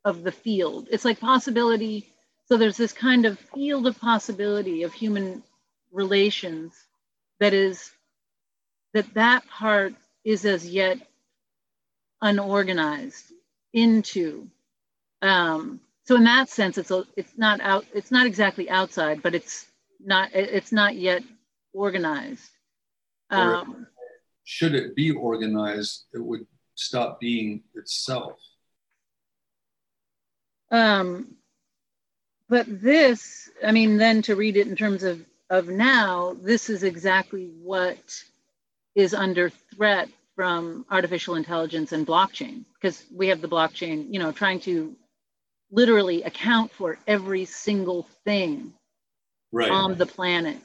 of 0.06 0.24
the 0.24 0.32
field. 0.32 0.88
It's 0.92 1.06
like 1.06 1.20
possibility. 1.20 2.08
So 2.48 2.58
there's 2.58 2.78
this 2.78 2.94
kind 2.94 3.26
of 3.26 3.40
field 3.54 3.88
of 3.88 4.00
possibility 4.00 4.84
of 4.84 4.94
human 4.94 5.44
relations 5.92 6.74
that 7.40 7.54
is 7.54 7.92
that 8.94 9.14
that 9.14 9.48
part 9.48 9.94
is 10.24 10.46
as 10.46 10.68
yet 10.68 10.98
unorganized 12.22 13.31
into 13.74 14.48
um, 15.22 15.80
so 16.04 16.16
in 16.16 16.24
that 16.24 16.50
sense 16.50 16.78
it's 16.78 16.92
a, 16.92 17.04
it's 17.16 17.38
not 17.38 17.62
out 17.62 17.86
it's 17.94 18.12
not 18.12 18.26
exactly 18.26 18.70
outside 18.70 19.22
but 19.22 19.36
it's 19.36 19.68
not 20.04 20.30
it's 20.34 20.72
not 20.72 20.96
yet 20.96 21.24
organized. 21.74 22.50
Um, 23.30 23.88
should 24.44 24.76
it 24.76 24.96
be 24.96 25.12
organized 25.12 26.06
it 26.14 26.20
would 26.20 26.46
stop 26.76 27.20
being 27.20 27.64
itself. 27.76 28.38
Um, 30.72 31.36
but 32.52 32.66
this 32.68 33.50
i 33.66 33.72
mean 33.72 33.98
then 33.98 34.22
to 34.22 34.36
read 34.36 34.58
it 34.58 34.68
in 34.68 34.76
terms 34.76 35.04
of 35.04 35.26
of 35.50 35.68
now 35.68 36.36
this 36.42 36.70
is 36.70 36.84
exactly 36.84 37.50
what 37.62 38.24
is 38.94 39.14
under 39.14 39.50
threat 39.50 40.10
from 40.36 40.86
artificial 40.90 41.36
intelligence 41.36 41.92
and 41.92 42.08
blockchain 42.08 42.64
because 42.76 43.04
we 43.14 43.28
have 43.28 43.42
the 43.42 43.48
blockchain 43.48 44.08
you 44.12 44.20
know 44.20 44.32
trying 44.32 44.60
to 44.60 44.96
literally 45.72 46.24
account 46.24 46.72
for 46.72 46.98
every 47.08 47.46
single 47.46 48.08
thing 48.26 48.74
right. 49.52 49.70
on 49.72 49.98
the 49.98 50.06
planet. 50.06 50.58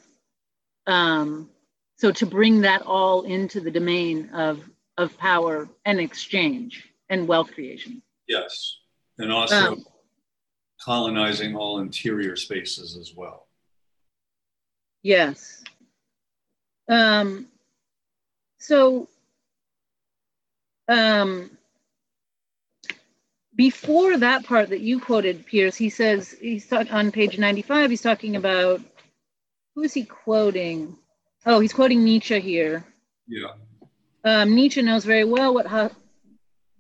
Um, 0.86 1.48
so 1.96 2.10
to 2.12 2.26
bring 2.26 2.62
that 2.62 2.82
all 2.82 3.22
into 3.22 3.60
the 3.60 3.70
domain 3.70 4.30
of 4.30 4.60
of 4.98 5.16
power 5.18 5.68
and 5.84 6.00
exchange 6.00 6.88
and 7.08 7.28
wealth 7.28 7.52
creation. 7.52 8.02
Yes 8.26 8.78
and 9.18 9.32
also 9.32 9.72
um, 9.72 9.84
colonizing 10.80 11.56
all 11.56 11.80
interior 11.80 12.36
spaces 12.36 12.96
as 12.96 13.14
well. 13.16 13.46
Yes. 15.02 15.64
Um, 16.88 17.46
so 18.58 19.08
um, 20.88 21.50
before 23.54 24.18
that 24.18 24.44
part 24.44 24.68
that 24.68 24.80
you 24.80 25.00
quoted, 25.00 25.46
Pierce, 25.46 25.76
he 25.76 25.88
says 25.88 26.36
he's 26.40 26.66
talk, 26.66 26.92
on 26.92 27.10
page 27.10 27.38
95, 27.38 27.90
he's 27.90 28.02
talking 28.02 28.36
about 28.36 28.80
who 29.74 29.82
is 29.82 29.94
he 29.94 30.04
quoting? 30.04 30.96
Oh, 31.46 31.60
he's 31.60 31.72
quoting 31.72 32.04
Nietzsche 32.04 32.38
here. 32.38 32.84
Yeah. 33.26 33.52
Um, 34.24 34.54
Nietzsche 34.54 34.82
knows 34.82 35.04
very 35.04 35.24
well 35.24 35.54
what 35.54 35.66
ho- 35.66 35.90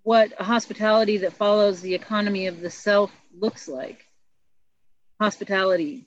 what 0.02 0.32
a 0.38 0.44
hospitality 0.44 1.18
that 1.18 1.32
follows 1.32 1.80
the 1.80 1.94
economy 1.94 2.46
of 2.46 2.60
the 2.60 2.70
self 2.70 3.10
looks 3.36 3.68
like. 3.68 4.06
Hospitality. 5.20 6.06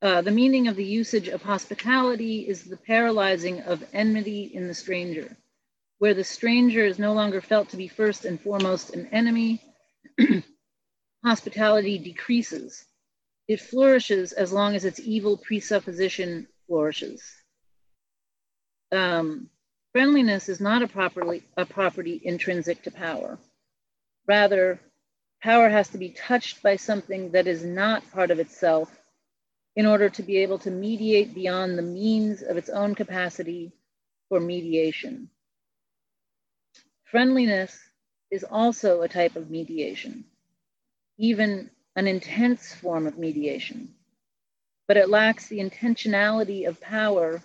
Uh, 0.00 0.22
the 0.22 0.30
meaning 0.30 0.68
of 0.68 0.76
the 0.76 0.84
usage 0.84 1.28
of 1.28 1.42
hospitality 1.42 2.48
is 2.48 2.62
the 2.62 2.76
paralyzing 2.76 3.60
of 3.62 3.84
enmity 3.92 4.44
in 4.54 4.68
the 4.68 4.74
stranger 4.74 5.36
where 5.98 6.14
the 6.14 6.24
stranger 6.24 6.84
is 6.84 6.98
no 6.98 7.12
longer 7.12 7.40
felt 7.40 7.70
to 7.70 7.76
be 7.76 7.88
first 7.88 8.24
and 8.24 8.40
foremost 8.40 8.94
an 8.94 9.06
enemy, 9.12 9.60
hospitality 11.24 11.98
decreases. 11.98 12.84
It 13.48 13.60
flourishes 13.60 14.32
as 14.32 14.52
long 14.52 14.76
as 14.76 14.84
its 14.84 15.00
evil 15.00 15.36
presupposition 15.36 16.46
flourishes. 16.66 17.22
Um, 18.92 19.50
friendliness 19.92 20.48
is 20.48 20.60
not 20.60 20.82
a, 20.82 20.88
properly, 20.88 21.42
a 21.56 21.66
property 21.66 22.20
intrinsic 22.22 22.82
to 22.82 22.90
power. 22.90 23.38
Rather, 24.26 24.78
power 25.42 25.68
has 25.68 25.88
to 25.88 25.98
be 25.98 26.10
touched 26.10 26.62
by 26.62 26.76
something 26.76 27.32
that 27.32 27.46
is 27.46 27.64
not 27.64 28.08
part 28.12 28.30
of 28.30 28.38
itself 28.38 28.94
in 29.74 29.86
order 29.86 30.08
to 30.10 30.22
be 30.22 30.38
able 30.38 30.58
to 30.58 30.70
mediate 30.70 31.34
beyond 31.34 31.76
the 31.76 31.82
means 31.82 32.42
of 32.42 32.56
its 32.56 32.68
own 32.68 32.94
capacity 32.94 33.72
for 34.28 34.40
mediation. 34.40 35.30
Friendliness 37.10 37.78
is 38.30 38.44
also 38.44 39.00
a 39.00 39.08
type 39.08 39.36
of 39.36 39.50
mediation, 39.50 40.24
even 41.16 41.70
an 41.96 42.06
intense 42.06 42.74
form 42.74 43.06
of 43.06 43.18
mediation, 43.18 43.94
but 44.86 44.98
it 44.98 45.08
lacks 45.08 45.48
the 45.48 45.58
intentionality 45.58 46.68
of 46.68 46.80
power, 46.82 47.42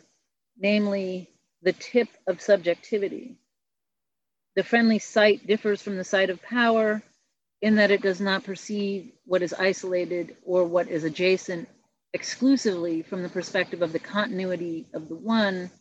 namely 0.57 1.29
the 1.61 1.71
tip 1.71 2.09
of 2.27 2.41
subjectivity. 2.41 3.37
The 4.55 4.63
friendly 4.63 4.99
sight 4.99 5.47
differs 5.47 5.81
from 5.81 5.95
the 5.95 6.03
sight 6.03 6.29
of 6.29 6.41
power 6.41 7.01
in 7.61 7.75
that 7.75 7.91
it 7.91 8.01
does 8.01 8.19
not 8.19 8.43
perceive 8.43 9.13
what 9.25 9.41
is 9.41 9.53
isolated 9.53 10.35
or 10.45 10.65
what 10.65 10.89
is 10.89 11.05
adjacent 11.05 11.69
exclusively 12.11 13.01
from 13.01 13.23
the 13.23 13.29
perspective 13.29 13.81
of 13.81 13.93
the 13.93 13.99
continuity 13.99 14.87
of 14.93 15.07
the 15.07 15.15
one, 15.15 15.71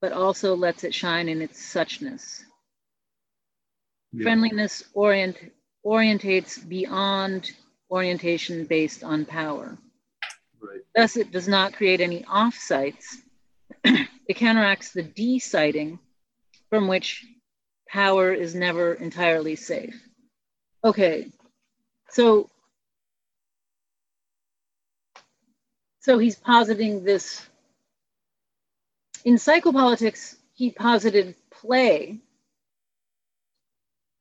but 0.00 0.12
also 0.12 0.56
lets 0.56 0.82
it 0.82 0.92
shine 0.92 1.28
in 1.28 1.40
its 1.40 1.62
suchness. 1.62 2.42
Yeah. 4.12 4.24
Friendliness 4.24 4.84
orient, 4.94 5.36
orientates 5.84 6.66
beyond 6.68 7.50
orientation 7.90 8.66
based 8.66 9.02
on 9.02 9.24
power. 9.24 9.78
Right. 10.60 10.80
Thus, 10.94 11.16
it 11.16 11.30
does 11.30 11.48
not 11.48 11.72
create 11.72 12.00
any 12.00 12.22
offsites. 12.22 13.04
it 13.84 14.36
counteracts 14.36 14.92
the 14.92 15.02
de-siting 15.02 15.98
from 16.70 16.88
which 16.88 17.24
power 17.88 18.32
is 18.32 18.54
never 18.54 18.94
entirely 18.94 19.56
safe. 19.56 19.94
Okay, 20.84 21.30
so 22.10 22.50
so 26.00 26.18
he's 26.18 26.34
positing 26.34 27.04
this 27.04 27.46
in 29.24 29.34
psychopolitics. 29.34 30.36
He 30.54 30.70
posited 30.70 31.34
play 31.50 32.20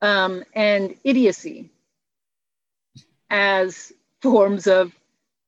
um, 0.01 0.43
and 0.53 0.95
idiocy 1.03 1.69
as 3.29 3.93
forms 4.21 4.67
of, 4.67 4.91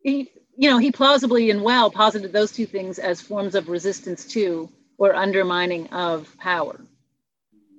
he, 0.01 0.31
you 0.55 0.69
know, 0.69 0.77
he 0.77 0.91
plausibly 0.91 1.49
and 1.49 1.61
well 1.61 1.89
posited 1.89 2.31
those 2.31 2.51
two 2.51 2.65
things 2.65 2.99
as 2.99 3.21
forms 3.21 3.55
of 3.55 3.69
resistance 3.69 4.25
to 4.25 4.69
or 4.97 5.15
undermining 5.15 5.87
of 5.87 6.35
power. 6.37 6.79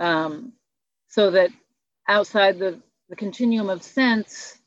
Um, 0.01 0.53
so 1.09 1.31
that 1.31 1.51
outside 2.09 2.59
the, 2.59 2.81
the 3.09 3.17
continuum 3.17 3.71
of 3.71 3.83
sense, 3.83 4.59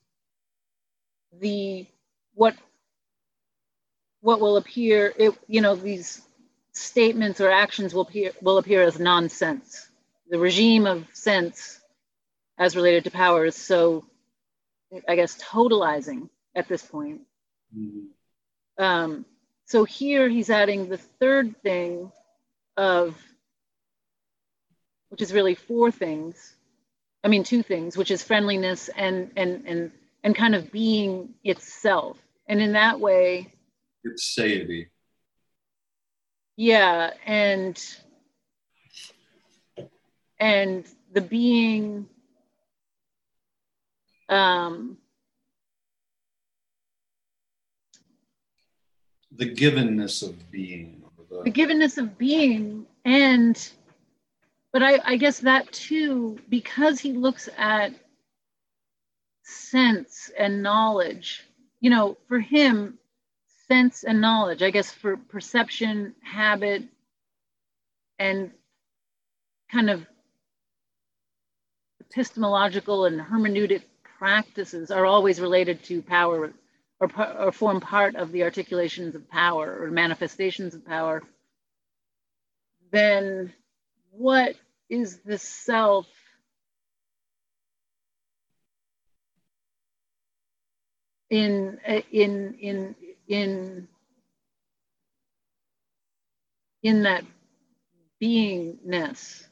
the 1.40 1.86
what 2.34 2.56
what 4.22 4.40
will 4.40 4.58
appear, 4.58 5.14
it, 5.18 5.38
you 5.48 5.62
know, 5.62 5.76
these 5.76 6.22
statements 6.72 7.40
or 7.42 7.52
actions 7.52 7.94
will 7.94 8.02
appear 8.04 8.32
will 8.42 8.58
appear 8.58 8.82
as 8.82 9.00
nonsense. 9.00 9.90
The 10.30 10.40
regime 10.40 10.86
of 10.86 11.06
sense 11.14 11.77
as 12.58 12.76
related 12.76 13.04
to 13.04 13.12
power 13.12 13.46
is 13.46 13.56
so, 13.56 14.06
I 15.08 15.16
guess, 15.16 15.38
totalizing 15.42 16.30
at 16.56 16.68
this 16.68 16.84
point. 16.84 17.22
Mm-hmm. 17.78 18.84
Um, 18.84 19.26
so 19.66 19.84
here 19.84 20.30
he's 20.30 20.50
adding 20.50 20.90
the 20.90 20.98
third 20.98 21.62
thing 21.62 22.12
of, 22.76 23.16
which 25.10 25.22
is 25.22 25.34
really 25.34 25.56
four 25.56 25.92
things. 25.92 26.56
I 27.24 27.28
mean, 27.28 27.44
two 27.44 27.64
things, 27.64 27.98
which 27.98 28.12
is 28.12 28.24
friendliness 28.24 28.90
and 28.90 29.32
and 29.36 29.64
and 29.66 29.92
and 30.24 30.36
kind 30.36 30.56
of 30.56 30.72
being 30.72 31.34
itself. 31.44 32.18
And 32.48 32.62
in 32.62 32.74
that 32.74 33.00
way, 33.00 33.54
it's 34.04 34.24
satiety. 34.24 34.90
Yeah, 36.56 37.12
and 37.26 37.78
and 40.40 40.86
the 41.12 41.22
being 41.22 42.08
um, 44.30 44.98
the 49.32 49.54
givenness 49.54 50.28
of 50.28 50.52
being. 50.52 51.04
The, 51.30 51.44
the 51.44 51.52
givenness 51.52 51.98
of 51.98 52.18
being. 52.18 52.86
And, 53.06 53.70
but 54.74 54.84
I, 54.84 55.00
I 55.06 55.18
guess 55.18 55.40
that 55.40 55.72
too, 55.72 56.40
because 56.50 57.00
he 57.00 57.14
looks 57.14 57.48
at 57.58 57.94
sense 59.44 60.32
and 60.38 60.62
knowledge, 60.62 61.44
you 61.80 61.90
know, 61.90 62.18
for 62.28 62.40
him, 62.40 62.98
sense 63.68 64.04
and 64.04 64.22
knowledge, 64.22 64.62
I 64.62 64.72
guess 64.72 64.92
for 64.92 65.18
perception, 65.18 66.16
habit, 66.22 66.84
and 68.20 68.52
kind 69.72 69.90
of 69.90 70.06
epistemological 72.02 73.06
and 73.06 73.20
hermeneutic 73.20 73.84
practices 74.18 74.92
are 74.92 75.06
always 75.06 75.40
related 75.40 75.84
to 75.86 76.02
power 76.02 76.54
or, 77.00 77.10
or 77.38 77.52
form 77.52 77.80
part 77.82 78.16
of 78.16 78.32
the 78.32 78.44
articulations 78.44 79.16
of 79.16 79.30
power 79.30 79.80
or 79.82 79.92
manifestations 79.92 80.74
of 80.76 80.86
power, 80.86 81.24
then 82.92 83.54
what 84.12 84.56
is 84.90 85.20
the 85.20 85.38
self 85.38 86.08
in 91.30 91.80
in 92.10 92.56
in 92.60 92.96
in 93.28 93.88
in 96.84 97.04
that 97.04 97.24
beingness 98.22 99.46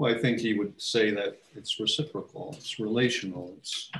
well 0.00 0.14
i 0.14 0.18
think 0.18 0.38
he 0.38 0.54
would 0.54 0.80
say 0.80 1.10
that 1.10 1.38
it's 1.54 1.78
reciprocal 1.78 2.54
it's 2.56 2.80
relational 2.80 3.54
it's 3.58 3.90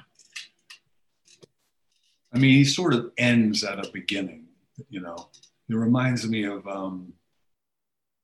i 2.34 2.38
mean 2.38 2.54
he 2.54 2.64
sort 2.64 2.94
of 2.94 3.12
ends 3.18 3.62
at 3.64 3.84
a 3.84 3.90
beginning 3.92 4.44
you 4.88 5.00
know 5.00 5.28
it 5.68 5.76
reminds 5.76 6.28
me 6.28 6.44
of 6.44 6.66
um, 6.66 7.12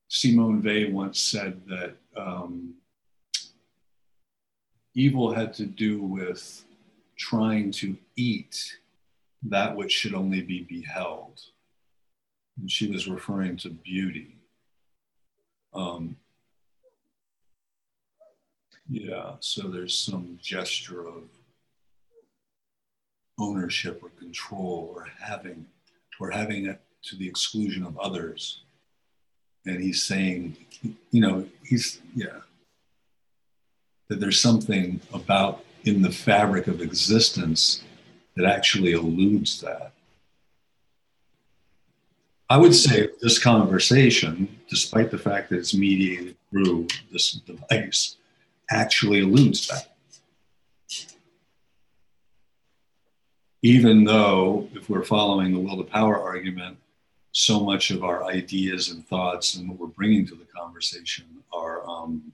simone 0.07 0.61
weil 0.63 0.91
once 0.91 1.19
said 1.19 1.61
that 1.67 1.95
um, 2.15 2.73
evil 4.95 5.31
had 5.31 5.53
to 5.53 5.65
do 5.65 6.01
with 6.01 6.65
trying 7.17 7.71
to 7.71 7.95
eat 8.15 8.77
that 9.43 9.75
which 9.75 9.91
should 9.91 10.13
only 10.13 10.41
be 10.41 10.63
beheld. 10.63 11.39
And 12.57 12.69
she 12.69 12.89
was 12.91 13.07
referring 13.07 13.57
to 13.57 13.69
beauty. 13.69 14.37
Um, 15.73 16.15
yeah, 18.89 19.33
so 19.39 19.67
there's 19.67 19.97
some 19.97 20.39
gesture 20.41 21.07
of 21.07 21.23
ownership 23.39 24.01
or 24.01 24.09
control 24.09 24.91
or 24.95 25.07
having 25.19 25.65
or 26.19 26.31
having 26.31 26.65
it 26.65 26.81
to 27.03 27.15
the 27.15 27.27
exclusion 27.27 27.83
of 27.83 27.97
others. 27.99 28.61
And 29.65 29.81
he's 29.81 30.03
saying, 30.03 30.57
you 31.11 31.21
know, 31.21 31.45
he's 31.63 32.01
yeah, 32.15 32.39
that 34.07 34.19
there's 34.19 34.41
something 34.41 35.01
about 35.13 35.63
in 35.83 36.01
the 36.01 36.11
fabric 36.11 36.67
of 36.67 36.81
existence 36.81 37.83
that 38.35 38.45
actually 38.45 38.93
eludes 38.93 39.61
that. 39.61 39.91
I 42.49 42.57
would 42.57 42.73
say 42.73 43.09
this 43.21 43.39
conversation, 43.39 44.47
despite 44.69 45.11
the 45.11 45.17
fact 45.17 45.49
that 45.49 45.57
it's 45.57 45.73
mediated 45.73 46.37
through 46.49 46.87
this 47.11 47.33
device, 47.33 48.15
actually 48.69 49.19
eludes 49.19 49.67
that. 49.67 49.95
Even 53.61 54.03
though, 54.03 54.69
if 54.73 54.89
we're 54.89 55.03
following 55.03 55.51
the 55.51 55.59
will 55.59 55.77
to 55.77 55.83
power 55.83 56.21
argument, 56.21 56.77
so 57.31 57.59
much 57.59 57.91
of 57.91 58.03
our 58.03 58.25
ideas 58.25 58.89
and 58.89 59.05
thoughts 59.07 59.55
and 59.55 59.69
what 59.69 59.79
we're 59.79 59.87
bringing 59.87 60.25
to 60.25 60.35
the 60.35 60.45
conversation 60.45 61.25
are 61.51 61.87
um, 61.87 62.31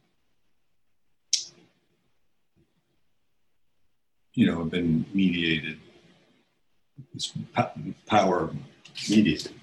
you 4.33 4.47
know, 4.47 4.59
have 4.59 4.71
been 4.71 5.05
mediated. 5.13 5.79
It's 7.13 7.33
power 8.05 8.51
mediated. 9.09 9.53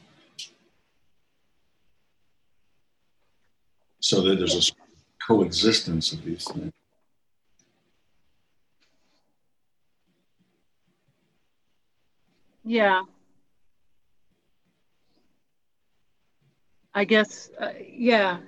So 4.00 4.22
that 4.22 4.36
there's 4.38 4.54
a 4.54 4.62
coexistence 5.30 6.12
of 6.12 6.24
these 6.24 6.44
things. 6.44 6.72
Yeah. 12.64 13.02
I 16.92 17.04
guess, 17.04 17.50
uh, 17.60 17.70
yeah, 17.88 18.38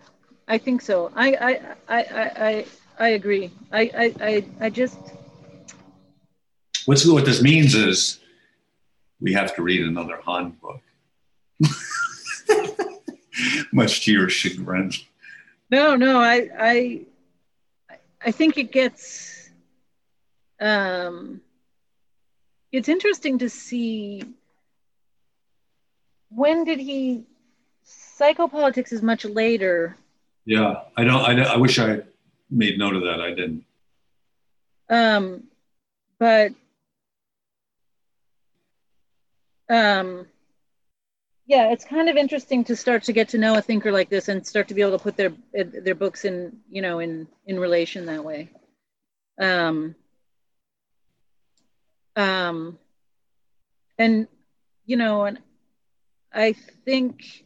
I 0.48 0.58
think 0.58 0.82
so. 0.82 1.12
I, 1.14 1.34
I, 1.34 1.60
I, 1.88 2.02
I, 2.48 2.66
I 2.98 3.08
agree. 3.10 3.52
I, 3.70 3.82
I, 3.96 4.14
I, 4.20 4.44
I 4.62 4.70
just, 4.70 4.98
What's, 6.86 7.06
what 7.06 7.24
this 7.24 7.40
means 7.40 7.76
is 7.76 8.18
we 9.20 9.32
have 9.34 9.54
to 9.54 9.62
read 9.62 9.86
another 9.86 10.18
Han 10.24 10.56
book, 10.60 10.80
much 13.72 14.04
to 14.04 14.12
your 14.12 14.28
chagrin. 14.28 14.90
No, 15.72 15.96
no, 15.96 16.20
I, 16.20 16.50
I, 16.58 17.00
I 18.22 18.30
think 18.30 18.58
it 18.58 18.70
gets. 18.70 19.50
Um, 20.60 21.40
it's 22.70 22.90
interesting 22.90 23.38
to 23.38 23.48
see 23.48 24.22
when 26.28 26.64
did 26.64 26.78
he 26.78 27.24
psychopolitics 27.86 28.92
is 28.92 29.02
much 29.02 29.24
later 29.24 29.96
yeah 30.46 30.82
i 30.96 31.04
don't 31.04 31.20
i, 31.20 31.42
I 31.42 31.56
wish 31.56 31.78
i 31.78 32.00
made 32.48 32.78
note 32.78 32.94
of 32.94 33.02
that 33.02 33.20
i 33.20 33.30
didn't 33.30 33.64
um 34.88 35.42
but 36.18 36.52
um, 39.68 40.26
yeah, 41.46 41.72
it's 41.72 41.84
kind 41.84 42.08
of 42.08 42.16
interesting 42.16 42.64
to 42.64 42.76
start 42.76 43.04
to 43.04 43.12
get 43.12 43.30
to 43.30 43.38
know 43.38 43.56
a 43.56 43.62
thinker 43.62 43.92
like 43.92 44.08
this 44.08 44.28
and 44.28 44.46
start 44.46 44.68
to 44.68 44.74
be 44.74 44.82
able 44.82 44.98
to 44.98 45.02
put 45.02 45.16
their 45.16 45.32
their 45.52 45.94
books 45.94 46.24
in 46.24 46.58
you 46.70 46.82
know 46.82 47.00
in 47.00 47.26
in 47.46 47.58
relation 47.58 48.06
that 48.06 48.24
way. 48.24 48.50
Um, 49.40 49.94
um, 52.16 52.78
and 53.98 54.28
you 54.86 54.96
know, 54.96 55.24
and 55.24 55.38
I 56.32 56.52
think 56.84 57.44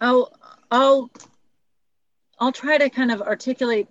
I'll 0.00 0.32
I'll 0.70 1.10
I'll 2.38 2.52
try 2.52 2.78
to 2.78 2.90
kind 2.90 3.10
of 3.12 3.22
articulate 3.22 3.88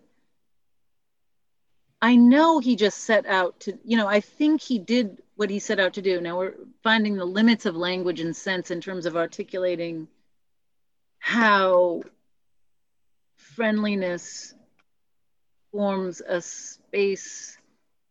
I 2.02 2.16
know 2.16 2.60
he 2.60 2.76
just 2.76 3.00
set 3.00 3.26
out 3.28 3.60
to, 3.62 3.78
you 3.86 3.96
know, 3.96 4.08
I 4.08 4.22
think 4.22 4.62
he 4.62 4.80
did 4.80 5.22
what 5.36 5.50
he 5.50 5.60
set 5.60 5.80
out 5.80 5.94
to 5.94 6.02
do. 6.02 6.20
Now 6.20 6.38
we're 6.38 6.56
finding 6.84 7.16
the 7.16 7.26
limits 7.26 7.66
of 7.66 7.76
language 7.76 8.20
and 8.22 8.36
sense 8.36 8.72
in 8.72 8.82
terms 8.82 9.06
of 9.06 9.16
articulating 9.16 10.08
how 11.20 12.02
friendliness 13.36 14.56
forms 15.72 16.22
a 16.28 16.42
space 16.42 17.58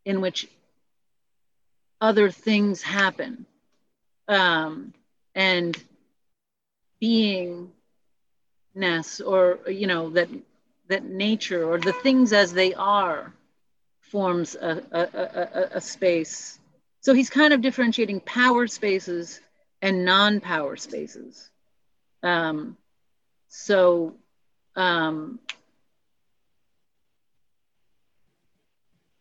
in 0.05 0.21
which 0.21 0.49
other 2.01 2.31
things 2.31 2.81
happen 2.81 3.45
um, 4.29 4.95
and 5.35 5.83
beingness 7.03 7.71
or 9.27 9.59
you 9.69 9.87
know 9.87 10.11
that 10.11 10.29
that 10.89 11.05
nature 11.05 11.65
or 11.65 11.79
the 11.79 11.93
things 11.93 12.33
as 12.33 12.53
they 12.53 12.73
are 12.75 13.33
forms 14.11 14.57
a, 14.57 14.83
a, 14.93 15.01
a, 15.01 15.69
a 15.77 15.81
space. 15.81 16.59
So 17.01 17.15
he's 17.15 17.31
kind 17.31 17.53
of 17.53 17.61
differentiating 17.61 18.21
power 18.21 18.67
spaces 18.67 19.41
and 19.81 20.05
non-power 20.05 20.77
spaces. 20.77 21.51
Um, 22.23 22.77
so 23.49 24.17
um, 24.77 25.39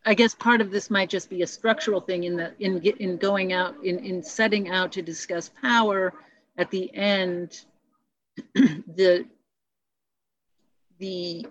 I 0.04 0.14
guess 0.14 0.34
part 0.34 0.60
of 0.60 0.70
this 0.70 0.90
might 0.90 1.08
just 1.08 1.30
be 1.30 1.42
a 1.42 1.46
structural 1.46 2.00
thing 2.00 2.24
in 2.24 2.36
the 2.36 2.52
in 2.58 2.82
in 2.82 3.16
going 3.16 3.52
out 3.52 3.76
in 3.84 3.98
in 3.98 4.22
setting 4.22 4.68
out 4.70 4.92
to 4.92 5.02
discuss 5.02 5.50
power. 5.60 6.12
At 6.58 6.70
the 6.70 6.94
end, 6.94 7.64
the 8.54 9.26
the 10.98 11.46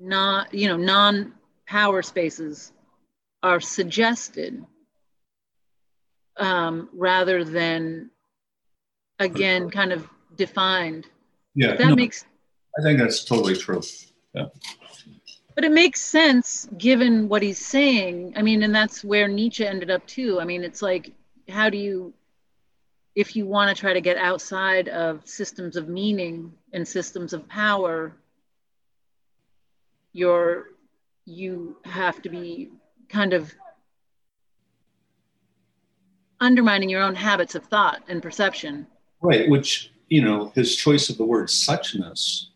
not 0.00 0.52
you 0.54 0.68
know 0.68 0.76
non 0.76 1.32
power 1.66 2.02
spaces 2.02 2.72
are 3.42 3.60
suggested 3.60 4.64
um, 6.36 6.88
rather 6.92 7.44
than 7.44 8.10
again 9.18 9.70
kind 9.70 9.92
of 9.92 10.08
defined. 10.36 11.06
Yeah 11.54 11.76
that 11.76 11.88
no, 11.88 11.94
makes 11.94 12.24
i 12.78 12.82
think 12.82 12.98
that's 12.98 13.24
totally 13.24 13.56
true. 13.56 13.82
Yeah. 14.34 14.46
But 15.54 15.64
it 15.64 15.72
makes 15.72 16.02
sense 16.02 16.68
given 16.76 17.30
what 17.30 17.42
he's 17.42 17.64
saying. 17.64 18.34
I 18.36 18.42
mean 18.42 18.62
and 18.62 18.74
that's 18.74 19.02
where 19.02 19.28
nietzsche 19.28 19.66
ended 19.66 19.90
up 19.90 20.06
too. 20.06 20.40
I 20.40 20.44
mean 20.44 20.62
it's 20.62 20.82
like 20.82 21.12
how 21.48 21.70
do 21.70 21.78
you 21.78 22.12
if 23.14 23.34
you 23.34 23.46
want 23.46 23.74
to 23.74 23.80
try 23.80 23.94
to 23.94 24.00
get 24.02 24.18
outside 24.18 24.88
of 24.88 25.26
systems 25.26 25.76
of 25.76 25.88
meaning 25.88 26.52
and 26.74 26.86
systems 26.86 27.32
of 27.32 27.48
power 27.48 28.12
you're 30.12 30.68
you 31.26 31.76
have 31.84 32.22
to 32.22 32.28
be 32.28 32.70
kind 33.08 33.34
of 33.34 33.52
undermining 36.40 36.88
your 36.88 37.02
own 37.02 37.14
habits 37.14 37.54
of 37.54 37.64
thought 37.64 38.02
and 38.08 38.22
perception. 38.22 38.86
Right, 39.20 39.48
which, 39.48 39.90
you 40.08 40.22
know, 40.22 40.52
his 40.54 40.76
choice 40.76 41.10
of 41.10 41.18
the 41.18 41.24
word 41.24 41.48
suchness, 41.48 42.46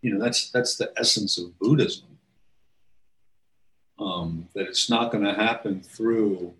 you 0.00 0.12
know, 0.12 0.22
that's 0.22 0.50
that's 0.50 0.76
the 0.76 0.92
essence 0.96 1.38
of 1.38 1.56
Buddhism. 1.58 2.06
Um, 3.98 4.48
that 4.54 4.66
it's 4.66 4.90
not 4.90 5.12
going 5.12 5.24
to 5.24 5.34
happen 5.34 5.80
through 5.80 6.52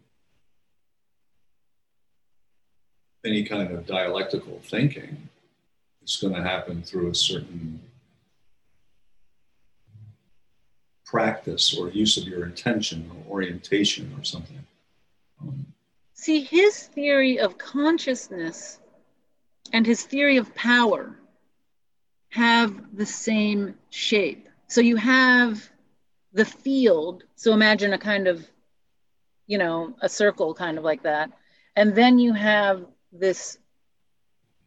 any 3.25 3.45
kind 3.45 3.73
of 3.73 3.87
dialectical 3.87 4.61
thinking. 4.65 5.29
It's 6.03 6.21
going 6.21 6.35
to 6.35 6.43
happen 6.43 6.83
through 6.83 7.11
a 7.11 7.15
certain 7.15 7.81
practice 11.15 11.79
or 11.79 11.91
use 11.91 12.17
of 12.17 12.27
your 12.27 12.45
intention 12.45 13.09
or 13.09 13.35
orientation 13.35 14.13
or 14.19 14.25
something. 14.25 14.59
Um, 15.41 15.65
See, 16.13 16.43
his 16.43 16.89
theory 16.89 17.39
of 17.39 17.57
consciousness 17.57 18.81
and 19.73 19.87
his 19.87 20.03
theory 20.03 20.39
of 20.39 20.53
power 20.57 21.17
have 22.31 22.97
the 22.97 23.07
same 23.07 23.77
shape. 23.91 24.49
So 24.67 24.81
you 24.81 24.97
have 24.97 25.63
the 26.33 26.45
field. 26.45 27.23
So 27.37 27.53
imagine 27.53 27.93
a 27.93 27.99
kind 27.99 28.27
of, 28.27 28.45
you 29.47 29.59
know, 29.59 29.95
a 30.01 30.09
circle 30.09 30.53
kind 30.53 30.79
of 30.79 30.83
like 30.83 31.05
that. 31.05 31.31
And 31.77 31.95
then 31.95 32.19
you 32.19 32.33
have 32.33 32.87
this 33.13 33.59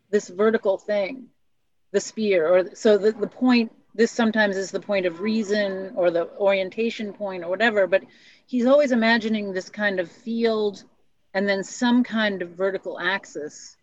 this 0.10 0.30
vertical 0.30 0.78
thing, 0.78 1.26
the 1.92 2.00
spear, 2.00 2.48
or 2.48 2.76
so 2.76 2.98
the, 2.98 3.12
the 3.12 3.28
point 3.28 3.74
this 3.98 4.12
sometimes 4.12 4.56
is 4.56 4.70
the 4.70 4.80
point 4.80 5.06
of 5.08 5.20
reason 5.22 5.92
or 5.96 6.12
the 6.12 6.30
orientation 6.38 7.12
point 7.12 7.44
or 7.44 7.50
whatever, 7.50 7.88
but 7.88 8.04
he's 8.46 8.68
always 8.68 8.92
imagining 8.92 9.52
this 9.52 9.70
kind 9.70 10.00
of 10.00 10.10
field 10.10 10.84
and 11.34 11.50
then 11.50 11.64
some 11.64 12.04
kind 12.04 12.42
of 12.44 12.52
vertical 12.52 13.00
axis. 13.00 13.76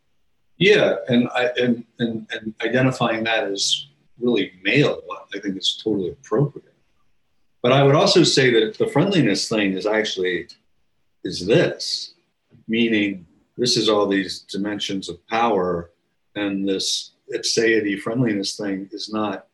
Yeah, 0.56 0.94
and 1.08 1.28
I 1.34 1.50
and 1.56 1.84
and, 1.98 2.26
and 2.30 2.54
identifying 2.62 3.24
that 3.24 3.44
as 3.44 3.88
really 4.20 4.52
male, 4.62 5.00
I 5.34 5.40
think 5.40 5.56
is 5.58 5.80
totally 5.82 6.10
appropriate. 6.10 6.72
But 7.60 7.72
I 7.72 7.82
would 7.82 7.96
also 7.96 8.22
say 8.22 8.50
that 8.50 8.78
the 8.78 8.86
friendliness 8.86 9.48
thing 9.48 9.72
is 9.72 9.84
actually 9.84 10.48
is 11.24 11.44
this, 11.44 12.14
meaning 12.68 13.26
this 13.56 13.76
is 13.76 13.88
all 13.88 14.06
these 14.06 14.40
dimensions 14.40 15.08
of 15.08 15.26
power, 15.26 15.90
and 16.36 16.68
this 16.68 17.12
aseity 17.34 17.98
friendliness 17.98 18.56
thing 18.56 18.88
is 18.92 19.12
not. 19.12 19.48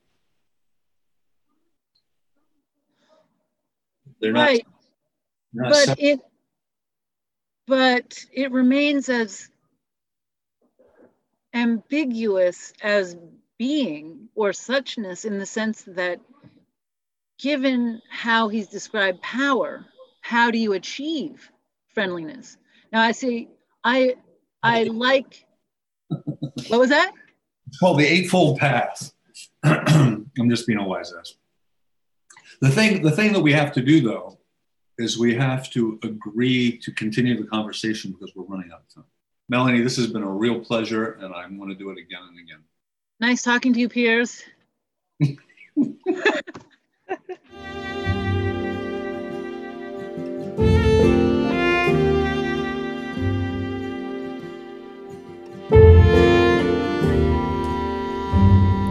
They're 4.21 4.33
not. 4.33 4.47
Right. 4.49 4.67
not 5.53 5.71
but 5.71 5.85
separate. 5.85 6.05
it 6.05 6.21
but 7.67 8.25
it 8.33 8.51
remains 8.51 9.09
as 9.09 9.49
ambiguous 11.55 12.73
as 12.83 13.17
being 13.59 14.29
or 14.35 14.51
suchness 14.51 15.25
in 15.25 15.39
the 15.39 15.47
sense 15.47 15.83
that 15.87 16.21
given 17.39 18.01
how 18.11 18.49
he's 18.49 18.69
described 18.69 19.21
power 19.23 19.87
how 20.21 20.51
do 20.51 20.59
you 20.59 20.73
achieve 20.75 21.51
friendliness 21.95 22.57
now 22.93 23.03
i 23.03 23.13
see 23.13 23.49
i 23.85 24.15
i 24.63 24.85
like 24.85 25.45
what 26.69 26.81
was 26.81 26.91
that 26.91 27.13
It's 27.69 27.79
called 27.79 27.99
the 28.01 28.07
Eightfold 28.07 28.59
Path. 28.59 29.13
I'm 29.63 30.49
just 30.49 30.67
being 30.67 30.79
a 30.79 30.85
wise 30.87 31.13
ass. 31.13 31.35
The 32.61 32.71
thing, 32.71 33.03
the 33.03 33.11
thing 33.11 33.33
that 33.33 33.41
we 33.41 33.53
have 33.53 33.73
to 33.73 33.81
do 33.81 34.03
though, 34.03 34.39
is 34.99 35.19
we 35.19 35.35
have 35.35 35.71
to 35.71 35.99
agree 36.03 36.77
to 36.79 36.93
continue 36.93 37.41
the 37.41 37.49
conversation 37.49 38.13
because 38.13 38.37
we're 38.37 38.45
running 38.45 38.71
out 38.71 38.83
of 38.87 38.95
time. 38.95 39.05
Melanie, 39.49 39.81
this 39.81 39.97
has 39.97 40.09
been 40.09 40.23
a 40.23 40.31
real 40.31 40.61
pleasure, 40.61 41.13
and 41.13 41.35
I 41.35 41.47
want 41.51 41.71
to 41.71 41.75
do 41.75 41.91
it 41.91 41.99
again 41.99 42.21
and 42.29 42.39
again. 42.39 42.63
nice 43.19 43.43
talking 43.43 43.73
to 43.73 43.81
you 43.81 43.89
piers 43.89 44.43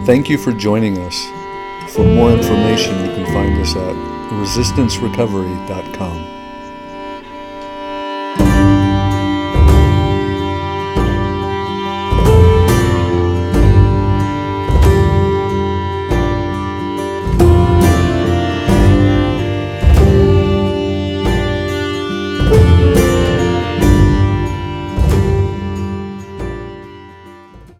Thank 0.05 0.27
you 0.27 0.39
for 0.39 0.51
joining 0.53 0.97
us. 0.97 1.38
For 1.93 2.05
more 2.05 2.31
information, 2.31 3.03
you 3.03 3.11
can 3.11 3.25
find 3.33 3.59
us 3.59 3.75
at 3.75 3.95
resistancerecovery.com. 4.31 6.38